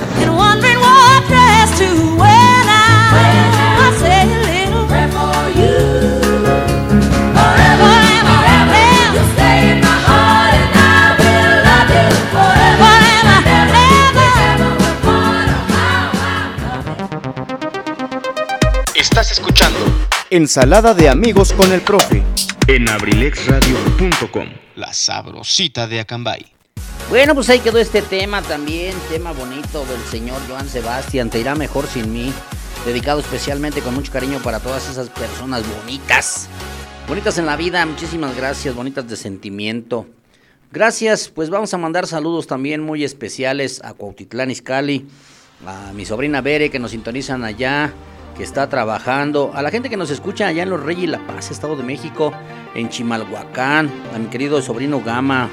Ensalada 20.33 20.93
de 20.93 21.09
amigos 21.09 21.51
con 21.51 21.73
el 21.73 21.81
profe. 21.81 22.23
en 22.67 22.87
abrilexradio.com. 22.87 24.47
La 24.77 24.93
sabrosita 24.93 25.87
de 25.87 25.99
Acambay. 25.99 26.45
Bueno, 27.09 27.35
pues 27.35 27.49
ahí 27.49 27.59
quedó 27.59 27.79
este 27.79 28.01
tema 28.01 28.41
también, 28.41 28.95
tema 29.09 29.33
bonito 29.33 29.85
del 29.85 29.99
señor 30.09 30.39
Joan 30.47 30.69
Sebastián, 30.69 31.29
Te 31.29 31.41
irá 31.41 31.53
mejor 31.55 31.85
sin 31.85 32.13
mí, 32.13 32.31
dedicado 32.85 33.19
especialmente 33.19 33.81
con 33.81 33.93
mucho 33.93 34.13
cariño 34.13 34.39
para 34.41 34.61
todas 34.61 34.89
esas 34.89 35.09
personas 35.09 35.65
bonitas, 35.67 36.47
bonitas 37.09 37.37
en 37.37 37.45
la 37.45 37.57
vida, 37.57 37.85
muchísimas 37.85 38.33
gracias, 38.37 38.73
bonitas 38.73 39.09
de 39.09 39.17
sentimiento. 39.17 40.07
Gracias, 40.71 41.27
pues 41.27 41.49
vamos 41.49 41.73
a 41.73 41.77
mandar 41.77 42.07
saludos 42.07 42.47
también 42.47 42.79
muy 42.79 43.03
especiales 43.03 43.81
a 43.83 43.95
Cuautitlán 43.95 44.49
Izcalli, 44.49 45.07
a 45.67 45.91
mi 45.91 46.05
sobrina 46.05 46.39
Bere 46.39 46.69
que 46.69 46.79
nos 46.79 46.91
sintonizan 46.91 47.43
allá, 47.43 47.93
que 48.35 48.43
está 48.43 48.67
trabajando, 48.69 49.51
a 49.53 49.61
la 49.61 49.71
gente 49.71 49.89
que 49.89 49.97
nos 49.97 50.09
escucha 50.09 50.47
allá 50.47 50.63
en 50.63 50.69
Los 50.69 50.81
Reyes 50.81 51.09
La 51.09 51.25
Paz, 51.25 51.51
Estado 51.51 51.75
de 51.75 51.83
México, 51.83 52.33
en 52.75 52.89
Chimalhuacán, 52.89 53.91
a 54.15 54.19
mi 54.19 54.27
querido 54.27 54.61
sobrino 54.61 55.01
Gama, 55.01 55.49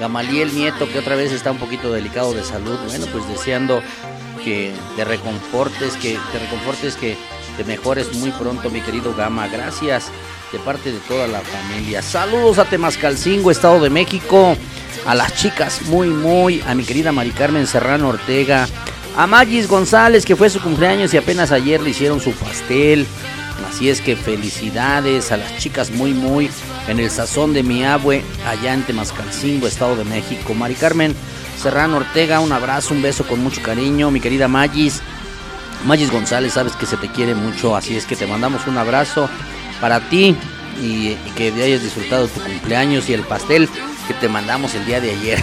Gamaliel 0.00 0.54
Nieto, 0.54 0.88
que 0.88 0.98
otra 0.98 1.16
vez 1.16 1.32
está 1.32 1.50
un 1.50 1.58
poquito 1.58 1.92
delicado 1.92 2.32
de 2.34 2.42
salud. 2.42 2.78
Bueno, 2.86 3.06
pues 3.12 3.26
deseando 3.28 3.82
que 4.44 4.72
te 4.96 5.04
reconfortes, 5.04 5.96
que 5.96 6.18
te 6.32 6.38
reconfortes, 6.38 6.96
que 6.96 7.16
te 7.56 7.64
mejores 7.64 8.14
muy 8.16 8.30
pronto, 8.32 8.70
mi 8.70 8.80
querido 8.80 9.14
Gama. 9.14 9.48
Gracias 9.48 10.10
de 10.52 10.58
parte 10.58 10.92
de 10.92 10.98
toda 11.00 11.26
la 11.26 11.40
familia. 11.40 12.02
Saludos 12.02 12.58
a 12.58 12.64
Temascalcingo, 12.64 13.50
Estado 13.50 13.80
de 13.80 13.90
México. 13.90 14.56
A 15.06 15.14
las 15.14 15.34
chicas, 15.34 15.82
muy, 15.82 16.08
muy. 16.08 16.62
A 16.66 16.74
mi 16.74 16.84
querida 16.84 17.12
Mari 17.12 17.30
Carmen 17.30 17.66
Serrano 17.66 18.08
Ortega. 18.08 18.66
A 19.16 19.26
Magis 19.26 19.66
González, 19.66 20.26
que 20.26 20.36
fue 20.36 20.50
su 20.50 20.60
cumpleaños 20.60 21.14
y 21.14 21.16
apenas 21.16 21.50
ayer 21.50 21.80
le 21.80 21.90
hicieron 21.90 22.20
su 22.20 22.32
pastel. 22.32 23.06
Así 23.66 23.88
es 23.88 24.02
que 24.02 24.14
felicidades 24.14 25.32
a 25.32 25.38
las 25.38 25.56
chicas 25.56 25.90
muy 25.90 26.12
muy 26.12 26.50
en 26.86 27.00
el 27.00 27.10
sazón 27.10 27.54
de 27.54 27.62
mi 27.62 27.82
abue 27.82 28.22
allá 28.46 28.74
en 28.74 28.82
Temascalcingo, 28.82 29.66
Estado 29.66 29.96
de 29.96 30.04
México. 30.04 30.52
Mari 30.52 30.74
Carmen 30.74 31.14
Serrano 31.58 31.96
Ortega, 31.96 32.40
un 32.40 32.52
abrazo, 32.52 32.92
un 32.92 33.00
beso 33.00 33.26
con 33.26 33.42
mucho 33.42 33.62
cariño, 33.62 34.10
mi 34.10 34.20
querida 34.20 34.48
Magis. 34.48 35.00
Magis 35.86 36.12
González, 36.12 36.52
sabes 36.52 36.74
que 36.74 36.84
se 36.84 36.98
te 36.98 37.08
quiere 37.08 37.34
mucho, 37.34 37.74
así 37.74 37.96
es 37.96 38.04
que 38.04 38.16
te 38.16 38.26
mandamos 38.26 38.66
un 38.66 38.76
abrazo 38.76 39.30
para 39.80 40.00
ti 40.10 40.36
y, 40.82 41.08
y 41.12 41.32
que 41.34 41.52
hayas 41.62 41.82
disfrutado 41.82 42.28
tu 42.28 42.40
cumpleaños 42.40 43.08
y 43.08 43.14
el 43.14 43.22
pastel 43.22 43.68
que 44.06 44.14
te 44.14 44.28
mandamos 44.28 44.74
el 44.74 44.86
día 44.86 45.00
de 45.00 45.10
ayer. 45.10 45.42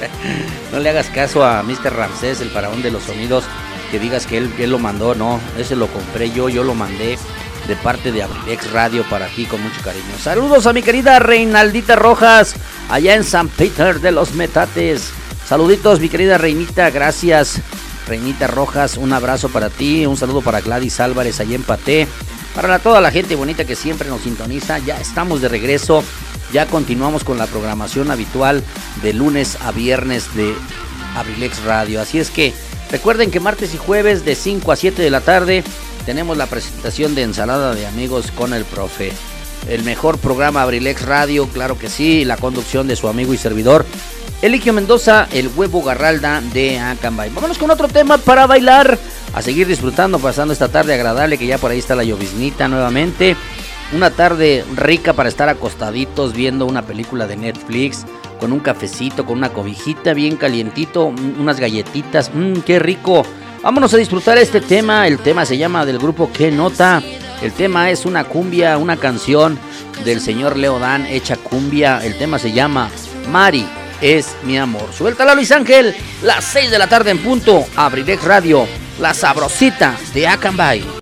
no 0.72 0.78
le 0.78 0.90
hagas 0.90 1.06
caso 1.08 1.44
a 1.44 1.62
Mr. 1.62 1.94
Ramsés, 1.94 2.40
el 2.40 2.50
faraón 2.50 2.82
de 2.82 2.90
los 2.90 3.04
sonidos, 3.04 3.44
que 3.90 3.98
digas 3.98 4.26
que 4.26 4.38
él, 4.38 4.52
él 4.58 4.70
lo 4.70 4.78
mandó, 4.78 5.14
no, 5.14 5.40
ese 5.58 5.76
lo 5.76 5.86
compré 5.88 6.30
yo, 6.30 6.48
yo 6.48 6.64
lo 6.64 6.74
mandé 6.74 7.18
de 7.66 7.76
parte 7.76 8.10
de 8.10 8.22
Abrilex 8.22 8.72
Radio 8.72 9.04
para 9.08 9.26
ti 9.28 9.44
con 9.44 9.62
mucho 9.62 9.80
cariño. 9.82 10.18
Saludos 10.20 10.66
a 10.66 10.72
mi 10.72 10.82
querida 10.82 11.18
Reinaldita 11.18 11.96
Rojas, 11.96 12.54
allá 12.88 13.14
en 13.14 13.24
San 13.24 13.48
Peter 13.48 14.00
de 14.00 14.12
los 14.12 14.34
Metates. 14.34 15.10
Saluditos, 15.46 16.00
mi 16.00 16.08
querida 16.08 16.38
Reinita, 16.38 16.90
gracias. 16.90 17.60
Reinita 18.08 18.46
Rojas, 18.46 18.96
un 18.96 19.12
abrazo 19.12 19.48
para 19.48 19.70
ti, 19.70 20.06
un 20.06 20.16
saludo 20.16 20.40
para 20.40 20.60
Gladys 20.60 20.98
Álvarez 21.00 21.40
allá 21.40 21.54
en 21.54 21.62
Paté. 21.62 22.08
Para 22.54 22.78
toda 22.78 23.00
la 23.00 23.10
gente 23.10 23.36
bonita 23.36 23.64
que 23.64 23.76
siempre 23.76 24.08
nos 24.08 24.22
sintoniza, 24.22 24.78
ya 24.78 25.00
estamos 25.00 25.40
de 25.40 25.48
regreso, 25.48 26.04
ya 26.52 26.66
continuamos 26.66 27.24
con 27.24 27.38
la 27.38 27.46
programación 27.46 28.10
habitual 28.10 28.62
de 29.02 29.14
lunes 29.14 29.56
a 29.62 29.72
viernes 29.72 30.34
de 30.34 30.54
Abrilex 31.16 31.64
Radio. 31.64 32.00
Así 32.00 32.18
es 32.18 32.30
que 32.30 32.52
recuerden 32.90 33.30
que 33.30 33.40
martes 33.40 33.74
y 33.74 33.78
jueves 33.78 34.24
de 34.24 34.34
5 34.34 34.70
a 34.70 34.76
7 34.76 35.02
de 35.02 35.10
la 35.10 35.22
tarde 35.22 35.64
tenemos 36.04 36.36
la 36.36 36.46
presentación 36.46 37.14
de 37.14 37.22
Ensalada 37.22 37.74
de 37.74 37.86
Amigos 37.86 38.30
con 38.32 38.52
el 38.52 38.64
Profe. 38.64 39.12
El 39.68 39.82
mejor 39.84 40.18
programa 40.18 40.62
Abrilex 40.62 41.02
Radio, 41.02 41.48
claro 41.48 41.78
que 41.78 41.88
sí, 41.88 42.24
la 42.24 42.36
conducción 42.36 42.86
de 42.86 42.96
su 42.96 43.08
amigo 43.08 43.32
y 43.32 43.38
servidor, 43.38 43.86
Eligio 44.42 44.72
Mendoza, 44.72 45.28
el 45.32 45.48
huevo 45.54 45.82
garralda 45.82 46.42
de 46.52 46.80
Acambay. 46.80 47.30
Vámonos 47.30 47.58
con 47.58 47.70
otro 47.70 47.86
tema 47.86 48.18
para 48.18 48.48
bailar, 48.48 48.98
a 49.32 49.40
seguir 49.40 49.68
disfrutando, 49.68 50.18
pasando 50.18 50.52
esta 50.52 50.68
tarde 50.68 50.94
agradable, 50.94 51.38
que 51.38 51.46
ya 51.46 51.58
por 51.58 51.70
ahí 51.70 51.78
está 51.78 51.94
la 51.94 52.02
lloviznita 52.02 52.66
nuevamente. 52.66 53.36
Una 53.94 54.10
tarde 54.10 54.64
rica 54.74 55.12
para 55.12 55.28
estar 55.28 55.48
acostaditos 55.48 56.32
viendo 56.32 56.66
una 56.66 56.82
película 56.82 57.26
de 57.26 57.36
Netflix, 57.36 58.04
con 58.40 58.52
un 58.52 58.60
cafecito, 58.60 59.26
con 59.26 59.38
una 59.38 59.50
cobijita 59.50 60.14
bien 60.14 60.36
calientito, 60.36 61.06
unas 61.38 61.60
galletitas, 61.60 62.30
mmm, 62.34 62.60
qué 62.60 62.78
rico. 62.78 63.24
Vámonos 63.62 63.92
a 63.94 63.98
disfrutar 63.98 64.38
este 64.38 64.60
tema, 64.60 65.06
el 65.06 65.18
tema 65.18 65.44
se 65.44 65.58
llama 65.58 65.84
del 65.84 65.98
grupo 65.98 66.30
¿Qué 66.32 66.50
Nota? 66.50 67.02
El 67.42 67.52
tema 67.52 67.90
es 67.90 68.06
una 68.06 68.24
cumbia, 68.24 68.78
una 68.78 68.96
canción 68.96 69.58
del 70.04 70.20
señor 70.20 70.56
Leo 70.56 70.78
Dan 70.78 71.06
hecha 71.06 71.36
cumbia, 71.36 72.04
el 72.04 72.16
tema 72.16 72.38
se 72.38 72.52
llama 72.52 72.88
Mari 73.30 73.66
es 74.02 74.36
mi 74.42 74.58
amor. 74.58 74.92
Suéltala 74.92 75.34
Luis 75.34 75.52
Ángel, 75.52 75.94
las 76.22 76.44
6 76.44 76.70
de 76.70 76.78
la 76.78 76.88
tarde 76.88 77.12
en 77.12 77.18
punto, 77.18 77.64
Abrilex 77.76 78.22
Radio, 78.24 78.66
la 79.00 79.14
sabrosita 79.14 79.96
de 80.12 80.26
Acambay. 80.26 81.01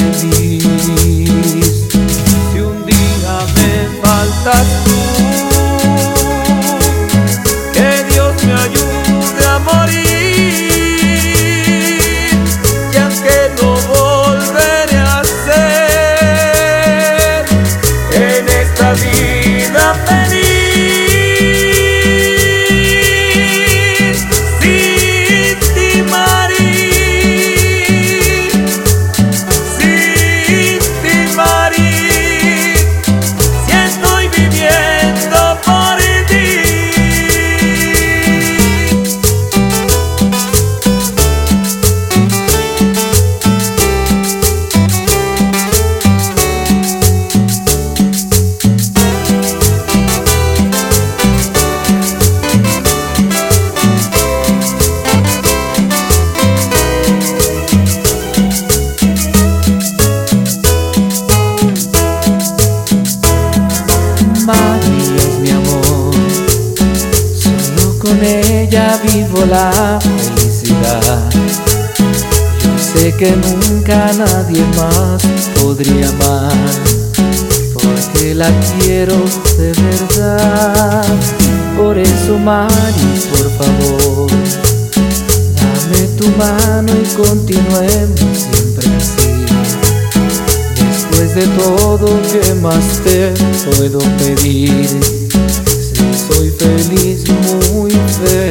La 69.51 69.99
felicidad. 69.99 71.29
Yo 72.63 72.71
sé 72.79 73.13
que 73.17 73.31
nunca 73.35 74.13
nadie 74.13 74.63
más 74.77 75.21
podría 75.61 76.07
amar, 76.07 76.53
porque 77.73 78.33
la 78.33 78.49
quiero 78.79 79.17
de 79.57 79.73
verdad. 79.73 81.05
Por 81.75 81.97
eso, 81.97 82.37
Mari, 82.39 83.11
por 83.29 83.47
favor, 83.59 84.31
dame 85.57 86.01
tu 86.17 86.27
mano 86.37 86.93
y 87.03 87.05
continuemos 87.13 88.47
siempre 88.47 88.87
así. 88.95 89.31
Después 90.79 91.35
de 91.35 91.45
todo, 91.61 92.07
¿qué 92.31 92.53
más 92.55 93.01
te 93.03 93.33
puedo 93.65 93.99
pedir? 94.17 94.87
Si 95.67 96.33
soy 96.33 96.51
feliz, 96.51 97.23
muy 97.73 97.91
feliz. 97.91 98.50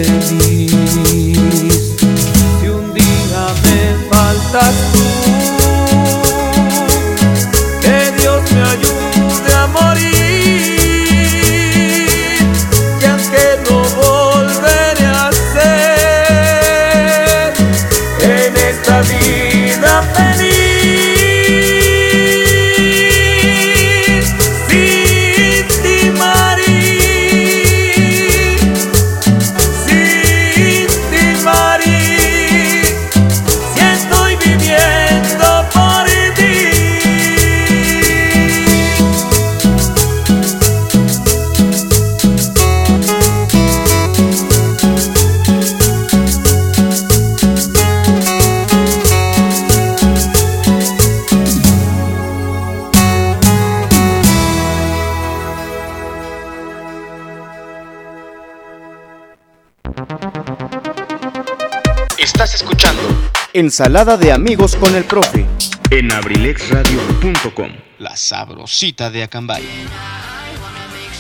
Ensalada 63.71 64.17
de 64.17 64.33
amigos 64.33 64.75
con 64.75 64.97
el 64.97 65.05
profe. 65.05 65.47
en 65.91 66.11
abrilexradio.com. 66.11 67.71
La 68.01 68.17
sabrosita 68.17 69.11
de 69.11 69.23
Acambay. 69.23 69.63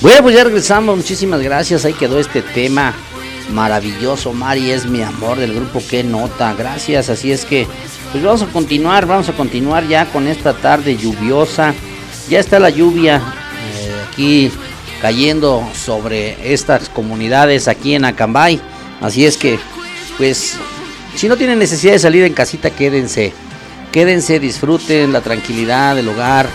Bueno, 0.01 0.22
pues 0.22 0.34
ya 0.34 0.42
regresamos. 0.42 0.96
Muchísimas 0.96 1.40
gracias. 1.42 1.84
Ahí 1.84 1.92
quedó 1.92 2.18
este 2.18 2.42
tema 2.42 2.92
maravilloso. 3.53 4.32
Mari 4.32 4.72
es 4.72 4.84
mi 4.84 5.01
amor 5.01 5.38
del 5.38 5.55
grupo 5.55 5.80
Que 5.88 6.03
Nota. 6.03 6.53
Gracias. 6.55 7.09
Así 7.09 7.30
es 7.30 7.44
que, 7.44 7.68
pues 8.11 8.24
vamos 8.24 8.42
a 8.42 8.46
continuar. 8.46 9.07
Vamos 9.07 9.28
a 9.28 9.32
continuar 9.32 9.86
ya 9.86 10.07
con 10.07 10.26
esta 10.26 10.53
tarde 10.53 10.96
lluviosa. 10.96 11.72
Ya 12.28 12.40
está 12.40 12.59
la 12.59 12.70
lluvia 12.70 13.18
eh, 13.18 13.92
aquí 14.11 14.51
cayendo 15.01 15.64
sobre 15.72 16.53
estas 16.53 16.88
comunidades 16.88 17.68
aquí 17.68 17.94
en 17.94 18.07
Acambay. 18.07 18.61
Así 19.01 19.24
es 19.24 19.36
que, 19.36 19.57
pues, 20.18 20.59
si 21.21 21.29
no 21.29 21.37
tienen 21.37 21.59
necesidad 21.59 21.93
de 21.93 21.99
salir 21.99 22.25
en 22.25 22.33
casita, 22.33 22.71
quédense. 22.71 23.35
Quédense, 23.93 24.41
disfruten 24.41 25.12
la 25.12 25.21
tranquilidad 25.21 25.95
del 25.95 26.09
hogar, 26.09 26.49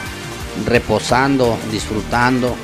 reposando, 0.65 1.55
disfrutando. 1.71 2.55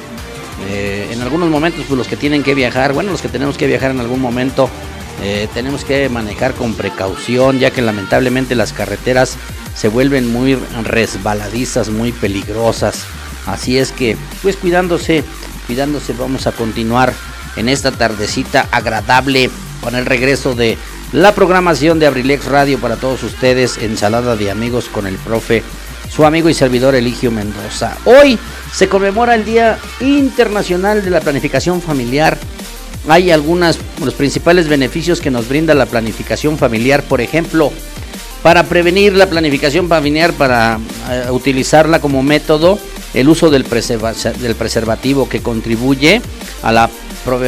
Eh, 0.68 1.10
en 1.12 1.22
algunos 1.22 1.52
momentos, 1.52 1.86
pues 1.88 1.96
los 1.96 2.08
que 2.08 2.16
tienen 2.18 2.42
que 2.42 2.56
viajar, 2.56 2.94
bueno, 2.94 3.12
los 3.12 3.22
que 3.22 3.28
tenemos 3.28 3.56
que 3.56 3.68
viajar 3.68 3.92
en 3.92 4.00
algún 4.00 4.20
momento, 4.20 4.68
eh, 5.22 5.48
tenemos 5.54 5.86
que 5.86 6.10
manejar 6.10 6.56
con 6.56 6.74
precaución, 6.74 7.60
ya 7.60 7.70
que 7.70 7.84
lamentablemente 7.84 8.56
las 8.56 8.74
carreteras 8.74 9.38
se 9.76 9.88
vuelven 9.88 10.34
muy 10.34 10.56
resbaladizas, 10.84 11.90
muy 11.90 12.12
peligrosas. 12.14 13.04
Así 13.46 13.78
es 13.78 13.92
que, 13.92 14.18
pues 14.42 14.56
cuidándose, 14.58 15.24
cuidándose, 15.68 16.14
vamos 16.14 16.48
a 16.48 16.52
continuar 16.52 17.14
en 17.58 17.70
esta 17.70 17.92
tardecita 17.92 18.68
agradable 18.72 19.52
con 19.84 19.94
el 19.94 20.08
regreso 20.08 20.56
de 20.56 20.80
la 21.14 21.34
programación 21.36 22.00
de 22.00 22.08
Abrilex 22.08 22.46
Radio 22.46 22.80
para 22.80 22.96
todos 22.96 23.24
ustedes, 23.24 23.78
ensalada 23.78 24.36
de 24.36 24.50
amigos 24.50 24.86
con 24.90 25.08
el 25.08 25.16
profe, 25.16 25.62
su 26.10 26.26
amigo 26.26 26.50
y 26.50 26.54
servidor 26.54 26.96
Eligio 26.96 27.32
Mendoza. 27.32 27.98
Hoy 28.06 28.40
se 28.74 28.88
conmemora 28.88 29.36
el 29.36 29.44
Día 29.46 29.78
Internacional 30.00 31.04
de 31.04 31.10
la 31.10 31.20
Planificación 31.22 31.82
Familiar. 31.82 32.38
Hay 33.08 33.32
algunos 33.32 33.78
los 34.04 34.14
principales 34.14 34.68
beneficios 34.68 35.20
que 35.20 35.32
nos 35.32 35.50
brinda 35.50 35.74
la 35.74 35.86
planificación 35.86 36.58
familiar, 36.58 37.04
por 37.04 37.20
ejemplo, 37.20 37.72
para 38.44 38.64
prevenir 38.64 39.14
la 39.14 39.28
planificación 39.28 39.88
familiar, 39.88 40.34
para 40.34 40.80
eh, 41.10 41.26
utilizarla 41.32 42.00
como 42.00 42.24
método, 42.24 42.80
el 43.14 43.28
uso 43.28 43.50
del, 43.50 43.66
preserva- 43.66 44.14
del 44.14 44.56
preservativo 44.56 45.28
que 45.28 45.42
contribuye 45.42 46.22
a, 46.64 46.72
la, 46.72 46.90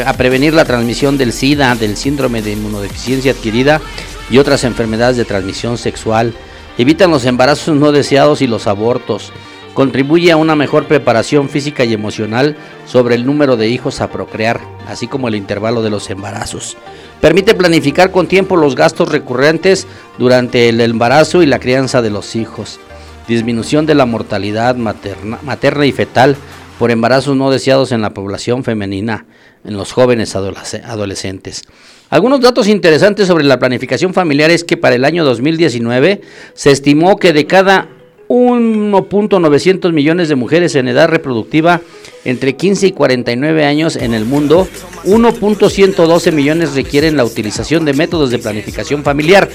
a 0.05 0.13
prevenir 0.13 0.53
la 0.53 0.65
transmisión 0.65 1.17
del 1.17 1.33
SIDA, 1.33 1.73
del 1.75 1.97
síndrome 1.97 2.41
de 2.41 2.51
inmunodeficiencia 2.51 3.31
adquirida 3.31 3.81
y 4.29 4.37
otras 4.37 4.63
enfermedades 4.63 5.17
de 5.17 5.25
transmisión 5.25 5.77
sexual. 5.77 6.33
Evitan 6.77 7.09
los 7.09 7.25
embarazos 7.25 7.75
no 7.75 7.91
deseados 7.91 8.41
y 8.41 8.47
los 8.47 8.67
abortos. 8.67 9.31
Contribuye 9.73 10.31
a 10.31 10.37
una 10.37 10.55
mejor 10.55 10.85
preparación 10.85 11.49
física 11.49 11.83
y 11.83 11.93
emocional 11.93 12.55
sobre 12.85 13.15
el 13.15 13.25
número 13.25 13.57
de 13.57 13.69
hijos 13.69 14.01
a 14.01 14.11
procrear, 14.11 14.61
así 14.87 15.07
como 15.07 15.27
el 15.27 15.35
intervalo 15.35 15.81
de 15.81 15.89
los 15.89 16.09
embarazos. 16.11 16.77
Permite 17.19 17.55
planificar 17.55 18.11
con 18.11 18.27
tiempo 18.27 18.55
los 18.55 18.75
gastos 18.75 19.09
recurrentes 19.09 19.87
durante 20.19 20.69
el 20.69 20.79
embarazo 20.81 21.41
y 21.41 21.47
la 21.47 21.59
crianza 21.59 22.03
de 22.03 22.11
los 22.11 22.35
hijos. 22.35 22.79
Disminución 23.27 23.87
de 23.87 23.95
la 23.95 24.05
mortalidad 24.05 24.75
materna, 24.75 25.39
materna 25.41 25.87
y 25.87 25.91
fetal 25.91 26.37
por 26.83 26.91
embarazos 26.91 27.37
no 27.37 27.49
deseados 27.49 27.93
en 27.93 28.01
la 28.01 28.13
población 28.13 28.65
femenina, 28.65 29.25
en 29.63 29.77
los 29.77 29.93
jóvenes 29.93 30.35
adolesc- 30.35 30.83
adolescentes. 30.83 31.61
Algunos 32.09 32.41
datos 32.41 32.67
interesantes 32.67 33.25
sobre 33.25 33.45
la 33.45 33.57
planificación 33.57 34.13
familiar 34.13 34.51
es 34.51 34.65
que 34.65 34.75
para 34.75 34.93
el 34.93 35.05
año 35.05 35.23
2019 35.23 36.19
se 36.53 36.71
estimó 36.71 37.15
que 37.15 37.31
de 37.31 37.47
cada 37.47 37.87
1.900 38.27 39.93
millones 39.93 40.27
de 40.27 40.35
mujeres 40.35 40.75
en 40.75 40.89
edad 40.89 41.07
reproductiva 41.07 41.79
entre 42.25 42.57
15 42.57 42.87
y 42.87 42.91
49 42.91 43.63
años 43.63 43.95
en 43.95 44.13
el 44.13 44.25
mundo, 44.25 44.67
1.112 45.05 46.33
millones 46.33 46.75
requieren 46.75 47.15
la 47.15 47.23
utilización 47.23 47.85
de 47.85 47.93
métodos 47.93 48.29
de 48.29 48.39
planificación 48.39 49.03
familiar. 49.05 49.47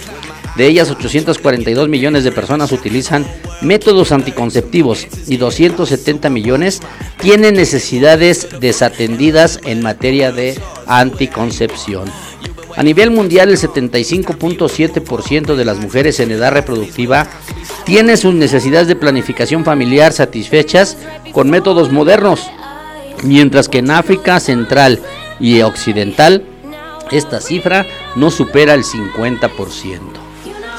De 0.56 0.66
ellas, 0.66 0.90
842 0.90 1.90
millones 1.90 2.24
de 2.24 2.32
personas 2.32 2.72
utilizan 2.72 3.26
métodos 3.61 4.12
anticonceptivos 4.12 5.06
y 5.26 5.36
270 5.36 6.30
millones 6.30 6.80
tienen 7.20 7.54
necesidades 7.54 8.48
desatendidas 8.61 9.61
en 9.64 9.82
materia 9.82 10.32
de 10.32 10.59
anticoncepción. 10.86 12.11
A 12.76 12.82
nivel 12.82 13.11
mundial, 13.11 13.48
el 13.48 13.59
75.7% 13.59 15.56
de 15.56 15.64
las 15.64 15.78
mujeres 15.78 16.20
en 16.20 16.30
edad 16.30 16.52
reproductiva 16.52 17.26
tiene 17.84 18.16
sus 18.16 18.34
necesidades 18.34 18.86
de 18.86 18.94
planificación 18.94 19.64
familiar 19.64 20.12
satisfechas 20.12 20.96
con 21.32 21.50
métodos 21.50 21.90
modernos, 21.90 22.48
mientras 23.24 23.68
que 23.68 23.78
en 23.78 23.90
África 23.90 24.38
Central 24.38 25.00
y 25.40 25.61
Occidental 25.62 26.44
esta 27.11 27.40
cifra 27.40 27.86
no 28.14 28.30
supera 28.30 28.74
el 28.74 28.84
50%. 28.84 30.27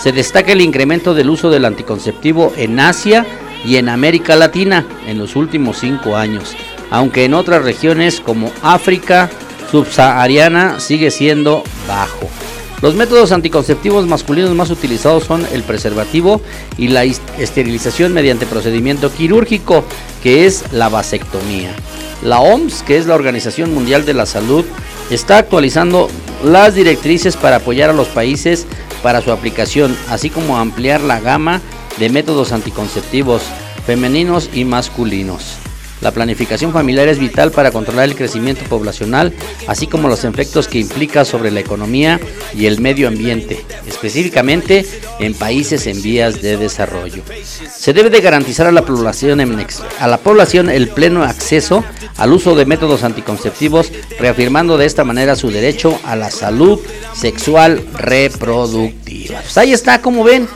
Se 0.01 0.13
destaca 0.13 0.53
el 0.53 0.61
incremento 0.61 1.13
del 1.13 1.29
uso 1.29 1.49
del 1.49 1.65
anticonceptivo 1.65 2.53
en 2.55 2.79
Asia 2.79 3.25
y 3.65 3.75
en 3.75 3.89
América 3.89 4.35
Latina 4.37 4.85
en 5.07 5.17
los 5.17 5.35
últimos 5.35 5.77
cinco 5.79 6.15
años, 6.15 6.55
aunque 6.89 7.25
en 7.25 7.33
otras 7.33 7.63
regiones 7.63 8.21
como 8.21 8.51
África 8.61 9.29
subsahariana 9.69 10.79
sigue 10.79 11.11
siendo 11.11 11.63
bajo. 11.87 12.29
Los 12.81 12.95
métodos 12.95 13.33
anticonceptivos 13.33 14.07
masculinos 14.07 14.55
más 14.55 14.69
utilizados 14.69 15.25
son 15.25 15.45
el 15.51 15.63
preservativo 15.63 16.41
y 16.77 16.87
la 16.87 17.03
esterilización 17.03 18.13
mediante 18.13 18.45
procedimiento 18.45 19.11
quirúrgico, 19.11 19.83
que 20.23 20.45
es 20.45 20.71
la 20.71 20.87
vasectomía. 20.87 21.71
La 22.23 22.39
OMS, 22.39 22.83
que 22.83 22.97
es 22.97 23.05
la 23.05 23.15
Organización 23.15 23.73
Mundial 23.73 24.05
de 24.05 24.13
la 24.13 24.25
Salud, 24.25 24.63
está 25.09 25.37
actualizando 25.37 26.09
las 26.43 26.75
directrices 26.75 27.35
para 27.35 27.57
apoyar 27.57 27.89
a 27.89 27.93
los 27.93 28.07
países 28.07 28.65
para 29.03 29.21
su 29.21 29.31
aplicación, 29.31 29.97
así 30.09 30.29
como 30.29 30.57
ampliar 30.57 31.01
la 31.01 31.19
gama 31.19 31.61
de 31.97 32.09
métodos 32.09 32.51
anticonceptivos 32.51 33.41
femeninos 33.85 34.49
y 34.53 34.65
masculinos. 34.65 35.57
La 36.01 36.11
planificación 36.11 36.71
familiar 36.71 37.07
es 37.07 37.19
vital 37.19 37.51
para 37.51 37.71
controlar 37.71 38.05
el 38.05 38.15
crecimiento 38.15 38.63
poblacional, 38.65 39.33
así 39.67 39.87
como 39.87 40.07
los 40.07 40.23
efectos 40.23 40.67
que 40.67 40.79
implica 40.79 41.25
sobre 41.25 41.51
la 41.51 41.59
economía 41.59 42.19
y 42.55 42.67
el 42.67 42.79
medio 42.79 43.07
ambiente, 43.07 43.65
específicamente 43.87 44.85
en 45.19 45.33
países 45.33 45.87
en 45.87 46.01
vías 46.01 46.41
de 46.41 46.57
desarrollo. 46.57 47.23
Se 47.75 47.93
debe 47.93 48.09
de 48.09 48.21
garantizar 48.21 48.67
a 48.67 48.71
la 48.71 48.85
población, 48.85 50.69
el 50.69 50.89
pleno 50.89 51.23
acceso 51.23 51.83
al 52.17 52.33
uso 52.33 52.55
de 52.55 52.65
métodos 52.65 53.03
anticonceptivos, 53.03 53.91
reafirmando 54.19 54.77
de 54.77 54.85
esta 54.85 55.03
manera 55.03 55.35
su 55.35 55.51
derecho 55.51 55.99
a 56.03 56.15
la 56.15 56.31
salud 56.31 56.79
sexual 57.13 57.85
reproductiva. 57.93 59.41
Pues 59.41 59.57
ahí 59.57 59.73
está, 59.73 60.01
como 60.01 60.23
ven, 60.23 60.47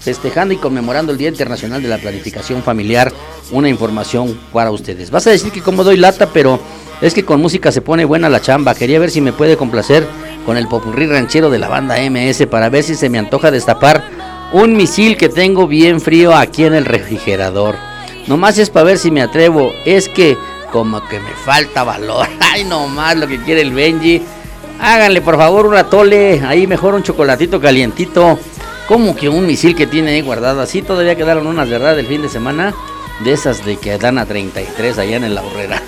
festejando 0.00 0.54
y 0.54 0.56
conmemorando 0.56 1.12
el 1.12 1.18
Día 1.18 1.28
Internacional 1.28 1.82
de 1.82 1.88
la 1.88 1.98
Planificación 1.98 2.62
Familiar, 2.62 3.12
una 3.52 3.68
información 3.68 4.38
para 4.52 4.70
ustedes. 4.70 5.10
Vas 5.10 5.26
a 5.26 5.30
decir 5.30 5.52
que 5.52 5.60
como 5.60 5.84
doy 5.84 5.96
lata, 5.96 6.30
pero 6.32 6.58
es 7.00 7.14
que 7.14 7.24
con 7.24 7.40
música 7.40 7.70
se 7.70 7.82
pone 7.82 8.04
buena 8.04 8.28
la 8.28 8.40
chamba. 8.40 8.74
Quería 8.74 8.98
ver 8.98 9.10
si 9.10 9.20
me 9.20 9.32
puede 9.32 9.56
complacer 9.56 10.06
con 10.44 10.56
el 10.56 10.68
popurrí 10.68 11.06
ranchero 11.06 11.50
de 11.50 11.58
la 11.58 11.68
banda 11.68 11.96
MS 11.98 12.46
para 12.46 12.68
ver 12.68 12.82
si 12.82 12.94
se 12.94 13.08
me 13.08 13.18
antoja 13.18 13.50
destapar 13.50 14.02
un 14.52 14.76
misil 14.76 15.16
que 15.16 15.28
tengo 15.28 15.66
bien 15.66 16.00
frío 16.00 16.34
aquí 16.34 16.64
en 16.64 16.74
el 16.74 16.84
refrigerador. 16.84 17.76
Nomás 18.26 18.58
es 18.58 18.70
para 18.70 18.84
ver 18.84 18.98
si 18.98 19.10
me 19.10 19.22
atrevo. 19.22 19.72
Es 19.84 20.08
que 20.08 20.36
como 20.72 21.06
que 21.08 21.20
me 21.20 21.30
falta 21.44 21.84
valor. 21.84 22.26
Ay, 22.40 22.64
nomás 22.64 23.16
lo 23.16 23.26
que 23.26 23.42
quiere 23.42 23.60
el 23.60 23.72
Benji. 23.72 24.22
Háganle 24.80 25.20
por 25.20 25.36
favor 25.36 25.66
un 25.66 25.76
atole, 25.76 26.40
ahí 26.46 26.66
mejor 26.66 26.94
un 26.94 27.02
chocolatito 27.02 27.60
calientito. 27.60 28.38
Como 28.90 29.14
que 29.14 29.28
un 29.28 29.46
misil 29.46 29.76
que 29.76 29.86
tiene 29.86 30.10
ahí 30.10 30.20
guardado. 30.20 30.60
Así 30.60 30.82
todavía 30.82 31.14
quedaron 31.14 31.46
unas 31.46 31.70
verdad 31.70 31.94
del 31.94 32.08
fin 32.08 32.22
de 32.22 32.28
semana. 32.28 32.74
De 33.22 33.30
esas 33.32 33.64
de 33.64 33.76
que 33.76 33.96
dan 33.98 34.18
a 34.18 34.26
33 34.26 34.98
allá 34.98 35.14
en 35.14 35.32
la 35.32 35.42
horrera. 35.42 35.80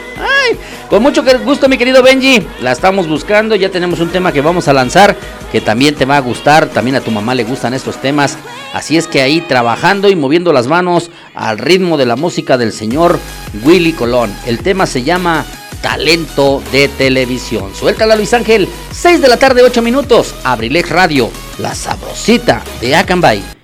Con 0.88 1.02
mucho 1.02 1.22
gusto, 1.44 1.68
mi 1.68 1.76
querido 1.76 2.02
Benji. 2.02 2.42
La 2.62 2.72
estamos 2.72 3.08
buscando. 3.08 3.56
Ya 3.56 3.68
tenemos 3.68 4.00
un 4.00 4.08
tema 4.08 4.32
que 4.32 4.40
vamos 4.40 4.68
a 4.68 4.72
lanzar. 4.72 5.14
Que 5.52 5.60
también 5.60 5.96
te 5.96 6.06
va 6.06 6.16
a 6.16 6.20
gustar. 6.20 6.70
También 6.70 6.96
a 6.96 7.02
tu 7.02 7.10
mamá 7.10 7.34
le 7.34 7.44
gustan 7.44 7.74
estos 7.74 8.00
temas. 8.00 8.38
Así 8.72 8.96
es 8.96 9.06
que 9.06 9.20
ahí 9.20 9.42
trabajando 9.42 10.08
y 10.08 10.16
moviendo 10.16 10.50
las 10.54 10.66
manos 10.66 11.10
al 11.34 11.58
ritmo 11.58 11.98
de 11.98 12.06
la 12.06 12.16
música 12.16 12.56
del 12.56 12.72
señor 12.72 13.18
Willy 13.64 13.92
Colón. 13.92 14.34
El 14.46 14.60
tema 14.60 14.86
se 14.86 15.02
llama 15.02 15.44
Talento 15.84 16.62
de 16.72 16.88
Televisión. 16.88 17.74
Suéltala, 17.74 18.16
Luis 18.16 18.32
Ángel. 18.32 18.66
6 18.90 19.20
de 19.20 19.28
la 19.28 19.36
tarde, 19.36 19.62
8 19.62 19.82
minutos. 19.82 20.34
Abrilex 20.42 20.88
Radio. 20.88 21.30
La 21.58 21.74
sabrosita 21.74 22.62
de 22.80 22.96
Acambay. 22.96 23.63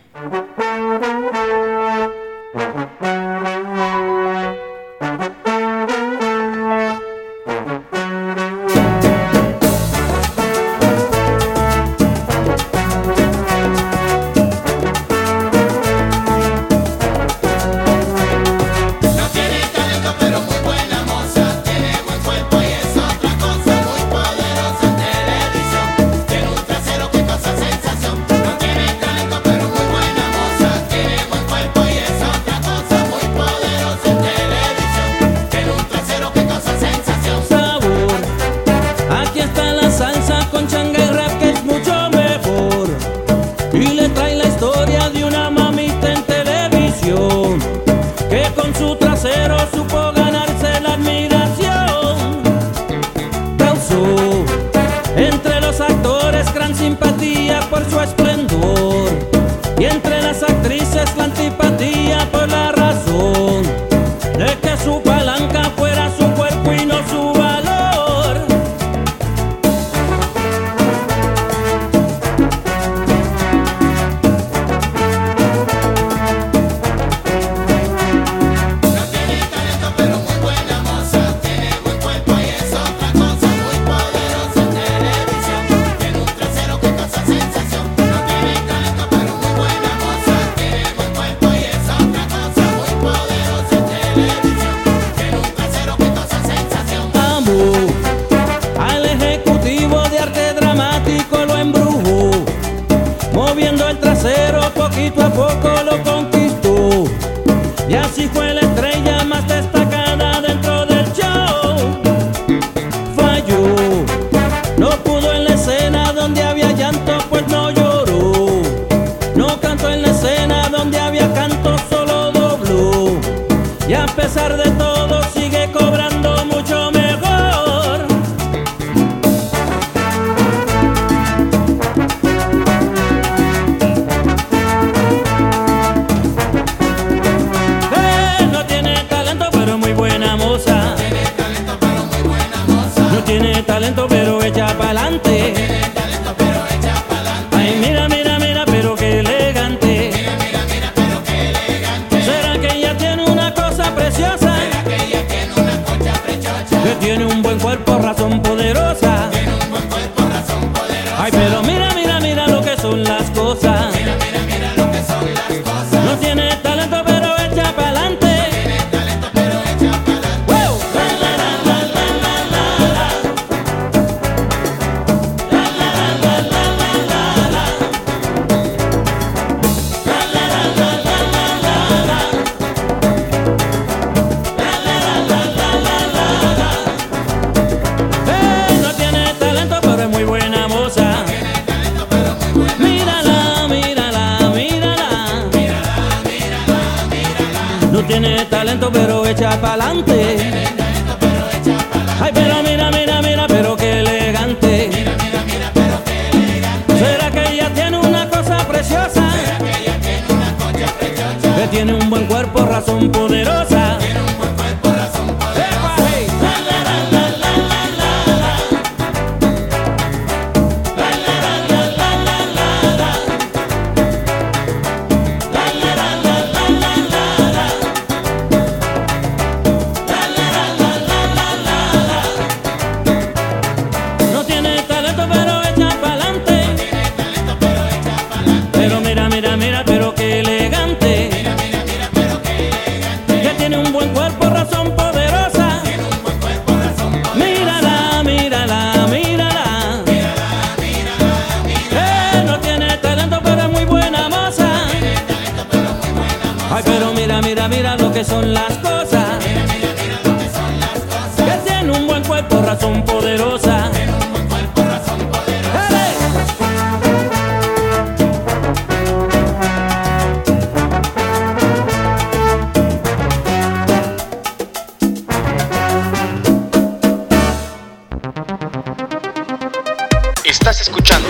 Estás 280.71 280.87
escuchando 280.87 281.29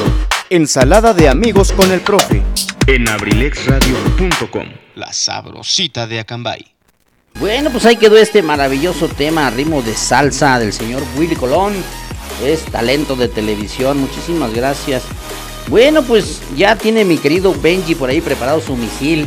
Ensalada 0.50 1.14
de 1.14 1.26
amigos 1.26 1.72
con 1.72 1.90
el 1.92 2.02
profe. 2.02 2.42
en 2.86 3.08
abrilexradio.com. 3.08 4.66
La 4.96 5.14
sabrosita 5.14 6.06
de 6.06 6.20
Acambay. 6.20 6.66
Bueno, 7.36 7.70
pues 7.70 7.86
ahí 7.86 7.96
quedó 7.96 8.18
este 8.18 8.42
maravilloso 8.42 9.08
tema 9.08 9.46
a 9.46 9.50
ritmo 9.50 9.80
de 9.80 9.94
salsa 9.94 10.58
del 10.58 10.74
señor 10.74 11.02
Willy 11.16 11.36
Colón. 11.36 11.72
Es 12.44 12.66
talento 12.66 13.16
de 13.16 13.28
televisión, 13.28 13.96
muchísimas 13.96 14.52
gracias. 14.52 15.04
Bueno, 15.68 16.02
pues 16.02 16.42
ya 16.54 16.76
tiene 16.76 17.06
mi 17.06 17.16
querido 17.16 17.54
Benji 17.58 17.94
por 17.94 18.10
ahí 18.10 18.20
preparado 18.20 18.60
su 18.60 18.76
misil. 18.76 19.26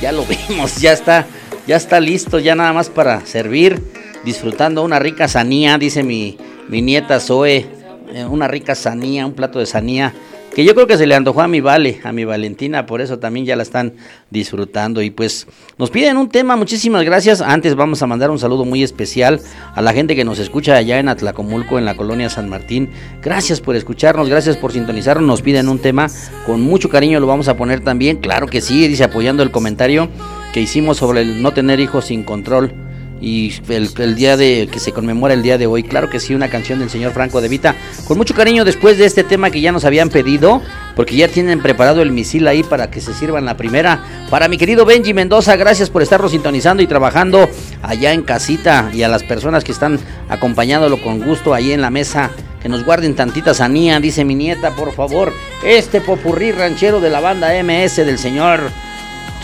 Ya 0.00 0.10
lo 0.10 0.26
vimos, 0.48 0.78
ya 0.78 0.92
está, 0.92 1.28
ya 1.68 1.76
está 1.76 2.00
listo, 2.00 2.40
ya 2.40 2.56
nada 2.56 2.72
más 2.72 2.90
para 2.90 3.24
servir, 3.26 3.80
disfrutando 4.24 4.82
una 4.82 4.98
rica 4.98 5.28
sanía, 5.28 5.78
dice 5.78 6.02
mi, 6.02 6.36
mi 6.68 6.82
nieta 6.82 7.20
Zoe. 7.20 7.81
Eh, 8.12 8.24
una 8.24 8.48
rica 8.48 8.74
sanía, 8.74 9.26
un 9.26 9.32
plato 9.32 9.58
de 9.58 9.66
sanía. 9.66 10.14
Que 10.54 10.66
yo 10.66 10.74
creo 10.74 10.86
que 10.86 10.98
se 10.98 11.06
le 11.06 11.14
antojó 11.14 11.40
a 11.40 11.48
mi 11.48 11.62
Vale, 11.62 12.00
a 12.04 12.12
mi 12.12 12.26
Valentina, 12.26 12.84
por 12.84 13.00
eso 13.00 13.18
también 13.18 13.46
ya 13.46 13.56
la 13.56 13.62
están 13.62 13.94
disfrutando. 14.28 15.00
Y 15.00 15.08
pues 15.08 15.46
nos 15.78 15.88
piden 15.88 16.18
un 16.18 16.28
tema, 16.28 16.56
muchísimas 16.56 17.04
gracias. 17.04 17.40
Antes 17.40 17.74
vamos 17.74 18.02
a 18.02 18.06
mandar 18.06 18.30
un 18.30 18.38
saludo 18.38 18.66
muy 18.66 18.82
especial 18.82 19.40
a 19.74 19.80
la 19.80 19.94
gente 19.94 20.14
que 20.14 20.26
nos 20.26 20.38
escucha 20.38 20.76
allá 20.76 20.98
en 20.98 21.08
Atlacomulco, 21.08 21.78
en 21.78 21.86
la 21.86 21.96
colonia 21.96 22.28
San 22.28 22.50
Martín. 22.50 22.90
Gracias 23.22 23.62
por 23.62 23.76
escucharnos, 23.76 24.28
gracias 24.28 24.58
por 24.58 24.72
sintonizarnos. 24.72 25.26
Nos 25.26 25.40
piden 25.40 25.70
un 25.70 25.78
tema, 25.78 26.08
con 26.44 26.60
mucho 26.60 26.90
cariño 26.90 27.18
lo 27.18 27.26
vamos 27.26 27.48
a 27.48 27.56
poner 27.56 27.80
también. 27.80 28.18
Claro 28.18 28.46
que 28.46 28.60
sí, 28.60 28.86
dice 28.88 29.04
apoyando 29.04 29.42
el 29.42 29.50
comentario 29.50 30.10
que 30.52 30.60
hicimos 30.60 30.98
sobre 30.98 31.22
el 31.22 31.40
no 31.40 31.52
tener 31.52 31.80
hijos 31.80 32.04
sin 32.04 32.24
control 32.24 32.74
y 33.22 33.52
el, 33.68 34.14
día 34.16 34.36
de 34.36 34.68
que 34.70 34.80
se 34.80 34.92
conmemora 34.92 35.32
el 35.32 35.42
día 35.42 35.56
de 35.56 35.66
hoy. 35.66 35.84
Claro 35.84 36.10
que 36.10 36.18
sí, 36.18 36.34
una 36.34 36.50
canción 36.50 36.80
del 36.80 36.90
señor 36.90 37.12
Franco 37.12 37.40
de 37.40 37.48
Vita. 37.48 37.76
Con 38.08 38.18
mucho 38.18 38.34
cariño 38.34 38.64
después 38.64 38.98
de 38.98 39.06
este 39.06 39.22
tema 39.22 39.50
que 39.50 39.60
ya 39.60 39.70
nos 39.70 39.84
habían 39.84 40.08
pedido, 40.10 40.60
porque 40.96 41.14
ya 41.14 41.28
tienen 41.28 41.62
preparado 41.62 42.02
el 42.02 42.10
misil 42.10 42.48
ahí 42.48 42.64
para 42.64 42.90
que 42.90 43.00
se 43.00 43.14
sirvan 43.14 43.44
la 43.44 43.56
primera. 43.56 44.02
Para 44.28 44.48
mi 44.48 44.58
querido 44.58 44.84
Benji 44.84 45.14
Mendoza, 45.14 45.54
gracias 45.54 45.88
por 45.88 46.02
estarnos 46.02 46.32
sintonizando 46.32 46.82
y 46.82 46.88
trabajando 46.88 47.48
allá 47.80 48.12
en 48.12 48.22
casita 48.22 48.90
y 48.92 49.04
a 49.04 49.08
las 49.08 49.22
personas 49.22 49.62
que 49.62 49.72
están 49.72 50.00
acompañándolo 50.28 51.00
con 51.00 51.20
gusto 51.20 51.54
ahí 51.54 51.70
en 51.72 51.80
la 51.80 51.90
mesa. 51.90 52.30
Que 52.60 52.68
nos 52.68 52.84
guarden 52.84 53.14
tantita 53.14 53.54
sanía, 53.54 54.00
dice 54.00 54.24
mi 54.24 54.34
nieta, 54.34 54.74
por 54.74 54.92
favor. 54.92 55.32
Este 55.64 56.00
popurrí 56.00 56.52
ranchero 56.52 57.00
de 57.00 57.10
la 57.10 57.20
banda 57.20 57.50
MS 57.62 57.96
del 57.96 58.18
señor 58.18 58.60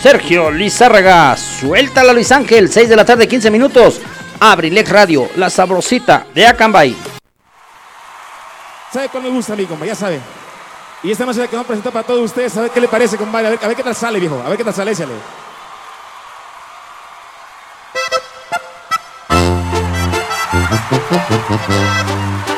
Sergio 0.01 0.49
Lizárraga, 0.49 1.35
suéltala 1.35 2.13
Luis 2.13 2.31
Ángel, 2.31 2.71
6 2.71 2.87
de 2.87 2.95
la 2.95 3.03
tarde, 3.03 3.27
15 3.27 3.51
minutos. 3.51 3.99
Abrilex 4.39 4.89
Radio, 4.89 5.29
la 5.35 5.49
sabrosita 5.49 6.25
de 6.33 6.47
Acambay. 6.47 6.95
¿Sabe 8.93 9.09
cuál 9.09 9.23
me 9.23 9.29
gusta 9.29 9.53
a 9.53 9.55
mí, 9.57 9.65
compa? 9.65 9.85
Ya 9.85 9.95
sabe. 9.95 10.21
Y 11.03 11.11
esta 11.11 11.25
noche 11.25 11.39
la 11.39 11.47
que 11.47 11.55
vamos 11.55 11.65
a 11.65 11.67
presentar 11.67 11.91
para 11.91 12.07
todos 12.07 12.23
ustedes, 12.23 12.55
a 12.55 12.61
ver 12.61 12.71
qué 12.71 12.79
le 12.79 12.87
parece, 12.87 13.17
compadre. 13.17 13.47
A 13.47 13.49
ver, 13.51 13.59
a 13.61 13.67
ver 13.67 13.75
qué 13.75 13.83
tal 13.83 13.95
sale, 13.95 14.19
viejo. 14.19 14.41
A 14.41 14.47
ver 14.47 14.57
qué 14.57 14.63
tal 14.63 14.73
sale, 14.73 14.91
échale. 14.91 15.13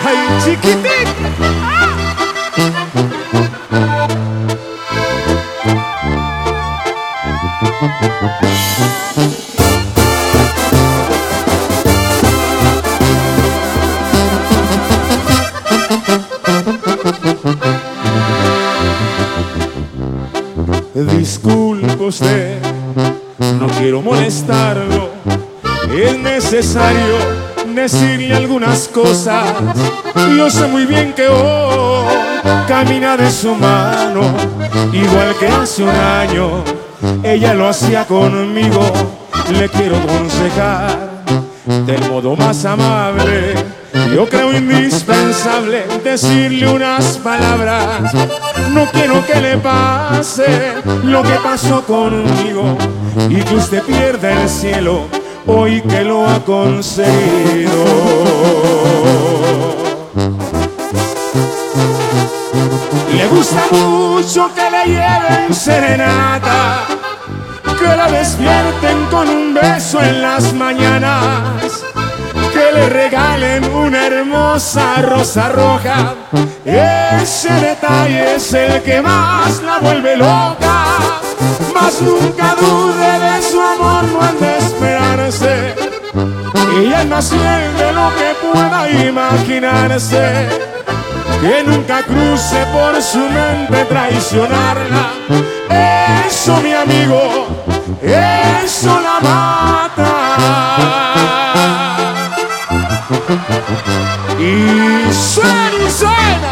¡Ay, 0.06 0.28
chiquitín! 0.44 1.81
Disculpe 20.94 22.04
usted, 22.04 22.62
no 23.60 23.66
quiero 23.80 24.04
molestarlo. 24.04 25.10
Es 25.92 26.20
necesario 26.20 27.18
decirle 27.74 28.36
algunas 28.36 28.88
cosas. 28.90 29.44
Yo 30.38 30.52
sé 30.52 30.68
muy 30.68 30.86
bien 30.86 31.14
que 31.14 31.28
hoy 31.28 32.06
camina 32.68 33.18
de 33.18 33.32
su 33.32 33.56
mano, 33.56 34.22
igual 34.94 35.36
que 35.40 35.48
hace 35.48 35.82
un 35.82 35.90
año. 35.90 36.81
Ella 37.24 37.54
lo 37.54 37.68
hacía 37.68 38.06
conmigo. 38.06 38.82
Le 39.52 39.70
quiero 39.70 39.98
aconsejar 39.98 41.24
del 41.66 42.10
modo 42.10 42.36
más 42.36 42.64
amable. 42.66 43.56
Yo 44.16 44.28
creo 44.28 44.54
indispensable 44.54 45.84
decirle 46.04 46.70
unas 46.70 47.18
palabras. 47.18 48.14
No 48.74 48.86
quiero 48.92 49.26
que 49.26 49.42
le 49.42 49.58
pase 49.58 50.74
lo 51.04 51.24
que 51.24 51.36
pasó 51.44 51.84
conmigo 51.84 52.78
y 53.30 53.36
que 53.36 53.56
usted 53.56 53.84
pierda 53.84 54.42
el 54.42 54.50
cielo 54.50 55.08
hoy 55.48 55.82
que 55.82 56.04
lo 56.04 56.28
ha 56.28 56.40
conseguido. 56.44 57.86
Le 63.14 63.28
gusta 63.28 63.62
mucho 63.72 64.50
que 64.54 64.70
le 64.70 64.86
lleven 64.86 65.54
serenata, 65.54 66.86
que 67.80 67.96
la 67.96 68.10
despierten 68.10 69.06
con 69.12 69.30
un 69.30 69.54
beso 69.54 70.02
en 70.02 70.22
las 70.22 70.54
mañanas, 70.54 71.84
que 72.54 72.72
le 72.74 72.90
regalen 72.90 73.64
una 73.74 74.08
hermosa 74.08 75.02
rosa 75.02 75.50
roja. 75.50 76.16
Ese 76.66 77.54
detalle 77.54 78.36
es 78.36 78.54
el 78.54 78.82
que 78.82 79.02
más 79.02 79.62
la 79.62 79.80
vuelve 79.80 80.18
loca. 80.18 80.86
Mas 81.74 82.02
nunca 82.02 82.56
dude 82.60 83.20
de 83.20 83.42
su 83.42 83.60
amor, 83.62 84.04
no 84.04 84.22
han 84.22 84.44
esperarse. 84.44 85.76
Ella 86.78 87.02
es 87.02 87.08
más 87.08 87.30
de 87.32 87.94
lo 87.94 88.12
que 88.16 88.36
pueda 88.42 88.90
imaginarse. 88.90 90.50
Que 91.42 91.64
nunca 91.64 92.04
cruce 92.04 92.66
por 92.72 93.02
su 93.02 93.18
mente 93.18 93.86
traicionarla. 93.86 95.12
Eso, 96.28 96.58
mi 96.58 96.72
amigo, 96.72 97.48
eso 98.00 99.02
la 99.02 99.20
mata. 99.28 100.12
Y 104.40 105.12
suena 105.12 105.84
y 105.88 105.90
suena. 105.90 106.52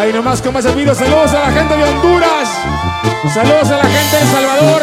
Ahí 0.00 0.12
nomás 0.12 0.42
como 0.42 0.58
ese 0.58 0.74
video, 0.74 0.96
saludos 0.96 1.32
a 1.32 1.40
la 1.48 1.52
gente 1.52 1.76
de 1.76 1.84
Honduras, 1.84 2.48
saludos 3.32 3.70
a 3.70 3.76
la 3.76 3.84
gente 3.84 4.16
de 4.16 4.22
El 4.22 4.28
Salvador. 4.28 4.82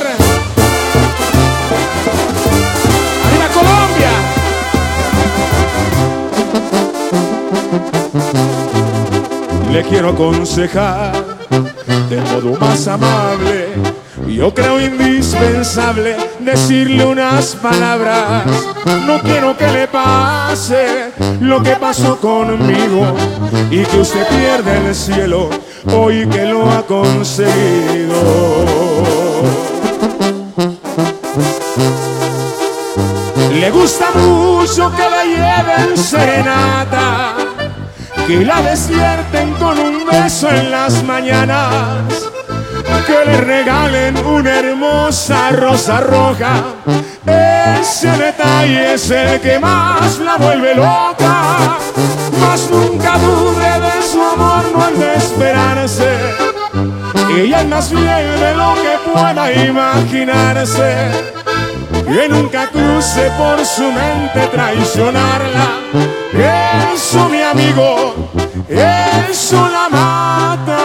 Le 9.71 9.83
quiero 9.83 10.09
aconsejar 10.09 11.13
de 12.09 12.21
modo 12.21 12.57
más 12.59 12.87
amable. 12.87 13.69
Yo 14.27 14.53
creo 14.53 14.79
indispensable 14.79 16.15
decirle 16.39 17.05
unas 17.05 17.55
palabras. 17.55 18.43
No 19.05 19.21
quiero 19.21 19.57
que 19.57 19.67
le 19.67 19.87
pase 19.87 21.11
lo 21.39 21.61
que 21.63 21.75
pasó 21.77 22.17
conmigo 22.17 23.15
y 23.69 23.83
que 23.83 23.97
usted 23.99 24.27
pierda 24.27 24.77
el 24.77 24.93
cielo 24.93 25.49
hoy 25.93 26.27
que 26.27 26.45
lo 26.45 26.69
ha 26.69 26.85
conseguido. 26.85 28.21
Le 33.53 33.69
gusta 33.69 34.07
mucho 34.15 34.91
que 34.95 35.09
la 35.09 35.23
lleven 35.23 35.97
serenata, 35.97 37.35
que 38.27 38.45
la 38.45 38.61
despierten 38.61 39.53
con 39.53 39.77
un 39.79 40.05
beso 40.05 40.49
en 40.49 40.71
las 40.71 41.03
mañanas, 41.03 42.29
que 43.05 43.25
le 43.25 43.41
regalen 43.41 44.17
una 44.25 44.59
hermosa 44.59 45.51
rosa 45.51 46.01
roja. 46.01 46.63
Ese 47.25 48.11
detalle 48.11 48.93
es 48.93 49.09
el 49.09 49.39
que 49.41 49.59
más 49.59 50.19
la 50.19 50.37
vuelve 50.37 50.75
loca, 50.75 51.77
mas 52.39 52.69
nunca 52.71 53.17
dude 53.17 53.79
de 53.79 54.01
su 54.01 54.21
amor, 54.21 54.63
no 54.73 54.83
han 54.83 54.99
de 54.99 55.15
esperarse. 55.15 56.09
Ella 57.35 57.61
es 57.61 57.67
más 57.67 57.89
fiel 57.89 58.39
de 58.39 58.55
lo 58.55 58.73
que 58.75 59.11
pueda 59.11 59.51
imaginarse 59.53 61.11
que 62.11 62.27
nunca 62.29 62.67
cruce 62.67 63.31
por 63.37 63.65
su 63.65 63.83
mente 63.83 64.47
traicionarla. 64.51 65.79
Eso, 66.93 67.29
mi 67.29 67.40
amigo, 67.51 68.15
eso 68.69 69.69
la 69.69 69.89
mata. 69.89 70.77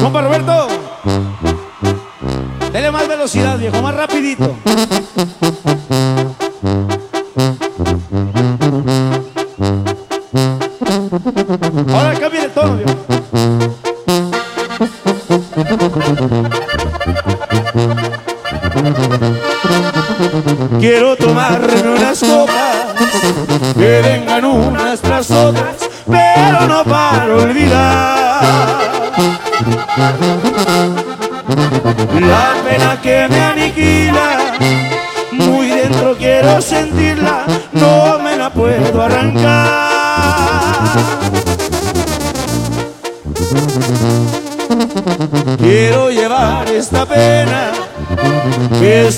Compa 0.00 0.22
Roberto, 0.22 0.68
dele 2.72 2.90
más 2.90 3.08
velocidad, 3.08 3.58
viejo, 3.58 3.82
más 3.82 3.94
rapidito. 3.94 4.56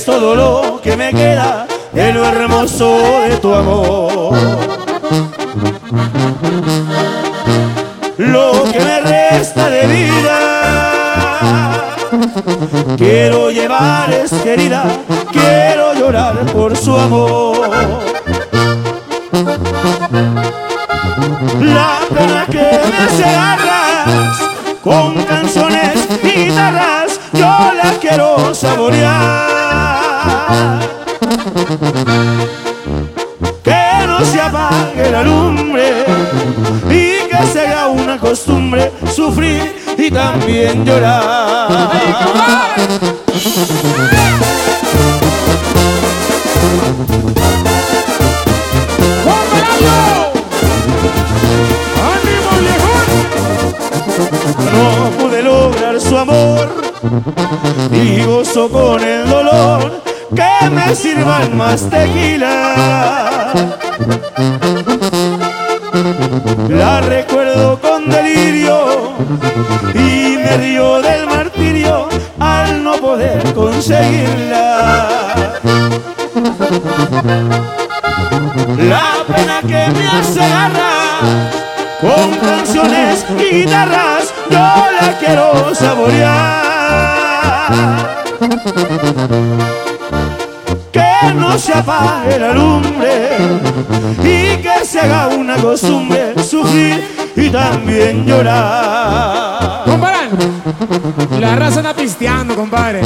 Es 0.01 0.07
todo 0.07 0.35
lo 0.35 0.81
que 0.81 0.97
me 0.97 1.13
queda 1.13 1.67
de 1.93 2.13
lo 2.13 2.25
hermoso 2.25 3.21
de 3.29 3.37
tu 3.37 3.53
amor. 3.53 4.60
No 54.73 55.11
pude 55.19 55.43
lograr 55.43 56.01
su 56.01 56.19
amor 56.19 56.69
y 57.93 58.23
gozo 58.25 58.69
con 58.69 59.01
el 59.03 59.31
dolor 59.31 60.03
que 60.35 60.71
me 60.71 60.95
sirvan 60.97 61.57
más 61.57 61.89
tequila. 61.89 63.79
Poder 73.91 74.05
conseguirla. 74.05 75.51
La 78.79 79.25
pena 79.27 79.61
que 79.61 79.91
me 79.93 80.07
hace 80.07 80.41
garras 80.41 81.51
con 82.01 82.35
canciones 82.37 83.27
guitarras 83.37 84.33
yo 84.51 84.59
la 84.59 85.19
quiero 85.19 85.75
saborear. 85.75 86.91
Que 90.93 91.35
no 91.35 91.59
se 91.59 91.75
apague 91.75 92.39
la 92.39 92.53
lumbre 92.53 93.37
y 94.23 94.57
que 94.63 94.85
se 94.85 95.01
haga 95.01 95.29
una 95.29 95.57
costumbre 95.57 96.35
sufrir 96.43 97.05
y 97.37 97.51
también 97.51 98.27
llorar. 98.27 99.85
Compadre, 99.85 100.29
la 101.39 101.57
raza 101.57 101.81
anda 101.81 101.95
pisteando, 101.95 102.55
compadre. 102.55 103.03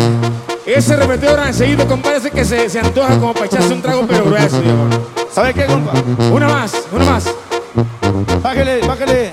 Ese 0.67 0.97
repetidor 0.97 1.41
enseguida, 1.47 1.87
compadre, 1.87 2.19
ese 2.19 2.31
que 2.31 2.45
se, 2.45 2.69
se 2.71 2.81
antoja 2.81 3.19
como 3.19 3.35
para 3.35 3.47
echarse 3.47 3.73
un 3.73 3.83
trago 3.83 4.07
pero 4.07 4.25
grueso, 4.25 4.61
viejo. 4.61 4.89
¿Sabe 5.31 5.53
qué, 5.53 5.67
compa? 5.67 5.93
Una 6.33 6.49
más, 6.49 6.73
una 6.91 7.05
más. 7.05 7.35
Bájale, 8.43 8.81
bájale 8.87 9.33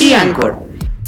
y 0.00 0.14
Anchor. 0.14 0.58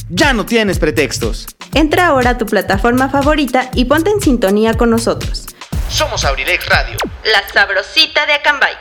Ya 0.09 0.33
no 0.33 0.47
tienes 0.47 0.79
pretextos. 0.79 1.47
Entra 1.75 2.09
ahora 2.09 2.31
a 2.31 2.39
tu 2.39 2.47
plataforma 2.47 3.09
favorita 3.09 3.71
y 3.75 3.85
ponte 3.85 4.11
en 4.11 4.21
sintonía 4.21 4.75
con 4.75 4.91
nosotros. 4.91 5.47
Somos 5.89 6.25
Abrilex 6.25 6.67
Radio. 6.69 6.97
La 7.25 7.49
sabrosita 7.53 8.27
de 8.27 8.33
Acambay. 8.35 8.75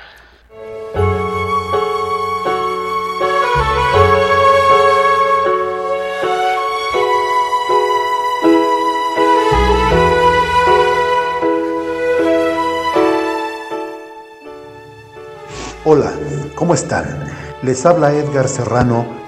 Hola, 15.86 16.12
¿cómo 16.56 16.74
están? 16.74 17.26
Les 17.64 17.86
habla 17.86 18.14
Edgar 18.14 18.48
Serrano 18.48 19.19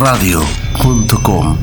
abrilexradio.com 0.00 1.58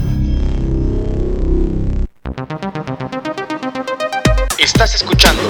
Estás 4.60 4.94
escuchando 4.94 5.42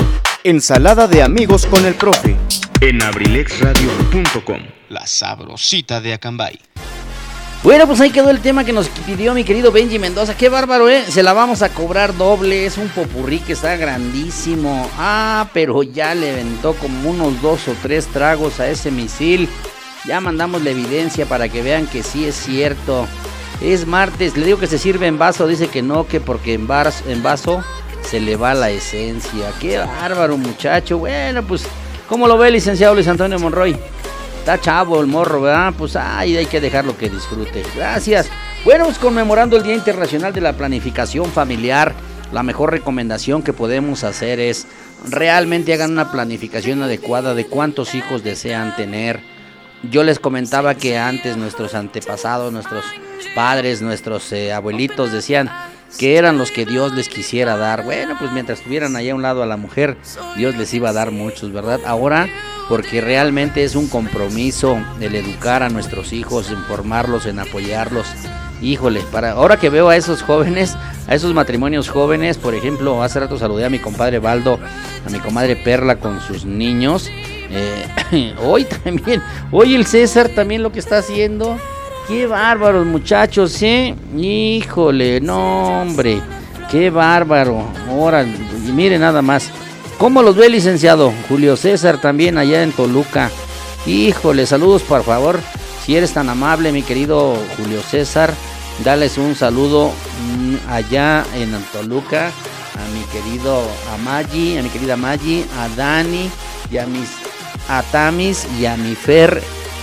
Ensalada 0.43 1.07
de 1.07 1.21
amigos 1.21 1.65
con 1.65 1.85
el 1.85 1.95
profe. 1.95 2.37
en 2.79 3.01
abrilexradio.com 3.03 4.61
La 4.87 5.05
sabrosita 5.05 5.99
de 5.99 6.13
Acambay. 6.13 6.59
Bueno, 7.63 7.87
pues 7.87 7.99
ahí 7.99 8.11
quedó 8.11 8.29
el 8.29 8.39
tema 8.39 8.63
que 8.63 8.71
nos 8.71 8.87
pidió 8.87 9.33
mi 9.33 9.43
querido 9.43 9.73
Benji 9.73 9.99
Mendoza. 9.99 10.37
Qué 10.37 10.47
bárbaro, 10.47 10.87
¿eh? 10.89 11.03
Se 11.09 11.23
la 11.23 11.33
vamos 11.33 11.63
a 11.63 11.69
cobrar 11.69 12.15
doble. 12.15 12.65
Es 12.65 12.77
un 12.77 12.87
popurrí 12.87 13.39
que 13.39 13.53
está 13.53 13.75
grandísimo. 13.75 14.89
Ah, 14.97 15.49
pero 15.53 15.83
ya 15.83 16.15
le 16.15 16.31
aventó 16.31 16.73
como 16.75 17.09
unos 17.09 17.41
dos 17.41 17.67
o 17.67 17.75
tres 17.81 18.07
tragos 18.07 18.61
a 18.61 18.69
ese 18.69 18.91
misil. 18.91 19.49
Ya 20.07 20.21
mandamos 20.21 20.61
la 20.63 20.69
evidencia 20.69 21.25
para 21.25 21.49
que 21.49 21.61
vean 21.61 21.85
que 21.87 22.01
sí 22.03 22.25
es 22.25 22.35
cierto. 22.35 23.07
Es 23.61 23.85
martes, 23.87 24.37
le 24.37 24.45
digo 24.45 24.59
que 24.59 24.67
se 24.67 24.77
sirve 24.77 25.07
en 25.07 25.17
vaso. 25.17 25.47
Dice 25.47 25.67
que 25.67 25.81
no, 25.81 26.07
que 26.07 26.19
porque 26.21 26.53
en, 26.53 26.67
vas- 26.67 27.03
en 27.07 27.21
vaso 27.23 27.63
se 28.03 28.19
le 28.19 28.35
va 28.37 28.53
la 28.53 28.69
esencia. 28.69 29.51
Qué 29.59 29.79
bárbaro, 29.79 30.37
muchacho. 30.37 30.97
Bueno, 30.99 31.43
pues, 31.43 31.63
¿cómo 32.07 32.27
lo 32.27 32.37
ve, 32.37 32.51
licenciado 32.51 32.93
Luis 32.93 33.07
Antonio 33.07 33.37
Monroy? 33.39 33.75
Está 34.39 34.61
chavo 34.61 35.01
el 35.01 35.07
morro, 35.07 35.41
¿verdad? 35.41 35.73
Pues 35.77 35.95
ay, 35.97 36.37
hay 36.37 36.45
que 36.45 36.61
dejarlo 36.61 36.97
que 36.97 37.09
disfrute. 37.09 37.63
Gracias. 37.75 38.29
Bueno, 38.63 38.85
pues 38.85 38.97
conmemorando 38.97 39.57
el 39.57 39.63
Día 39.63 39.75
Internacional 39.75 40.31
de 40.31 40.39
la 40.39 40.53
Planificación 40.53 41.25
Familiar, 41.31 41.93
la 42.31 42.43
mejor 42.43 42.71
recomendación 42.71 43.41
que 43.43 43.51
podemos 43.51 44.05
hacer 44.05 44.39
es 44.39 44.65
realmente 45.09 45.73
hagan 45.73 45.91
una 45.91 46.11
planificación 46.11 46.81
adecuada 46.83 47.33
de 47.33 47.45
cuántos 47.45 47.93
hijos 47.93 48.23
desean 48.23 48.73
tener. 48.77 49.19
Yo 49.83 50.03
les 50.03 50.19
comentaba 50.19 50.75
que 50.75 50.97
antes 50.97 51.37
nuestros 51.37 51.75
antepasados, 51.75 52.51
nuestros 52.51 52.83
padres, 53.35 53.81
nuestros 53.81 54.31
eh, 54.33 54.51
abuelitos 54.53 55.11
decían 55.11 55.49
que 55.97 56.17
eran 56.17 56.37
los 56.37 56.51
que 56.51 56.65
Dios 56.65 56.93
les 56.93 57.09
quisiera 57.09 57.57
dar. 57.57 57.83
Bueno, 57.83 58.15
pues 58.19 58.31
mientras 58.31 58.61
tuvieran 58.61 58.95
allá 58.95 59.11
a 59.11 59.15
un 59.15 59.21
lado 59.21 59.43
a 59.43 59.45
la 59.45 59.57
mujer, 59.57 59.97
Dios 60.35 60.55
les 60.55 60.73
iba 60.73 60.89
a 60.89 60.93
dar 60.93 61.11
muchos, 61.11 61.51
¿verdad? 61.53 61.79
Ahora, 61.85 62.27
porque 62.67 63.01
realmente 63.01 63.63
es 63.63 63.75
un 63.75 63.87
compromiso 63.87 64.77
el 64.99 65.15
educar 65.15 65.63
a 65.63 65.69
nuestros 65.69 66.11
hijos, 66.11 66.49
en 66.49 66.61
formarlos, 66.63 67.25
en 67.25 67.39
apoyarlos 67.39 68.07
Híjole, 68.61 69.01
para 69.11 69.33
ahora 69.33 69.57
que 69.57 69.69
veo 69.69 69.89
a 69.89 69.95
esos 69.95 70.23
jóvenes, 70.23 70.75
a 71.07 71.13
esos 71.13 71.33
matrimonios 71.33 71.89
jóvenes, 71.89 72.37
por 72.37 72.55
ejemplo, 72.55 73.03
hace 73.03 73.19
rato 73.19 73.37
saludé 73.37 73.65
a 73.65 73.69
mi 73.69 73.77
compadre 73.77 74.17
Baldo, 74.17 74.59
a 75.05 75.09
mi 75.11 75.19
comadre 75.19 75.55
Perla 75.55 75.97
con 75.97 76.19
sus 76.21 76.43
niños. 76.43 77.11
Eh, 77.51 78.33
hoy 78.43 78.65
también, 78.65 79.21
hoy 79.51 79.75
el 79.75 79.85
César 79.85 80.29
también 80.29 80.63
lo 80.63 80.71
que 80.71 80.79
está 80.79 80.99
haciendo. 80.99 81.57
Qué 82.07 82.25
bárbaros, 82.25 82.85
muchachos, 82.85 83.61
¿eh? 83.61 83.93
Híjole, 84.17 85.19
no, 85.19 85.81
hombre. 85.81 86.21
Qué 86.71 86.89
bárbaro. 86.89 87.65
Ahora, 87.89 88.25
mire 88.73 88.97
nada 88.97 89.21
más. 89.21 89.49
¿Cómo 89.97 90.21
los 90.21 90.35
ve, 90.35 90.49
licenciado? 90.49 91.11
Julio 91.27 91.57
César 91.57 91.99
también 91.99 92.37
allá 92.37 92.63
en 92.63 92.71
Toluca. 92.71 93.29
Híjole, 93.85 94.45
saludos 94.45 94.83
por 94.83 95.03
favor. 95.03 95.39
Si 95.83 95.95
eres 95.95 96.13
tan 96.13 96.29
amable, 96.29 96.71
mi 96.71 96.83
querido 96.83 97.35
Julio 97.57 97.81
César, 97.81 98.33
dales 98.83 99.17
un 99.17 99.35
saludo 99.35 99.89
mm, 99.89 100.69
allá 100.69 101.25
en 101.35 101.51
Toluca 101.73 102.31
a 102.77 102.87
mi 102.93 103.03
querido 103.11 103.61
Amagi, 103.93 104.57
a 104.57 104.63
mi 104.63 104.69
querida 104.69 104.97
Maggi, 104.97 105.45
a 105.57 105.67
Dani 105.75 106.29
y 106.71 106.77
a 106.77 106.85
mis 106.85 107.09
a 107.69 107.83
Tamis 107.83 108.47
y 108.59 108.65
a 108.65 108.77
mi 108.77 108.95
Fer 108.95 109.41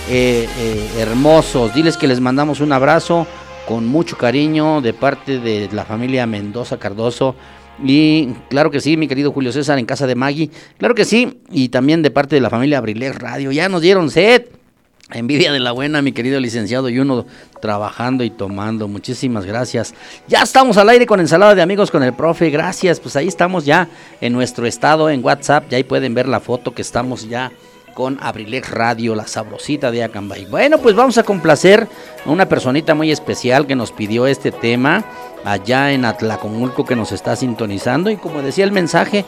eh, 0.09 0.47
eh, 0.59 0.89
hermosos. 0.99 1.73
Diles 1.73 1.97
que 1.97 2.07
les 2.07 2.19
mandamos 2.19 2.59
un 2.59 2.71
abrazo 2.71 3.27
con 3.67 3.87
mucho 3.87 4.17
cariño 4.17 4.81
de 4.81 4.93
parte 4.93 5.39
de 5.39 5.69
la 5.71 5.85
familia 5.85 6.25
Mendoza 6.25 6.77
Cardoso. 6.77 7.35
Y 7.83 8.29
claro 8.49 8.71
que 8.71 8.79
sí, 8.79 8.95
mi 8.97 9.07
querido 9.07 9.31
Julio 9.31 9.51
César, 9.51 9.77
en 9.79 9.85
casa 9.85 10.07
de 10.07 10.15
Maggie. 10.15 10.49
Claro 10.77 10.95
que 10.95 11.05
sí. 11.05 11.41
Y 11.51 11.69
también 11.69 12.01
de 12.01 12.11
parte 12.11 12.35
de 12.35 12.41
la 12.41 12.49
familia 12.49 12.77
Abrilex 12.77 13.17
Radio. 13.17 13.51
Ya 13.51 13.67
nos 13.69 13.81
dieron 13.81 14.09
sed. 14.09 14.45
Envidia 15.11 15.51
de 15.51 15.59
la 15.59 15.71
buena, 15.71 16.01
mi 16.01 16.13
querido 16.13 16.39
licenciado, 16.39 16.89
y 16.89 16.97
uno 16.97 17.27
trabajando 17.61 18.23
y 18.23 18.31
tomando. 18.31 18.87
Muchísimas 18.87 19.45
gracias. 19.45 19.93
Ya 20.27 20.41
estamos 20.41 20.77
al 20.77 20.89
aire 20.89 21.05
con 21.05 21.19
ensalada 21.19 21.53
de 21.53 21.61
amigos 21.61 21.91
con 21.91 22.01
el 22.01 22.13
profe. 22.13 22.49
Gracias. 22.49 22.99
Pues 22.99 23.15
ahí 23.15 23.27
estamos 23.27 23.65
ya 23.65 23.87
en 24.19 24.33
nuestro 24.33 24.65
estado 24.65 25.09
en 25.09 25.23
WhatsApp. 25.23 25.65
Ya 25.69 25.77
ahí 25.77 25.83
pueden 25.83 26.15
ver 26.15 26.27
la 26.27 26.39
foto 26.39 26.73
que 26.73 26.81
estamos 26.81 27.29
ya 27.29 27.51
con 27.95 28.19
Abrilex 28.21 28.69
Radio, 28.69 29.15
la 29.15 29.25
sabrosita 29.25 29.89
de 29.89 30.03
Acambay. 30.03 30.45
Bueno, 30.45 30.77
pues 30.79 30.95
vamos 30.95 31.17
a 31.17 31.23
complacer 31.23 31.87
a 32.25 32.29
una 32.29 32.47
personita 32.47 32.93
muy 32.93 33.09
especial 33.09 33.65
que 33.65 33.75
nos 33.75 33.93
pidió 33.93 34.27
este 34.27 34.51
tema 34.51 35.05
allá 35.45 35.93
en 35.93 36.03
Atlacomulco 36.03 36.83
que 36.83 36.97
nos 36.97 37.13
está 37.13 37.37
sintonizando. 37.37 38.11
Y 38.11 38.17
como 38.17 38.41
decía 38.41 38.65
el 38.65 38.73
mensaje, 38.73 39.23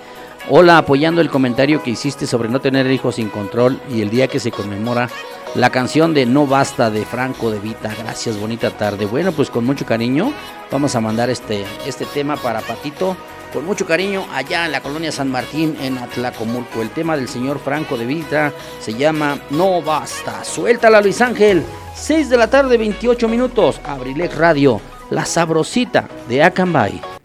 hola, 0.49 0.77
apoyando 0.79 1.21
el 1.21 1.29
comentario 1.29 1.81
que 1.81 1.91
hiciste 1.91 2.27
sobre 2.27 2.49
no 2.49 2.59
tener 2.59 2.91
hijos 2.91 3.15
sin 3.15 3.29
control 3.29 3.79
y 3.89 4.01
el 4.01 4.09
día 4.09 4.27
que 4.27 4.41
se 4.41 4.51
conmemora 4.51 5.09
la 5.55 5.69
canción 5.69 6.13
de 6.13 6.25
No 6.25 6.45
Basta 6.45 6.91
de 6.91 7.05
Franco 7.05 7.49
de 7.49 7.59
Vita. 7.59 7.95
Gracias, 7.97 8.37
bonita 8.37 8.71
tarde. 8.71 9.05
Bueno, 9.05 9.31
pues 9.31 9.49
con 9.49 9.65
mucho 9.65 9.85
cariño 9.85 10.33
vamos 10.69 10.93
a 10.93 10.99
mandar 10.99 11.29
este, 11.29 11.65
este 11.85 12.05
tema 12.05 12.35
para 12.35 12.59
Patito. 12.59 13.15
Con 13.57 13.65
mucho 13.65 13.87
cariño 13.87 14.27
allá 14.31 14.67
en 14.67 14.71
la 14.71 14.81
colonia 14.81 15.11
San 15.11 15.31
Martín 15.31 15.75
en 15.81 15.97
Atlacomulco. 15.97 16.83
El 16.83 16.91
tema 16.91 17.17
del 17.17 17.27
señor 17.27 17.57
Franco 17.57 17.97
de 17.97 18.05
Vita 18.05 18.53
se 18.79 18.93
llama 18.93 19.39
No 19.49 19.81
Basta. 19.81 20.43
Suéltala 20.43 21.01
Luis 21.01 21.19
Ángel. 21.21 21.63
6 21.95 22.29
de 22.29 22.37
la 22.37 22.51
tarde, 22.51 22.77
28 22.77 23.27
minutos. 23.27 23.81
Abrilex 23.83 24.37
Radio, 24.37 24.79
la 25.09 25.25
sabrosita 25.25 26.07
de 26.29 26.43
Acambay. 26.43 27.16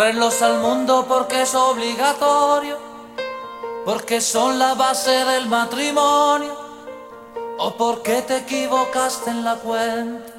Traerlos 0.00 0.40
al 0.40 0.60
mundo 0.60 1.04
porque 1.06 1.42
es 1.42 1.54
obligatorio, 1.54 2.78
porque 3.84 4.22
son 4.22 4.58
la 4.58 4.72
base 4.72 5.10
del 5.10 5.46
matrimonio 5.46 6.56
o 7.58 7.74
porque 7.76 8.22
te 8.22 8.38
equivocaste 8.38 9.28
en 9.28 9.44
la 9.44 9.56
cuenta. 9.56 10.32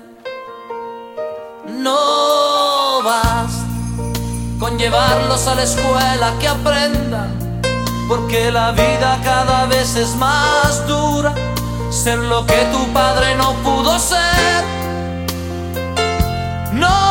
No 1.67 3.03
basta 3.03 3.67
con 4.59 4.79
llevarlos 4.79 5.45
a 5.45 5.53
la 5.53 5.61
escuela 5.61 6.33
que 6.39 6.47
aprendan, 6.47 7.61
porque 8.07 8.51
la 8.51 8.71
vida 8.71 9.19
cada 9.23 9.67
vez 9.67 9.95
es 9.95 10.15
más 10.15 10.87
dura, 10.87 11.35
ser 11.91 12.17
lo 12.17 12.47
que 12.47 12.65
tu 12.73 12.83
padre 12.93 13.35
no 13.35 13.53
pudo 13.61 13.99
ser. 13.99 14.63
No 16.73 17.10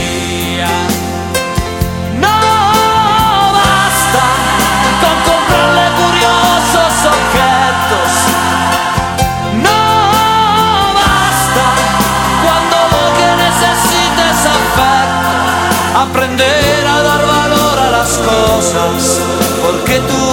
Aprender 16.01 16.85
a 16.87 17.01
dar 17.03 17.23
valor 17.37 17.79
a 17.79 17.91
las 17.97 18.11
cosas. 18.29 19.21
Porque 19.63 19.99
tú 19.99 20.25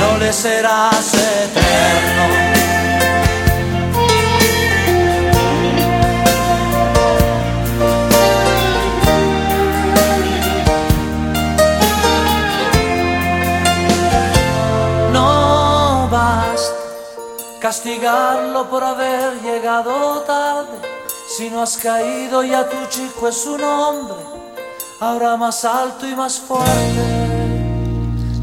no 0.00 0.18
le 0.18 0.32
serás 0.32 1.14
eterno. 1.14 2.48
Castigarlo 17.60 18.70
por 18.70 18.82
haber 18.82 19.42
llegado 19.42 20.22
tarde. 20.22 20.77
Si 21.38 21.48
no 21.50 21.62
has 21.62 21.76
caído 21.76 22.42
ya 22.42 22.68
tu 22.68 22.76
chico 22.88 23.28
es 23.28 23.46
un 23.46 23.62
hombre, 23.62 24.16
ahora 24.98 25.36
más 25.36 25.64
alto 25.64 26.04
y 26.04 26.16
más 26.16 26.40
fuerte 26.40 26.66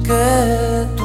que 0.02 0.88
tú. 0.96 1.05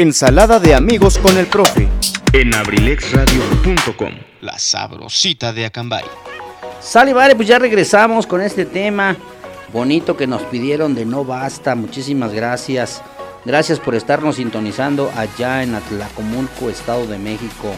Ensalada 0.00 0.58
de 0.58 0.74
amigos 0.74 1.18
con 1.18 1.36
el 1.36 1.46
profe. 1.46 1.86
en 2.32 2.54
abrilexradio.com. 2.54 4.14
La 4.40 4.58
sabrosita 4.58 5.52
de 5.52 5.66
Acambay. 5.66 6.04
Sale, 6.80 7.12
vale, 7.12 7.36
pues 7.36 7.46
ya 7.46 7.58
regresamos 7.58 8.26
con 8.26 8.40
este 8.40 8.64
tema 8.64 9.14
bonito 9.74 10.16
que 10.16 10.26
nos 10.26 10.40
pidieron 10.44 10.94
de 10.94 11.04
No 11.04 11.26
Basta. 11.26 11.74
Muchísimas 11.74 12.32
gracias. 12.32 13.02
Gracias 13.44 13.78
por 13.78 13.94
estarnos 13.94 14.36
sintonizando 14.36 15.12
allá 15.14 15.62
en 15.62 15.74
Atlacomulco, 15.74 16.70
Estado 16.70 17.06
de 17.06 17.18
México. 17.18 17.74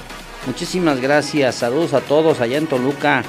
Muchísimas 0.47 1.01
gracias. 1.01 1.57
Saludos 1.57 1.93
a 1.93 2.03
todos 2.03 2.41
allá 2.41 2.57
en 2.57 2.69
Toluca. 2.69 3.25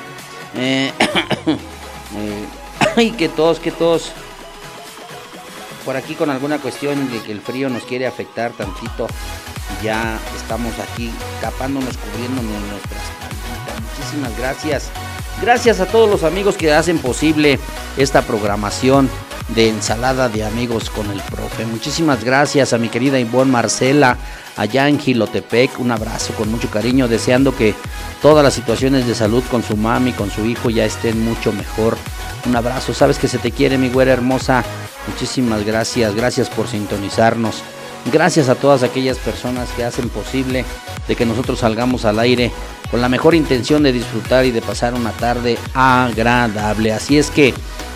Eh, 0.56 0.92
eh, 1.48 2.46
ay, 2.96 3.10
que 3.10 3.28
todos, 3.28 3.60
que 3.60 3.72
todos. 3.72 4.12
Por 5.86 5.98
aquí 5.98 6.16
con 6.16 6.30
alguna 6.30 6.60
cuestión 6.60 7.12
de 7.12 7.22
que 7.22 7.32
el 7.32 7.42
frío 7.42 7.70
nos 7.70 7.84
quiere 7.84 8.08
afectar 8.08 8.52
tantito. 8.52 9.08
Ya 9.84 10.18
estamos 10.36 10.74
aquí 10.80 11.12
tapándonos, 11.42 11.98
cubriéndonos 11.98 12.62
nuestras 12.70 13.02
espalditas. 13.04 13.98
Muchísimas 13.98 14.38
gracias. 14.38 14.90
Gracias 15.42 15.80
a 15.80 15.86
todos 15.86 16.10
los 16.10 16.24
amigos 16.24 16.56
que 16.56 16.72
hacen 16.74 17.00
posible 17.00 17.60
esta 17.98 18.22
programación 18.22 19.10
de 19.50 19.70
ensalada 19.70 20.30
de 20.30 20.46
amigos 20.46 20.90
con 20.90 21.10
el 21.12 21.20
profe. 21.22 21.66
Muchísimas 21.66 22.24
gracias 22.24 22.72
a 22.72 22.78
mi 22.78 22.90
querida 22.90 23.20
Ivonne 23.20 23.52
Marcela 23.52 24.18
allá 24.56 24.88
en 24.88 25.00
Gilotepec. 25.00 25.80
Un 25.80 25.92
abrazo 25.92 26.34
con 26.34 26.50
mucho 26.50 26.70
cariño, 26.70 27.08
deseando 27.08 27.56
que 27.56 27.76
todas 28.22 28.44
las 28.44 28.54
situaciones 28.54 29.06
de 29.06 29.16
salud 29.16 29.44
con 29.52 29.64
su 29.64 29.76
mami, 29.76 30.14
con 30.14 30.32
su 30.32 30.46
hijo 30.46 30.70
ya 30.70 30.86
estén 30.86 31.24
mucho 31.24 31.52
mejor. 31.52 31.98
Un 32.46 32.56
abrazo, 32.56 32.94
sabes 32.94 33.18
que 33.18 33.28
se 33.28 33.38
te 33.38 33.52
quiere 33.52 33.78
mi 33.78 33.90
güera 33.90 34.14
hermosa. 34.14 34.64
Muchísimas 35.08 35.66
gracias, 35.66 36.16
gracias 36.16 36.50
por 36.50 36.68
sintonizarnos. 36.68 37.62
Gracias 38.12 38.50
a 38.50 38.56
todas 38.56 38.84
aquellas 38.84 39.18
personas 39.18 39.70
que 39.72 39.84
hacen 39.84 40.10
posible 40.10 40.66
de 41.08 41.16
que 41.16 41.26
nosotros 41.26 41.60
salgamos 41.60 42.06
al 42.06 42.20
aire 42.20 42.52
con 42.92 43.02
la 43.02 43.10
mejor 43.10 43.34
intención 43.34 43.82
de 43.82 43.94
disfrutar 43.94 44.46
y 44.46 44.52
de 44.52 44.62
pasar 44.62 44.94
una 44.94 45.12
tarde 45.12 45.58
agradable. 45.74 46.92
Así 46.92 47.18
es 47.18 47.30
que, 47.30 47.54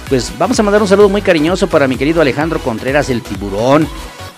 pues 0.10 0.32
vamos 0.38 0.60
a 0.60 0.64
mandar 0.64 0.82
un 0.82 0.88
saludo 0.88 1.10
muy 1.10 1.22
cariñoso 1.22 1.68
para 1.68 1.88
mi 1.88 1.98
querido 1.98 2.22
Alejandro 2.22 2.60
Contreras, 2.60 3.10
el 3.10 3.22
tiburón, 3.22 3.88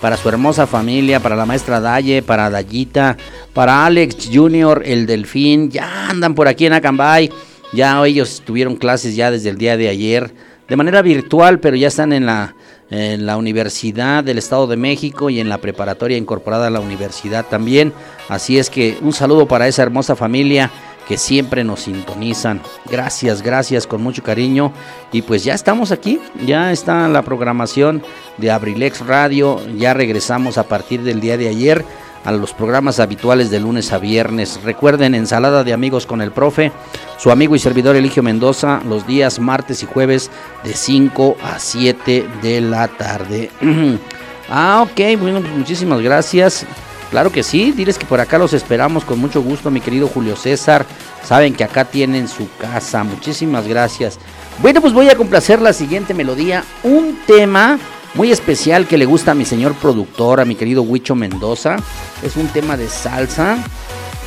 para 0.01 0.17
su 0.17 0.27
hermosa 0.29 0.65
familia, 0.65 1.19
para 1.19 1.35
la 1.35 1.45
maestra 1.45 1.79
Daye, 1.79 2.23
para 2.23 2.49
Dayita, 2.49 3.17
para 3.53 3.85
Alex 3.85 4.29
Junior, 4.33 4.81
el 4.85 5.05
delfín, 5.05 5.69
ya 5.69 6.09
andan 6.09 6.33
por 6.33 6.47
aquí 6.47 6.65
en 6.65 6.73
Acambay. 6.73 7.31
Ya 7.73 8.03
ellos 8.03 8.41
tuvieron 8.43 8.75
clases 8.75 9.15
ya 9.15 9.29
desde 9.29 9.49
el 9.49 9.57
día 9.57 9.77
de 9.77 9.89
ayer, 9.89 10.33
de 10.67 10.75
manera 10.75 11.03
virtual, 11.03 11.59
pero 11.59 11.75
ya 11.75 11.89
están 11.89 12.13
en 12.13 12.25
la, 12.25 12.55
en 12.91 13.25
la 13.25 13.37
Universidad 13.37 14.23
del 14.23 14.37
Estado 14.37 14.67
de 14.67 14.77
México 14.77 15.29
y 15.29 15.39
en 15.39 15.49
la 15.49 15.59
preparatoria 15.59 16.17
incorporada 16.17 16.67
a 16.67 16.71
la 16.71 16.79
universidad 16.79 17.45
también. 17.45 17.93
Así 18.27 18.57
es 18.57 18.69
que 18.69 18.97
un 19.01 19.13
saludo 19.13 19.47
para 19.47 19.67
esa 19.67 19.83
hermosa 19.83 20.15
familia 20.15 20.71
que 21.07 21.17
siempre 21.17 21.63
nos 21.63 21.81
sintonizan. 21.81 22.61
Gracias, 22.85 23.41
gracias, 23.41 23.87
con 23.87 24.01
mucho 24.01 24.21
cariño. 24.21 24.71
Y 25.11 25.23
pues 25.23 25.43
ya 25.43 25.55
estamos 25.55 25.91
aquí, 25.91 26.19
ya 26.45 26.71
está 26.71 27.07
la 27.07 27.23
programación 27.23 28.03
de 28.37 28.51
Abrilex 28.51 29.05
Radio. 29.05 29.59
Ya 29.75 29.95
regresamos 29.95 30.59
a 30.59 30.67
partir 30.67 31.01
del 31.01 31.19
día 31.19 31.35
de 31.35 31.49
ayer 31.49 31.83
a 32.23 32.31
los 32.31 32.53
programas 32.53 32.99
habituales 32.99 33.49
de 33.49 33.59
lunes 33.59 33.91
a 33.91 33.97
viernes. 33.97 34.61
Recuerden, 34.63 35.15
ensalada 35.15 35.63
de 35.63 35.73
amigos 35.73 36.05
con 36.05 36.21
el 36.21 36.31
profe, 36.31 36.71
su 37.17 37.31
amigo 37.31 37.55
y 37.55 37.59
servidor 37.59 37.95
Eligio 37.95 38.23
Mendoza, 38.23 38.81
los 38.87 39.07
días 39.07 39.39
martes 39.39 39.83
y 39.83 39.85
jueves 39.85 40.29
de 40.63 40.73
5 40.73 41.37
a 41.43 41.59
7 41.59 42.27
de 42.41 42.61
la 42.61 42.87
tarde. 42.87 43.51
ah, 44.49 44.85
ok, 44.89 45.19
bueno, 45.19 45.41
pues 45.41 45.53
muchísimas 45.53 46.01
gracias. 46.01 46.65
Claro 47.09 47.31
que 47.31 47.41
sí, 47.41 47.71
diles 47.71 47.97
que 47.97 48.05
por 48.05 48.19
acá 48.19 48.37
los 48.37 48.53
esperamos 48.53 49.03
con 49.03 49.19
mucho 49.19 49.41
gusto, 49.41 49.71
mi 49.71 49.81
querido 49.81 50.07
Julio 50.07 50.35
César. 50.35 50.85
Saben 51.23 51.55
que 51.55 51.63
acá 51.63 51.85
tienen 51.85 52.27
su 52.27 52.47
casa. 52.57 53.03
Muchísimas 53.03 53.67
gracias. 53.67 54.19
Bueno, 54.61 54.79
pues 54.79 54.93
voy 54.93 55.09
a 55.09 55.15
complacer 55.15 55.59
la 55.61 55.73
siguiente 55.73 56.13
melodía. 56.13 56.63
Un 56.83 57.17
tema 57.25 57.79
muy 58.15 58.31
especial 58.31 58.87
que 58.87 58.97
le 58.97 59.05
gusta 59.05 59.31
a 59.31 59.35
mi 59.35 59.45
señor 59.45 59.73
productor, 59.75 60.39
a 60.39 60.45
mi 60.45 60.55
querido 60.55 60.81
Huicho 60.81 61.15
Mendoza. 61.15 61.77
Es 62.23 62.35
un 62.35 62.47
tema 62.47 62.77
de 62.77 62.89
salsa. 62.89 63.57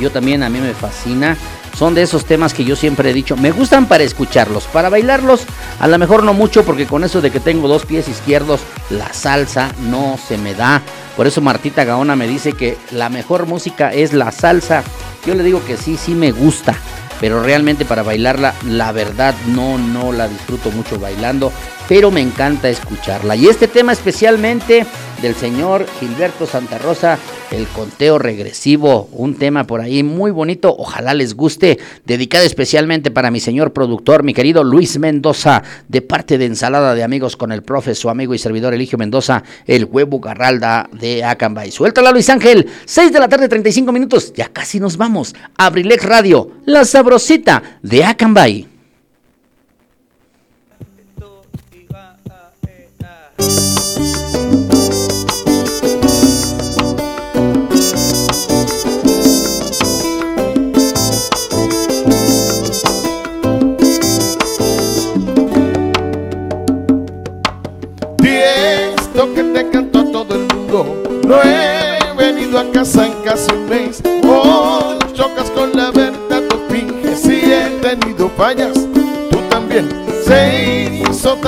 Yo 0.00 0.10
también 0.10 0.42
a 0.42 0.48
mí 0.48 0.60
me 0.60 0.74
fascina. 0.74 1.36
Son 1.76 1.94
de 1.94 2.02
esos 2.02 2.24
temas 2.26 2.52
que 2.52 2.64
yo 2.64 2.76
siempre 2.76 3.10
he 3.10 3.14
dicho, 3.14 3.36
me 3.36 3.50
gustan 3.50 3.86
para 3.86 4.04
escucharlos, 4.04 4.64
para 4.64 4.90
bailarlos, 4.90 5.44
a 5.80 5.88
lo 5.88 5.98
mejor 5.98 6.22
no 6.22 6.34
mucho 6.34 6.64
porque 6.64 6.86
con 6.86 7.02
eso 7.02 7.22
de 7.22 7.30
que 7.30 7.40
tengo 7.40 7.66
dos 7.66 7.86
pies 7.86 8.08
izquierdos, 8.08 8.60
la 8.90 9.10
salsa 9.14 9.72
no 9.80 10.18
se 10.18 10.36
me 10.36 10.54
da. 10.54 10.82
Por 11.16 11.26
eso 11.26 11.40
Martita 11.40 11.84
Gaona 11.84 12.14
me 12.14 12.28
dice 12.28 12.52
que 12.52 12.76
la 12.90 13.08
mejor 13.08 13.46
música 13.46 13.90
es 13.92 14.12
la 14.12 14.32
salsa. 14.32 14.84
Yo 15.26 15.34
le 15.34 15.42
digo 15.42 15.64
que 15.64 15.78
sí, 15.78 15.96
sí 15.96 16.14
me 16.14 16.30
gusta, 16.30 16.74
pero 17.20 17.42
realmente 17.42 17.84
para 17.86 18.02
bailarla, 18.02 18.54
la 18.66 18.92
verdad 18.92 19.34
no, 19.46 19.78
no 19.78 20.12
la 20.12 20.28
disfruto 20.28 20.70
mucho 20.70 21.00
bailando, 21.00 21.52
pero 21.94 22.10
me 22.10 22.22
encanta 22.22 22.70
escucharla. 22.70 23.36
Y 23.36 23.48
este 23.48 23.68
tema 23.68 23.92
especialmente 23.92 24.86
del 25.20 25.34
señor 25.34 25.84
Gilberto 26.00 26.46
Santa 26.46 26.78
Rosa, 26.78 27.18
el 27.50 27.66
conteo 27.66 28.18
regresivo, 28.18 29.10
un 29.12 29.34
tema 29.34 29.64
por 29.64 29.82
ahí 29.82 30.02
muy 30.02 30.30
bonito, 30.30 30.74
ojalá 30.74 31.12
les 31.12 31.34
guste, 31.34 31.78
dedicado 32.06 32.46
especialmente 32.46 33.10
para 33.10 33.30
mi 33.30 33.40
señor 33.40 33.74
productor, 33.74 34.22
mi 34.22 34.32
querido 34.32 34.64
Luis 34.64 34.98
Mendoza, 34.98 35.64
de 35.86 36.00
parte 36.00 36.38
de 36.38 36.46
Ensalada 36.46 36.94
de 36.94 37.02
Amigos 37.02 37.36
con 37.36 37.52
el 37.52 37.62
profe, 37.62 37.94
su 37.94 38.08
amigo 38.08 38.32
y 38.32 38.38
servidor 38.38 38.72
Eligio 38.72 38.96
Mendoza, 38.96 39.42
el 39.66 39.84
huevo 39.84 40.18
garralda 40.18 40.88
de 40.98 41.22
Acambay. 41.22 41.72
Suéltala 41.72 42.10
Luis 42.10 42.30
Ángel, 42.30 42.70
6 42.86 43.12
de 43.12 43.20
la 43.20 43.28
tarde, 43.28 43.50
35 43.50 43.92
minutos, 43.92 44.32
ya 44.32 44.48
casi 44.48 44.80
nos 44.80 44.96
vamos. 44.96 45.34
Abrilex 45.58 46.06
Radio, 46.06 46.52
la 46.64 46.86
sabrosita 46.86 47.62
de 47.82 48.02
Acambay. 48.02 48.71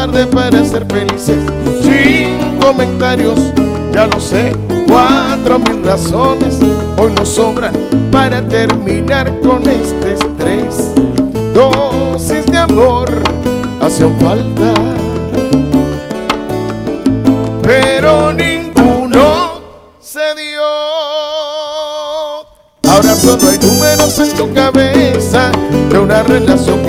Tarde 0.07 0.27
para 0.27 0.65
ser 0.65 0.85
felices. 0.87 1.39
Sin 1.83 2.59
comentarios, 2.61 3.39
ya 3.93 4.07
lo 4.07 4.21
sé. 4.21 4.53
Cuatro 4.87 5.59
mil 5.59 5.83
razones 5.83 6.59
hoy 6.99 7.13
nos 7.13 7.29
sobran 7.29 7.73
para 8.13 8.47
terminar 8.47 9.33
con 9.41 9.63
este 9.69 10.13
estrés. 10.13 10.93
Dosis 11.55 12.45
de 12.47 12.59
amor 12.59 13.09
hacían 13.81 14.15
falta, 14.21 14.75
pero 17.63 18.33
ninguno 18.33 19.61
se 20.01 20.35
dio. 20.35 20.63
Ahora 22.93 23.17
solo 23.17 23.49
hay 23.49 23.59
números 23.59 24.19
en 24.19 24.37
tu 24.37 24.53
cabeza 24.53 25.51
de 25.91 25.99
una 25.99 26.23
relación 26.23 26.84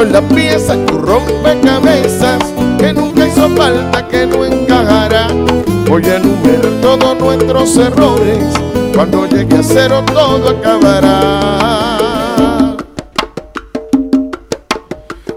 Soy 0.00 0.08
la 0.08 0.22
pieza 0.22 0.76
que 0.86 0.94
rompe 0.94 1.60
cabezas, 1.62 2.38
que 2.78 2.90
nunca 2.90 3.26
hizo 3.26 3.50
falta, 3.50 4.08
que 4.08 4.24
no 4.24 4.46
encajará. 4.46 5.26
Voy 5.86 6.02
a 6.06 6.16
enumerar 6.16 6.72
todos 6.80 7.18
nuestros 7.18 7.76
errores, 7.76 8.46
cuando 8.94 9.26
llegue 9.26 9.58
a 9.58 9.62
cero 9.62 10.02
todo 10.10 10.56
acabará. 10.56 11.36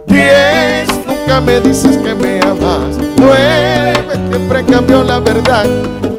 Diez, 0.07 0.87
nunca 1.07 1.41
me 1.41 1.59
dices 1.59 1.97
que 1.97 2.15
me 2.15 2.39
amas. 2.39 2.97
Nueve, 3.17 3.95
siempre 4.29 4.63
cambió 4.63 5.03
la 5.03 5.19
verdad. 5.19 5.65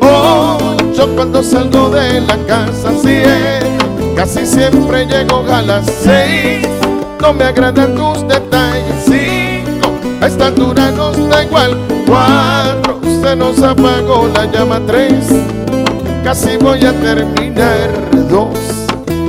Ocho, 0.02 1.08
cuando 1.16 1.42
salgo 1.42 1.88
de 1.88 2.20
la 2.20 2.36
casa. 2.46 2.92
Siete, 3.00 3.70
casi 4.14 4.44
siempre 4.44 5.06
llego 5.06 5.46
a 5.50 5.62
las 5.62 5.86
seis. 5.86 6.73
No 7.24 7.32
me 7.32 7.44
agradan 7.44 7.94
tus 7.94 8.28
detalles. 8.28 9.06
Cinco, 9.06 9.94
a 10.20 10.26
esta 10.26 10.48
altura 10.48 10.90
nos 10.90 11.16
da 11.30 11.42
igual. 11.42 11.78
Cuatro, 12.06 13.01
se 13.02 13.34
nos 13.34 13.62
apagó 13.62 14.28
la 14.34 14.44
llama. 14.44 14.78
Tres, 14.86 15.30
casi 16.22 16.59
voy 16.59 16.84
a 16.84 16.92
terminar. 16.92 17.88
Dos, 18.28 18.59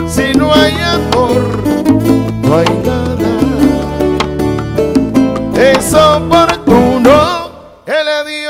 si 0.09 0.33
no 0.33 0.53
hay 0.53 0.73
amor, 0.73 1.41
no 2.43 2.57
hay 2.57 2.67
nada 2.83 3.15
es 5.57 5.93
oportuno 5.93 7.49
el 7.85 8.07
adiós. 8.07 8.49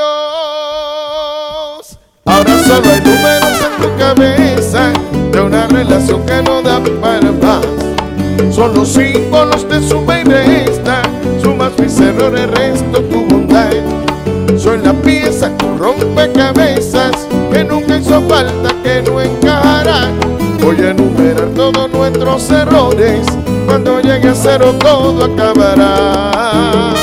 Ahora 2.25 2.63
solo 2.63 2.89
hay 2.91 3.01
números 3.01 3.61
en 3.61 3.75
tu 3.81 3.89
cabeza 3.99 4.91
de 5.31 5.39
una 5.39 5.67
relación 5.67 6.25
que 6.25 6.41
Son 8.65 8.73
los 8.73 8.87
símbolos 8.87 9.69
de 9.69 9.79
suma 9.87 10.21
y 10.21 10.23
resta, 10.23 11.03
sumas 11.39 11.71
mis 11.77 11.99
errores, 11.99 12.49
resto 12.49 12.99
tu 13.03 13.23
bondad. 13.27 13.69
Soy 14.57 14.79
la 14.79 14.91
pieza 14.91 15.55
que 15.55 15.67
rompe 15.77 16.31
cabezas, 16.31 17.27
que 17.51 17.63
nunca 17.63 17.97
hizo 17.97 18.19
falta, 18.23 18.69
que 18.81 19.03
no 19.03 19.21
encajará. 19.21 20.09
Voy 20.63 20.77
a 20.77 20.89
enumerar 20.89 21.49
todos 21.49 21.91
nuestros 21.91 22.49
errores, 22.49 23.27
cuando 23.67 24.01
llegue 24.01 24.29
a 24.29 24.33
cero 24.33 24.73
todo 24.79 25.25
acabará. 25.25 26.95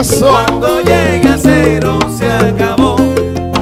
Pasó? 0.00 0.30
Cuando 0.30 0.80
llegue 0.80 1.28
a 1.28 1.36
cero 1.36 1.98
se 2.16 2.26
acabó. 2.26 2.96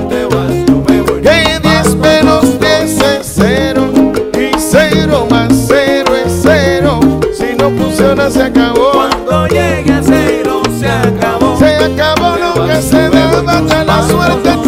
Te 0.08 0.24
vas, 0.26 0.52
yo 0.68 0.84
me 0.88 1.02
voy. 1.02 1.20
Que 1.20 1.58
10 1.60 1.96
menos 1.96 2.60
10 2.60 3.02
es 3.02 3.32
cero 3.34 3.90
y 4.34 4.50
cero 4.58 5.26
más 5.28 5.48
cero 5.66 6.12
es 6.14 6.40
cero. 6.42 7.00
Si 7.36 7.56
no 7.56 7.70
funciona, 7.70 8.30
se 8.30 8.44
acabó. 8.44 8.92
Cuando 8.92 9.48
llegue 9.48 9.92
a 9.92 10.00
cero 10.00 10.62
se 10.78 10.88
acabó. 10.88 11.58
Se 11.58 11.74
acabó 11.74 12.36
lo 12.36 12.66
que 12.66 12.82
se 12.82 13.10
ya 13.68 13.84
la 13.84 14.02
suerte 14.08 14.67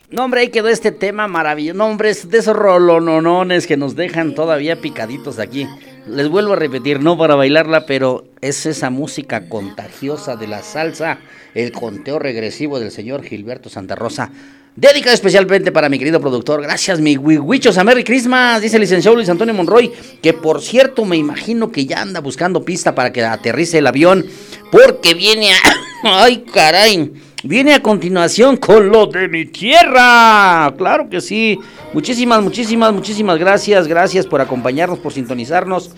No, 0.11 0.25
hombre, 0.25 0.41
ahí 0.41 0.49
quedó 0.49 0.67
este 0.67 0.91
tema 0.91 1.29
maravilloso. 1.29 1.77
No, 1.77 1.87
hombre, 1.87 2.09
es 2.09 2.29
de 2.29 2.39
esos 2.39 2.53
rolononones 2.53 3.65
que 3.65 3.77
nos 3.77 3.95
dejan 3.95 4.35
todavía 4.35 4.81
picaditos 4.81 5.39
aquí. 5.39 5.65
Les 6.05 6.27
vuelvo 6.27 6.51
a 6.51 6.57
repetir, 6.57 6.99
no 6.99 7.17
para 7.17 7.35
bailarla, 7.35 7.85
pero 7.85 8.25
es 8.41 8.65
esa 8.65 8.89
música 8.89 9.47
contagiosa 9.47 10.35
de 10.35 10.47
la 10.47 10.63
salsa, 10.63 11.19
el 11.55 11.71
conteo 11.71 12.19
regresivo 12.19 12.77
del 12.77 12.91
señor 12.91 13.23
Gilberto 13.23 13.69
Santa 13.69 13.95
Rosa. 13.95 14.31
Dedicado 14.75 15.13
especialmente 15.13 15.71
para 15.71 15.87
mi 15.87 15.97
querido 15.97 16.19
productor. 16.19 16.61
Gracias, 16.61 16.99
mi 16.99 17.17
huichos. 17.17 17.77
A 17.77 17.85
Merry 17.85 18.03
Christmas, 18.03 18.61
dice 18.61 18.75
el 18.75 18.81
licenciado 18.81 19.15
Luis 19.15 19.29
Antonio 19.29 19.53
Monroy. 19.53 19.93
Que 20.21 20.33
por 20.33 20.61
cierto, 20.61 21.05
me 21.05 21.15
imagino 21.15 21.71
que 21.71 21.85
ya 21.85 22.01
anda 22.01 22.19
buscando 22.19 22.65
pista 22.65 22.93
para 22.93 23.13
que 23.13 23.23
aterrice 23.23 23.77
el 23.77 23.87
avión. 23.87 24.25
Porque 24.71 25.13
viene 25.13 25.53
a. 25.53 25.57
¡Ay, 26.23 26.43
caray! 26.53 27.11
Viene 27.43 27.73
a 27.73 27.81
continuación 27.81 28.57
con 28.57 28.89
lo 28.89 29.07
de 29.07 29.27
mi 29.27 29.45
tierra. 29.45 30.71
Claro 30.77 31.09
que 31.09 31.21
sí. 31.21 31.59
Muchísimas, 31.91 32.43
muchísimas, 32.43 32.93
muchísimas 32.93 33.39
gracias. 33.39 33.87
Gracias 33.87 34.27
por 34.27 34.41
acompañarnos, 34.41 34.99
por 34.99 35.11
sintonizarnos. 35.11 35.91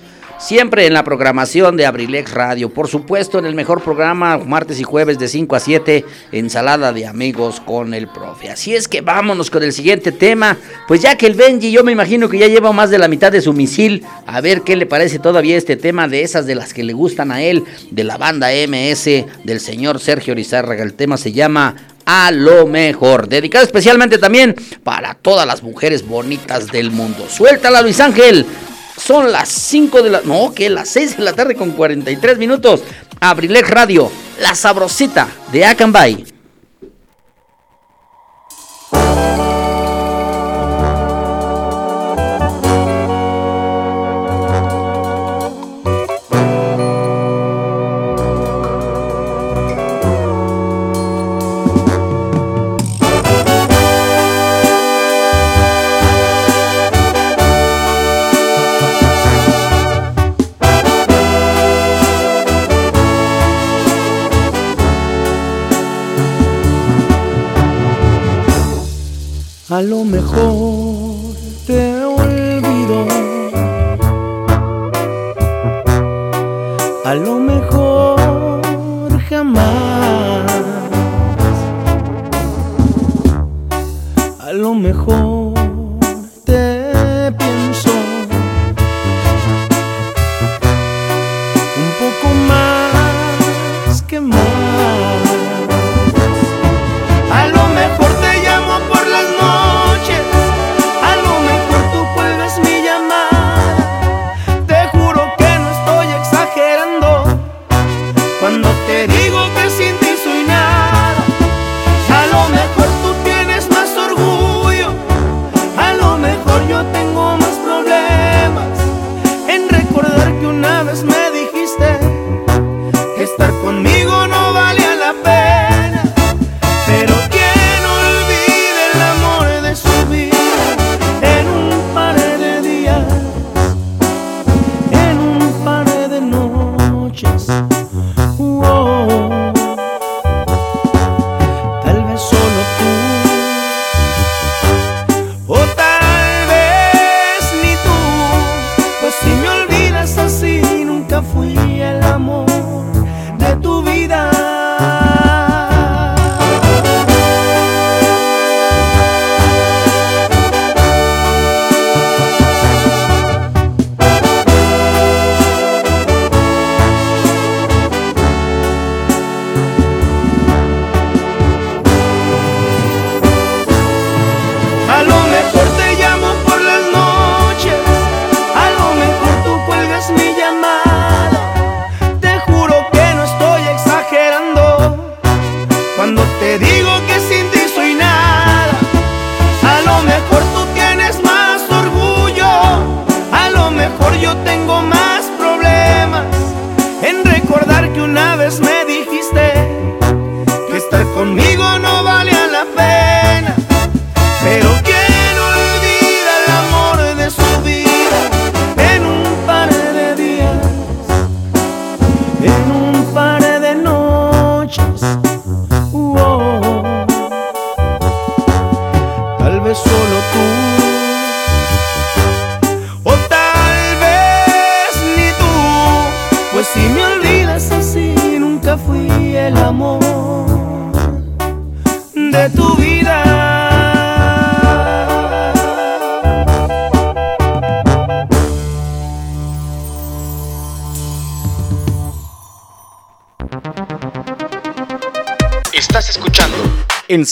Siempre 0.43 0.85
en 0.85 0.93
la 0.93 1.05
programación 1.05 1.77
de 1.77 1.85
Abrilex 1.85 2.33
Radio. 2.33 2.67
Por 2.67 2.89
supuesto, 2.89 3.39
en 3.39 3.45
el 3.45 3.55
mejor 3.55 3.81
programa, 3.81 4.37
martes 4.37 4.77
y 4.77 4.83
jueves 4.83 5.17
de 5.17 5.29
5 5.29 5.55
a 5.55 5.59
7, 5.61 6.03
ensalada 6.33 6.91
de 6.91 7.07
amigos 7.07 7.61
con 7.61 7.93
el 7.93 8.09
profe. 8.09 8.49
Así 8.49 8.75
es 8.75 8.89
que 8.89 8.99
vámonos 8.99 9.49
con 9.49 9.63
el 9.63 9.71
siguiente 9.71 10.11
tema. 10.11 10.57
Pues 10.85 11.01
ya 11.01 11.15
que 11.15 11.27
el 11.27 11.35
Benji, 11.35 11.71
yo 11.71 11.85
me 11.85 11.93
imagino 11.93 12.27
que 12.27 12.39
ya 12.39 12.47
lleva 12.47 12.73
más 12.73 12.89
de 12.89 12.97
la 12.97 13.07
mitad 13.07 13.31
de 13.31 13.39
su 13.39 13.53
misil. 13.53 14.03
A 14.27 14.41
ver 14.41 14.63
qué 14.63 14.75
le 14.75 14.85
parece 14.85 15.17
todavía 15.17 15.55
este 15.55 15.77
tema 15.77 16.09
de 16.09 16.23
esas 16.23 16.45
de 16.45 16.55
las 16.55 16.73
que 16.73 16.83
le 16.83 16.91
gustan 16.91 17.31
a 17.31 17.41
él, 17.41 17.63
de 17.91 18.03
la 18.03 18.17
banda 18.17 18.49
MS, 18.49 19.05
del 19.45 19.61
señor 19.61 20.01
Sergio 20.01 20.35
Rizárraga. 20.35 20.83
El 20.83 20.93
tema 20.93 21.15
se 21.15 21.31
llama 21.31 21.77
a 22.05 22.31
lo 22.31 22.67
mejor. 22.67 23.29
Dedicado 23.29 23.63
especialmente 23.63 24.17
también 24.17 24.55
para 24.83 25.13
todas 25.13 25.47
las 25.47 25.63
mujeres 25.63 26.05
bonitas 26.05 26.67
del 26.67 26.91
mundo. 26.91 27.27
Suéltala, 27.29 27.81
Luis 27.81 28.01
Ángel. 28.01 28.45
Son 28.97 29.31
las 29.31 29.49
5 29.49 30.01
de 30.01 30.09
la... 30.09 30.21
No, 30.21 30.53
que 30.53 30.69
las 30.69 30.89
6 30.89 31.17
de 31.17 31.23
la 31.23 31.33
tarde 31.33 31.55
con 31.55 31.71
43 31.71 32.37
minutos. 32.37 32.81
Abrilex 33.19 33.69
Radio, 33.69 34.11
la 34.41 34.55
sabrosita 34.55 35.27
de 35.51 35.65
Acambay. 35.65 36.32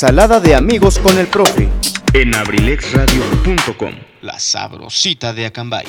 Ensalada 0.01 0.39
de 0.39 0.55
amigos 0.55 0.97
con 0.97 1.15
el 1.19 1.27
profe. 1.27 1.69
en 2.15 2.33
abrilexradio.com, 2.33 3.93
la 4.23 4.39
sabrosita 4.39 5.31
de 5.31 5.45
Acambay. 5.45 5.85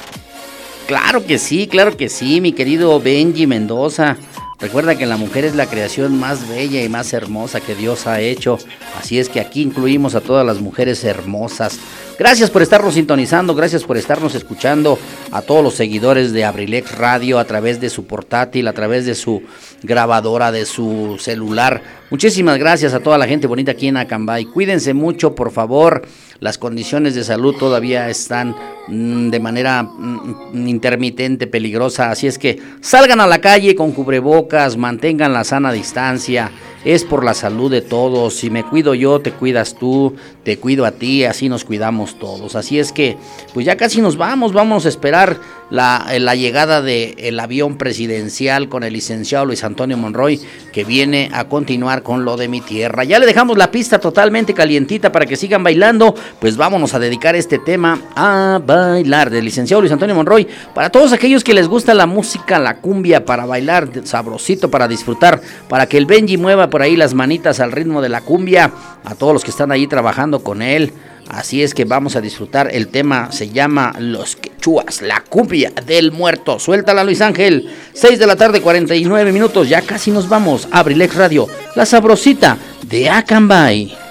Claro 0.86 1.24
que 1.24 1.38
sí, 1.38 1.66
claro 1.66 1.96
que 1.96 2.10
sí, 2.10 2.42
mi 2.42 2.52
querido 2.52 3.00
Benji 3.00 3.46
Mendoza. 3.46 4.18
Recuerda 4.60 4.98
que 4.98 5.06
la 5.06 5.16
mujer 5.16 5.46
es 5.46 5.54
la 5.54 5.64
creación 5.64 6.20
más 6.20 6.46
bella 6.46 6.84
y 6.84 6.90
más 6.90 7.14
hermosa 7.14 7.62
que 7.62 7.74
Dios 7.74 8.06
ha 8.06 8.20
hecho. 8.20 8.58
Así 9.00 9.18
es 9.18 9.30
que 9.30 9.40
aquí 9.40 9.62
incluimos 9.62 10.14
a 10.14 10.20
todas 10.20 10.44
las 10.44 10.60
mujeres 10.60 11.02
hermosas. 11.04 11.80
Gracias 12.18 12.50
por 12.50 12.60
estarnos 12.60 12.92
sintonizando, 12.92 13.54
gracias 13.54 13.82
por 13.82 13.96
estarnos 13.96 14.34
escuchando 14.34 14.98
a 15.30 15.40
todos 15.40 15.64
los 15.64 15.72
seguidores 15.72 16.32
de 16.32 16.44
Abrilex 16.44 16.98
Radio 16.98 17.38
a 17.38 17.46
través 17.46 17.80
de 17.80 17.88
su 17.88 18.06
portátil, 18.06 18.68
a 18.68 18.74
través 18.74 19.06
de 19.06 19.14
su 19.14 19.42
grabadora, 19.82 20.52
de 20.52 20.64
su 20.64 21.16
celular. 21.18 21.82
Muchísimas 22.10 22.58
gracias 22.58 22.94
a 22.94 23.00
toda 23.00 23.18
la 23.18 23.26
gente 23.26 23.46
bonita 23.46 23.72
aquí 23.72 23.88
en 23.88 23.96
Acambay. 23.96 24.44
Cuídense 24.44 24.94
mucho, 24.94 25.34
por 25.34 25.50
favor. 25.50 26.02
Las 26.40 26.58
condiciones 26.58 27.14
de 27.14 27.24
salud 27.24 27.54
todavía 27.56 28.08
están 28.10 28.54
mm, 28.88 29.30
de 29.30 29.40
manera 29.40 29.82
mm, 29.82 30.66
intermitente, 30.66 31.46
peligrosa. 31.46 32.10
Así 32.10 32.26
es 32.26 32.38
que 32.38 32.60
salgan 32.80 33.20
a 33.20 33.26
la 33.26 33.40
calle 33.40 33.74
con 33.74 33.92
cubrebocas, 33.92 34.76
mantengan 34.76 35.32
la 35.32 35.44
sana 35.44 35.72
distancia. 35.72 36.50
Es 36.84 37.04
por 37.04 37.24
la 37.24 37.34
salud 37.34 37.70
de 37.70 37.80
todos. 37.80 38.34
Si 38.34 38.50
me 38.50 38.64
cuido 38.64 38.94
yo, 38.94 39.20
te 39.20 39.32
cuidas 39.32 39.76
tú, 39.76 40.16
te 40.42 40.58
cuido 40.58 40.84
a 40.84 40.90
ti, 40.92 41.24
así 41.24 41.48
nos 41.48 41.64
cuidamos 41.64 42.18
todos. 42.18 42.56
Así 42.56 42.78
es 42.78 42.92
que, 42.92 43.16
pues 43.54 43.64
ya 43.66 43.76
casi 43.76 44.00
nos 44.00 44.16
vamos, 44.16 44.52
vamos 44.52 44.84
a 44.86 44.88
esperar 44.88 45.38
la, 45.70 46.06
la 46.18 46.34
llegada 46.34 46.82
del 46.82 47.40
avión 47.40 47.78
presidencial 47.78 48.68
con 48.68 48.82
el 48.82 48.92
licenciado 48.92 49.46
Luis 49.46 49.64
Antonio 49.64 49.96
Monroy, 49.96 50.40
que 50.72 50.84
viene 50.84 51.30
a 51.32 51.44
continuar 51.44 52.02
con 52.02 52.24
lo 52.24 52.36
de 52.36 52.48
mi 52.48 52.60
tierra. 52.60 53.04
Ya 53.04 53.18
le 53.18 53.26
dejamos 53.26 53.56
la 53.56 53.70
pista 53.70 53.98
totalmente 53.98 54.52
calientita 54.52 55.12
para 55.12 55.24
que 55.24 55.36
sigan 55.36 55.64
bailando, 55.64 56.14
pues 56.40 56.56
vámonos 56.56 56.92
a 56.94 56.98
dedicar 56.98 57.36
este 57.36 57.58
tema 57.58 58.00
a 58.16 58.60
bailar 58.64 59.30
del 59.30 59.44
licenciado 59.44 59.80
Luis 59.80 59.92
Antonio 59.92 60.14
Monroy. 60.14 60.46
Para 60.74 60.90
todos 60.90 61.12
aquellos 61.12 61.42
que 61.44 61.54
les 61.54 61.68
gusta 61.68 61.94
la 61.94 62.06
música, 62.06 62.58
la 62.58 62.78
cumbia, 62.78 63.24
para 63.24 63.46
bailar 63.46 63.88
sabrosito, 64.04 64.70
para 64.70 64.88
disfrutar, 64.88 65.40
para 65.68 65.86
que 65.86 65.96
el 65.96 66.06
Benji 66.06 66.36
mueva 66.36 66.68
por 66.72 66.80
ahí 66.80 66.96
las 66.96 67.12
manitas 67.12 67.60
al 67.60 67.70
ritmo 67.70 68.00
de 68.00 68.08
la 68.08 68.22
cumbia, 68.22 68.72
a 69.04 69.14
todos 69.14 69.34
los 69.34 69.44
que 69.44 69.50
están 69.50 69.70
ahí 69.70 69.86
trabajando 69.86 70.42
con 70.42 70.62
él. 70.62 70.94
Así 71.28 71.62
es 71.62 71.74
que 71.74 71.84
vamos 71.84 72.16
a 72.16 72.22
disfrutar. 72.22 72.70
El 72.72 72.88
tema 72.88 73.30
se 73.30 73.50
llama 73.50 73.94
Los 73.98 74.36
Quechuas, 74.36 75.02
la 75.02 75.20
cumbia 75.20 75.70
del 75.86 76.12
muerto. 76.12 76.58
Suéltala, 76.58 77.04
Luis 77.04 77.20
Ángel. 77.20 77.70
6 77.92 78.18
de 78.18 78.26
la 78.26 78.36
tarde, 78.36 78.62
49 78.62 79.32
minutos. 79.32 79.68
Ya 79.68 79.82
casi 79.82 80.10
nos 80.10 80.30
vamos. 80.30 80.66
Abrilex 80.72 81.14
Radio, 81.14 81.46
la 81.76 81.84
sabrosita 81.84 82.56
de 82.88 83.10
Acambay. 83.10 84.01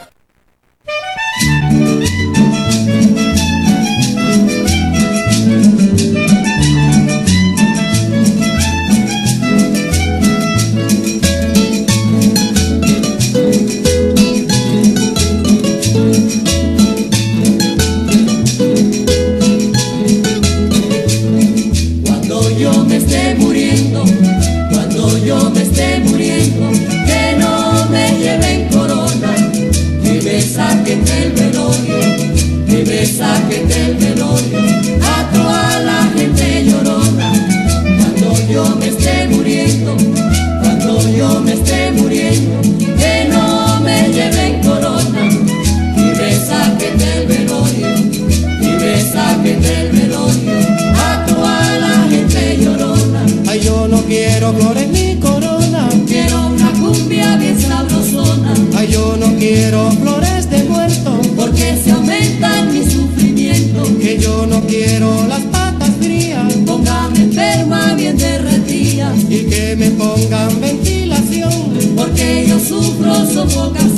Flores 59.80 60.49
de 60.49 60.64
muerto. 60.65 61.22
porque 61.35 61.77
se 61.81 61.91
aumentan 61.91 62.73
mi 62.73 62.84
sufrimiento. 62.84 63.84
Que 63.99 64.18
yo 64.19 64.45
no 64.45 64.61
quiero 64.68 65.26
las 65.27 65.41
patas 65.43 65.91
frías. 65.99 66.53
Póngame 66.65 67.19
enferma 67.19 67.93
bien 67.95 68.18
derretida, 68.18 69.14
Y 69.30 69.45
que 69.45 69.76
me 69.77 69.91
pongan 69.91 70.60
ventilación. 70.60 71.52
porque 71.95 72.45
yo 72.48 72.60
sufro 72.60 73.15
sofocación. 73.26 73.90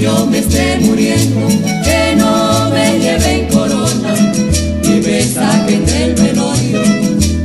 Yo 0.00 0.26
me 0.26 0.38
esté 0.38 0.78
muriendo, 0.80 1.46
que 1.84 2.16
no 2.16 2.70
me 2.70 2.98
lleven 2.98 3.46
corona, 3.48 4.14
que 4.82 5.00
me 5.06 5.22
saquen 5.22 5.84
del 5.84 6.14
velorio, 6.14 6.82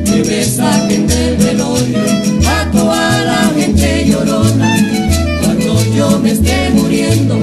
que 0.05 0.23
me 0.23 0.43
saquen 0.45 1.05
del 1.05 1.35
velorio, 1.35 1.99
a 2.47 2.71
toda 2.71 3.23
la 3.25 3.51
gente 3.57 4.05
llorona. 4.07 4.73
Cuando 5.43 5.83
yo 5.95 6.19
me 6.19 6.31
esté 6.31 6.69
muriendo, 6.73 7.37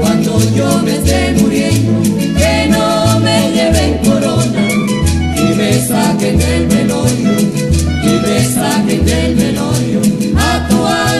cuando 0.00 0.40
yo 0.56 0.82
me 0.82 0.96
esté 0.96 1.32
muriendo, 1.40 2.02
que 2.36 2.68
no 2.70 3.20
me 3.20 3.52
lleven 3.52 3.98
corona, 4.04 4.68
que 5.36 5.54
me 5.54 5.72
saquen 5.86 6.38
del 6.38 6.66
velorio, 6.66 7.36
que 8.02 8.12
me 8.26 8.44
saquen 8.44 9.04
del 9.04 9.34
velorio, 9.36 9.89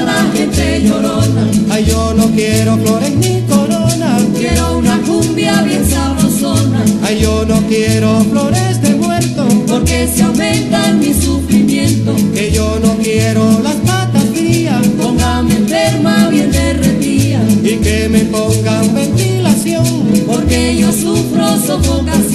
la 0.05 0.31
gente 0.35 0.83
llorona. 0.87 1.47
Ay, 1.71 1.85
yo 1.87 2.15
no 2.15 2.27
quiero 2.31 2.77
flores 2.79 3.15
ni 3.17 3.41
corona. 3.43 4.19
Quiero 4.37 4.79
una 4.79 4.99
cumbia 5.03 5.63
bien 5.63 5.85
sabrosona, 5.89 6.83
Ay, 7.03 7.21
yo 7.21 7.45
no 7.47 7.61
quiero 7.69 8.21
flores 8.31 8.81
de 8.83 8.95
muerto. 8.95 9.47
porque 9.69 10.09
se 10.15 10.23
aumentan 10.23 10.99
mi 10.99 11.13
sufrimiento. 11.13 12.15
Que 12.35 12.51
yo 12.53 12.79
no 12.83 12.97
quiero 12.97 13.61
las 13.63 13.75
patas 13.87 14.25
frías. 14.35 14.87
Póngame 15.01 15.55
enferma 15.57 16.29
bien 16.31 16.51
derretida, 16.51 17.41
Y 17.63 17.77
que 17.77 18.09
me 18.09 18.21
pongan 18.21 18.95
ventilación. 18.95 19.85
porque 20.27 20.77
yo 20.79 20.91
sufro 20.93 21.47
sofocación. 21.67 22.30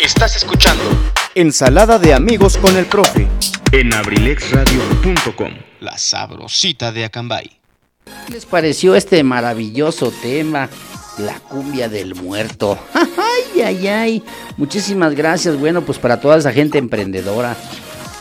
Estás 0.00 0.36
escuchando 0.36 0.82
Ensalada 1.34 1.98
de 1.98 2.12
amigos 2.12 2.58
con 2.58 2.76
el 2.76 2.84
profe. 2.84 3.26
en 3.72 3.94
abrilexradio.com. 3.94 5.50
La 5.80 5.96
sabrosita 5.96 6.92
de 6.92 7.06
Acambay. 7.06 7.58
¿Qué 8.26 8.34
les 8.34 8.44
pareció 8.44 8.94
este 8.94 9.22
maravilloso 9.22 10.12
tema? 10.20 10.68
La 11.18 11.40
cumbia 11.40 11.88
del 11.88 12.14
muerto. 12.14 12.78
Ay, 12.94 13.62
ay, 13.62 13.86
ay. 13.88 14.22
Muchísimas 14.56 15.14
gracias. 15.14 15.58
Bueno, 15.58 15.82
pues 15.82 15.98
para 15.98 16.20
toda 16.20 16.36
esa 16.38 16.52
gente 16.52 16.78
emprendedora. 16.78 17.56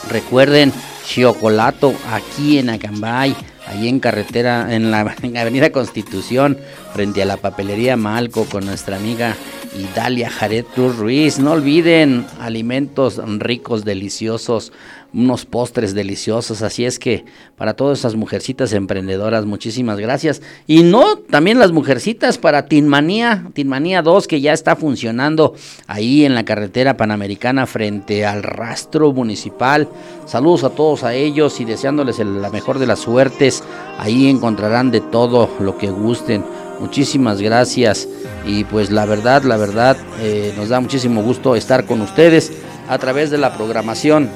Recuerden, 0.10 0.72
Chiocolato 1.06 1.94
aquí 2.12 2.58
en 2.58 2.70
Acambay, 2.70 3.36
ahí 3.72 3.88
en 3.88 3.99
carretera, 3.99 4.73
en 4.73 4.91
la 4.91 5.15
en 5.22 5.38
Avenida 5.38 5.72
Constitución, 5.72 6.57
frente 6.93 7.22
a 7.22 7.26
la 7.26 7.38
papelería 7.38 7.97
Malco, 7.97 8.45
con 8.45 8.65
nuestra 8.65 8.97
amiga 8.97 9.35
y 9.77 9.85
Dalia 9.95 10.30
Jared 10.30 10.65
Cruz 10.65 10.97
Ruiz. 10.97 11.39
No 11.39 11.51
olviden 11.51 12.26
alimentos 12.39 13.22
ricos, 13.39 13.85
deliciosos, 13.85 14.73
unos 15.13 15.45
postres 15.45 15.93
deliciosos. 15.93 16.61
Así 16.61 16.85
es 16.85 16.99
que 16.99 17.26
para 17.55 17.73
todas 17.73 17.99
esas 17.99 18.15
mujercitas 18.15 18.73
emprendedoras, 18.73 19.45
muchísimas 19.45 19.99
gracias. 19.99 20.41
Y 20.68 20.84
no, 20.84 21.18
también 21.18 21.59
las 21.59 21.72
mujercitas 21.72 22.38
para 22.38 22.65
Tinmanía, 22.65 23.47
Tinmanía 23.53 24.01
2, 24.01 24.27
que 24.27 24.41
ya 24.41 24.53
está 24.53 24.76
funcionando 24.76 25.55
ahí 25.88 26.26
en 26.26 26.35
la 26.35 26.45
carretera 26.45 26.97
panamericana 26.97 27.65
frente 27.65 28.26
al 28.26 28.43
rastro 28.43 29.13
municipal. 29.13 29.88
Saludos 30.26 30.63
a 30.63 30.69
todos 30.72 31.03
a 31.03 31.13
ellos 31.13 31.59
y 31.59 31.65
deseándoles 31.65 32.19
la 32.19 32.49
mejor 32.49 32.80
de 32.80 32.88
las 32.88 32.99
suertes. 32.99 33.63
Ahí 33.97 34.30
encontrarán 34.30 34.91
de 34.91 35.01
todo 35.01 35.49
lo 35.59 35.77
que 35.77 35.89
gusten. 35.89 36.43
Muchísimas 36.82 37.40
gracias. 37.40 38.08
Y 38.44 38.64
pues 38.64 38.90
la 38.90 39.06
verdad, 39.06 39.44
la 39.44 39.56
verdad, 39.56 39.95
eh, 40.20 40.52
nos 40.58 40.70
da 40.70 40.80
muchísimo 40.80 41.22
gusto 41.22 41.56
estar 41.56 41.86
con 41.86 42.02
ustedes 42.02 42.52
a 42.90 42.98
través 42.98 43.30
de 43.30 43.38
la 43.38 43.56
programación 43.56 44.30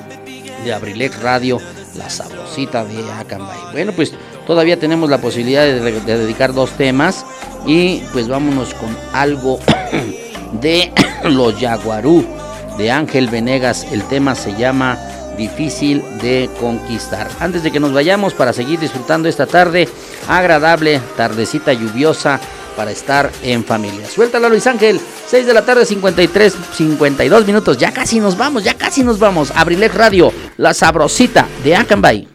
de 0.63 0.71
Abrilex 0.71 1.21
Radio, 1.23 1.59
la 1.97 2.07
sabrosita 2.07 2.85
de 2.85 3.11
Acambay. 3.13 3.57
Bueno, 3.71 3.93
pues 3.93 4.13
todavía 4.45 4.79
tenemos 4.79 5.09
la 5.09 5.17
posibilidad 5.17 5.63
de, 5.63 5.79
de 5.81 6.17
dedicar 6.19 6.53
dos 6.53 6.69
temas 6.71 7.25
y 7.65 8.03
pues 8.13 8.27
vámonos 8.27 8.75
con 8.75 8.95
algo 9.11 9.59
de 10.61 10.91
los 11.23 11.59
Yaguarú 11.59 12.23
de 12.77 12.91
Ángel 12.91 13.27
Venegas. 13.27 13.87
El 13.91 14.03
tema 14.03 14.35
se 14.35 14.55
llama 14.55 14.99
Difícil 15.37 16.03
de 16.21 16.49
conquistar. 16.59 17.29
Antes 17.39 17.63
de 17.63 17.71
que 17.71 17.79
nos 17.79 17.93
vayamos 17.93 18.33
para 18.33 18.53
seguir 18.53 18.79
disfrutando 18.79 19.27
esta 19.27 19.45
tarde 19.45 19.87
agradable, 20.27 21.01
tardecita 21.17 21.73
lluviosa 21.73 22.39
para 22.75 22.91
estar 22.91 23.31
en 23.43 23.63
familia. 23.63 24.07
Suéltala 24.07 24.49
Luis 24.49 24.67
Ángel, 24.67 24.99
6 25.27 25.45
de 25.45 25.53
la 25.53 25.63
tarde 25.63 25.85
53 25.85 26.55
52 26.73 27.47
minutos. 27.47 27.77
Ya 27.77 27.91
casi 27.91 28.19
nos 28.19 28.37
vamos, 28.37 28.63
ya 28.63 28.73
casi 28.73 29.03
nos 29.03 29.19
vamos. 29.19 29.51
Abrilex 29.55 29.95
Radio, 29.95 30.31
la 30.57 30.73
sabrosita 30.73 31.47
de 31.63 31.75
Acambay. 31.75 32.34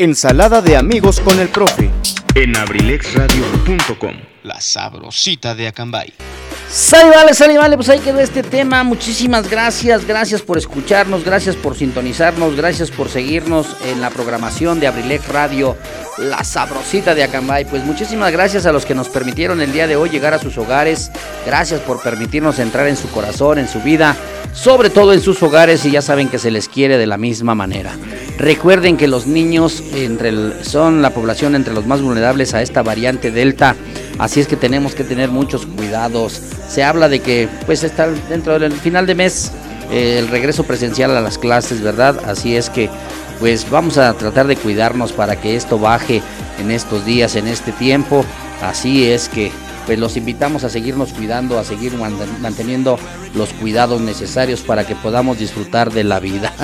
Ensalada 0.00 0.62
de 0.62 0.76
amigos 0.76 1.18
con 1.18 1.40
el 1.40 1.48
profe. 1.48 1.90
en 2.36 2.56
abrilexradio.com. 2.56 4.14
La 4.44 4.60
sabrosita 4.60 5.56
de 5.56 5.66
Acambay. 5.66 6.14
Sale, 6.70 7.10
vale, 7.16 7.34
sale, 7.34 7.58
vale, 7.58 7.74
pues 7.74 7.88
ahí 7.88 7.98
quedó 7.98 8.20
este 8.20 8.44
tema. 8.44 8.84
Muchísimas 8.84 9.50
gracias, 9.50 10.06
gracias 10.06 10.42
por 10.42 10.56
escucharnos, 10.56 11.24
gracias 11.24 11.56
por 11.56 11.74
sintonizarnos, 11.74 12.54
gracias 12.54 12.92
por 12.92 13.08
seguirnos 13.08 13.74
en 13.86 14.00
la 14.00 14.10
programación 14.10 14.78
de 14.78 14.86
Abrilec 14.86 15.26
Radio, 15.30 15.76
la 16.18 16.44
sabrosita 16.44 17.14
de 17.14 17.22
Acambay. 17.22 17.64
Pues 17.64 17.84
muchísimas 17.84 18.32
gracias 18.32 18.66
a 18.66 18.72
los 18.72 18.84
que 18.84 18.94
nos 18.94 19.08
permitieron 19.08 19.60
el 19.60 19.72
día 19.72 19.86
de 19.86 19.96
hoy 19.96 20.10
llegar 20.10 20.34
a 20.34 20.38
sus 20.38 20.58
hogares. 20.58 21.10
Gracias 21.46 21.80
por 21.80 22.02
permitirnos 22.02 22.58
entrar 22.58 22.86
en 22.88 22.96
su 22.96 23.08
corazón, 23.10 23.58
en 23.58 23.68
su 23.68 23.80
vida, 23.80 24.16
sobre 24.52 24.90
todo 24.90 25.12
en 25.12 25.20
sus 25.20 25.42
hogares 25.42 25.84
y 25.84 25.90
ya 25.90 26.02
saben 26.02 26.28
que 26.28 26.38
se 26.38 26.50
les 26.50 26.68
quiere 26.68 26.98
de 26.98 27.06
la 27.06 27.18
misma 27.18 27.54
manera. 27.54 27.92
Recuerden 28.38 28.96
que 28.96 29.08
los 29.08 29.26
niños 29.26 29.82
son 30.62 31.02
la 31.02 31.10
población 31.10 31.54
entre 31.54 31.74
los 31.74 31.86
más 31.86 32.02
vulnerables 32.02 32.54
a 32.54 32.62
esta 32.62 32.82
variante 32.82 33.30
Delta. 33.30 33.74
Así 34.18 34.40
es 34.40 34.46
que 34.46 34.56
tenemos 34.56 34.94
que 34.94 35.04
tener 35.04 35.30
muchos 35.30 35.66
cuidados. 35.66 36.40
Se 36.68 36.82
habla 36.82 37.08
de 37.08 37.20
que 37.20 37.48
pues 37.66 37.84
está 37.84 38.08
dentro 38.28 38.58
del 38.58 38.72
final 38.72 39.06
de 39.06 39.14
mes 39.14 39.52
eh, 39.90 40.18
el 40.18 40.28
regreso 40.28 40.64
presencial 40.64 41.16
a 41.16 41.20
las 41.20 41.38
clases, 41.38 41.80
¿verdad? 41.80 42.18
Así 42.26 42.56
es 42.56 42.68
que 42.68 42.90
pues 43.38 43.68
vamos 43.70 43.98
a 43.98 44.12
tratar 44.14 44.46
de 44.46 44.56
cuidarnos 44.56 45.12
para 45.12 45.40
que 45.40 45.56
esto 45.56 45.78
baje 45.78 46.22
en 46.58 46.70
estos 46.70 47.04
días, 47.04 47.36
en 47.36 47.46
este 47.48 47.72
tiempo. 47.72 48.24
Así 48.62 49.08
es 49.08 49.28
que 49.28 49.50
pues 49.86 49.98
los 49.98 50.16
invitamos 50.18 50.64
a 50.64 50.68
seguirnos 50.68 51.12
cuidando, 51.14 51.58
a 51.58 51.64
seguir 51.64 51.94
man- 51.96 52.14
manteniendo 52.40 52.98
los 53.34 53.52
cuidados 53.54 54.00
necesarios 54.02 54.60
para 54.60 54.86
que 54.86 54.94
podamos 54.96 55.38
disfrutar 55.38 55.90
de 55.92 56.04
la 56.04 56.20
vida. 56.20 56.52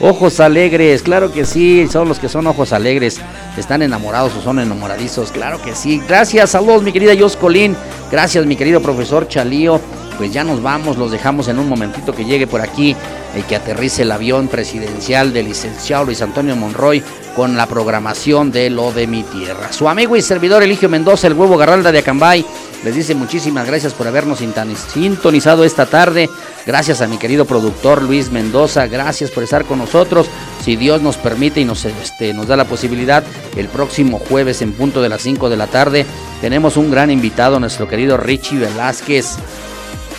Ojos 0.00 0.38
alegres, 0.38 1.02
claro 1.02 1.32
que 1.32 1.44
sí, 1.44 1.88
son 1.90 2.08
los 2.08 2.20
que 2.20 2.28
son 2.28 2.46
ojos 2.46 2.72
alegres. 2.72 3.18
¿Están 3.56 3.82
enamorados 3.82 4.32
o 4.36 4.42
son 4.42 4.60
enamoradizos? 4.60 5.32
Claro 5.32 5.60
que 5.60 5.74
sí. 5.74 6.00
Gracias, 6.08 6.50
saludos 6.50 6.82
mi 6.84 6.92
querida 6.92 7.12
Jos 7.18 7.36
Colín. 7.36 7.76
Gracias 8.10 8.46
mi 8.46 8.54
querido 8.54 8.80
profesor 8.80 9.26
Chalío. 9.26 9.80
Pues 10.18 10.32
ya 10.32 10.42
nos 10.42 10.60
vamos, 10.60 10.98
los 10.98 11.12
dejamos 11.12 11.46
en 11.46 11.60
un 11.60 11.68
momentito 11.68 12.12
que 12.12 12.24
llegue 12.24 12.48
por 12.48 12.60
aquí 12.60 12.96
y 13.38 13.42
que 13.42 13.54
aterrice 13.54 14.02
el 14.02 14.10
avión 14.10 14.48
presidencial 14.48 15.32
del 15.32 15.46
licenciado 15.46 16.06
Luis 16.06 16.20
Antonio 16.22 16.56
Monroy 16.56 17.02
con 17.36 17.56
la 17.56 17.66
programación 17.66 18.50
de 18.50 18.68
Lo 18.68 18.90
de 18.90 19.06
mi 19.06 19.22
tierra. 19.22 19.72
Su 19.72 19.88
amigo 19.88 20.16
y 20.16 20.22
servidor 20.22 20.64
Eligio 20.64 20.88
Mendoza, 20.88 21.28
el 21.28 21.34
huevo 21.34 21.56
Garralda 21.56 21.92
de 21.92 22.00
Acambay, 22.00 22.44
les 22.84 22.96
dice 22.96 23.14
muchísimas 23.14 23.64
gracias 23.64 23.94
por 23.94 24.08
habernos 24.08 24.40
sintonizado 24.40 25.62
esta 25.64 25.86
tarde. 25.86 26.28
Gracias 26.66 27.00
a 27.00 27.06
mi 27.06 27.16
querido 27.16 27.44
productor 27.44 28.02
Luis 28.02 28.32
Mendoza, 28.32 28.88
gracias 28.88 29.30
por 29.30 29.44
estar 29.44 29.64
con 29.66 29.78
nosotros. 29.78 30.26
Si 30.64 30.74
Dios 30.74 31.00
nos 31.00 31.16
permite 31.16 31.60
y 31.60 31.64
nos, 31.64 31.84
este, 31.84 32.34
nos 32.34 32.48
da 32.48 32.56
la 32.56 32.64
posibilidad, 32.64 33.22
el 33.56 33.68
próximo 33.68 34.18
jueves 34.18 34.62
en 34.62 34.72
punto 34.72 35.00
de 35.00 35.10
las 35.10 35.22
5 35.22 35.48
de 35.48 35.56
la 35.56 35.68
tarde 35.68 36.06
tenemos 36.40 36.76
un 36.76 36.90
gran 36.90 37.10
invitado, 37.10 37.60
nuestro 37.60 37.86
querido 37.86 38.16
Richie 38.16 38.58
Velázquez. 38.58 39.36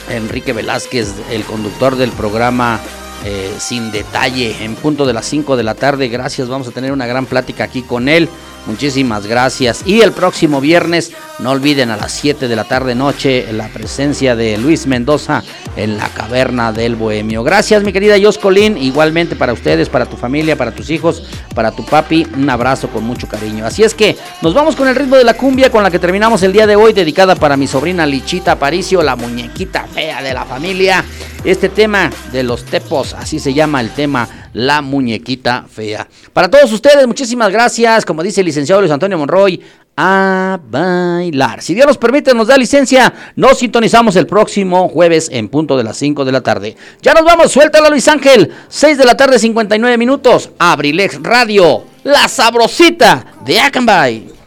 Enrique 0.10 0.54
Velázquez, 0.54 1.14
el 1.32 1.44
conductor 1.44 1.96
del 1.96 2.12
programa 2.12 2.80
eh, 3.26 3.54
Sin 3.60 3.92
Detalle, 3.92 4.64
en 4.64 4.76
punto 4.76 5.06
de 5.06 5.14
las 5.14 5.26
5 5.26 5.58
de 5.58 5.64
la 5.64 5.76
tarde. 5.76 6.08
Gracias, 6.08 6.48
vamos 6.48 6.68
a 6.68 6.72
tener 6.72 6.92
una 6.92 7.08
gran 7.08 7.26
plática 7.26 7.66
aquí 7.66 7.82
con 7.82 8.10
él. 8.10 8.30
Muchísimas 8.66 9.26
gracias. 9.26 9.82
Y 9.86 10.02
el 10.02 10.12
próximo 10.12 10.62
viernes, 10.62 11.12
no 11.40 11.52
olviden 11.52 11.90
a 11.90 11.98
las 11.98 12.12
7 12.12 12.48
de 12.48 12.56
la 12.56 12.66
tarde 12.66 12.96
noche 12.96 13.52
la 13.54 13.70
presencia 13.70 14.36
de 14.36 14.58
Luis 14.58 14.88
Mendoza 14.88 15.44
en 15.76 15.98
la 15.98 16.10
caverna 16.10 16.74
del 16.74 16.96
Bohemio. 16.96 17.44
Gracias, 17.44 17.84
mi 17.84 17.94
querida 17.94 18.16
Jos 18.22 18.38
Colín. 18.38 18.78
Igualmente 18.78 19.36
para 19.36 19.54
ustedes, 19.54 19.88
para 19.88 20.06
tu 20.06 20.18
familia, 20.18 20.58
para 20.58 20.72
tus 20.72 20.90
hijos, 20.90 21.24
para 21.56 21.72
tu 21.72 21.86
papi. 21.86 22.28
Un 22.36 22.50
abrazo 22.50 22.90
con 22.90 23.06
mucho 23.06 23.28
cariño. 23.28 23.66
Así 23.66 23.84
es 23.84 23.94
que 23.94 24.18
nos 24.42 24.54
vamos 24.54 24.76
con 24.76 24.88
el 24.88 24.96
ritmo 24.96 25.16
de 25.16 25.24
la 25.24 25.34
cumbia 25.34 25.72
con 25.72 25.82
la 25.82 25.90
que 25.90 26.00
terminamos 26.00 26.44
el 26.44 26.52
día 26.52 26.68
de 26.68 26.76
hoy, 26.76 26.94
dedicada 26.94 27.36
para 27.36 27.56
mi 27.56 27.68
sobrina 27.68 28.06
Lichita 28.06 28.54
Aparicio, 28.54 29.02
la 29.02 29.16
muñequita 29.16 29.88
fea 29.94 30.22
de 30.22 30.34
la 30.34 30.46
familia. 30.46 31.06
Este 31.46 31.70
tema 31.70 32.10
de 32.34 32.44
los 32.44 32.66
tepos, 32.66 33.14
así 33.14 33.40
se 33.40 33.54
llama 33.54 33.80
el 33.80 33.92
tema, 33.92 34.28
la 34.52 34.82
muñequita 34.82 35.66
fea. 35.74 36.06
Para 36.34 36.50
todos 36.50 36.72
ustedes, 36.74 37.08
muchísimas 37.08 37.50
gracias. 37.50 38.06
Como 38.06 38.24
dice 38.24 38.44
licenciado 38.50 38.82
Luis 38.82 38.92
Antonio 38.92 39.18
Monroy, 39.18 39.62
a 39.96 40.60
bailar. 40.70 41.62
Si 41.62 41.74
Dios 41.74 41.86
nos 41.86 41.98
permite, 41.98 42.34
nos 42.34 42.48
da 42.48 42.58
licencia, 42.58 43.14
nos 43.36 43.60
sintonizamos 43.60 44.16
el 44.16 44.28
próximo 44.28 44.88
jueves 44.88 45.30
en 45.32 45.50
punto 45.50 45.78
de 45.78 45.84
las 45.84 45.98
5 45.98 46.26
de 46.26 46.32
la 46.32 46.42
tarde. 46.42 46.76
Ya 47.02 47.14
nos 47.14 47.24
vamos, 47.24 47.52
suéltala 47.52 47.90
Luis 47.90 48.08
Ángel, 48.08 48.52
6 48.70 48.98
de 48.98 49.06
la 49.06 49.18
tarde, 49.18 49.38
59 49.38 49.98
minutos, 49.98 50.52
Abrilex 50.58 51.22
Radio, 51.22 51.84
la 52.04 52.28
sabrosita 52.28 53.34
de 53.46 53.60
Acambay. 53.60 54.39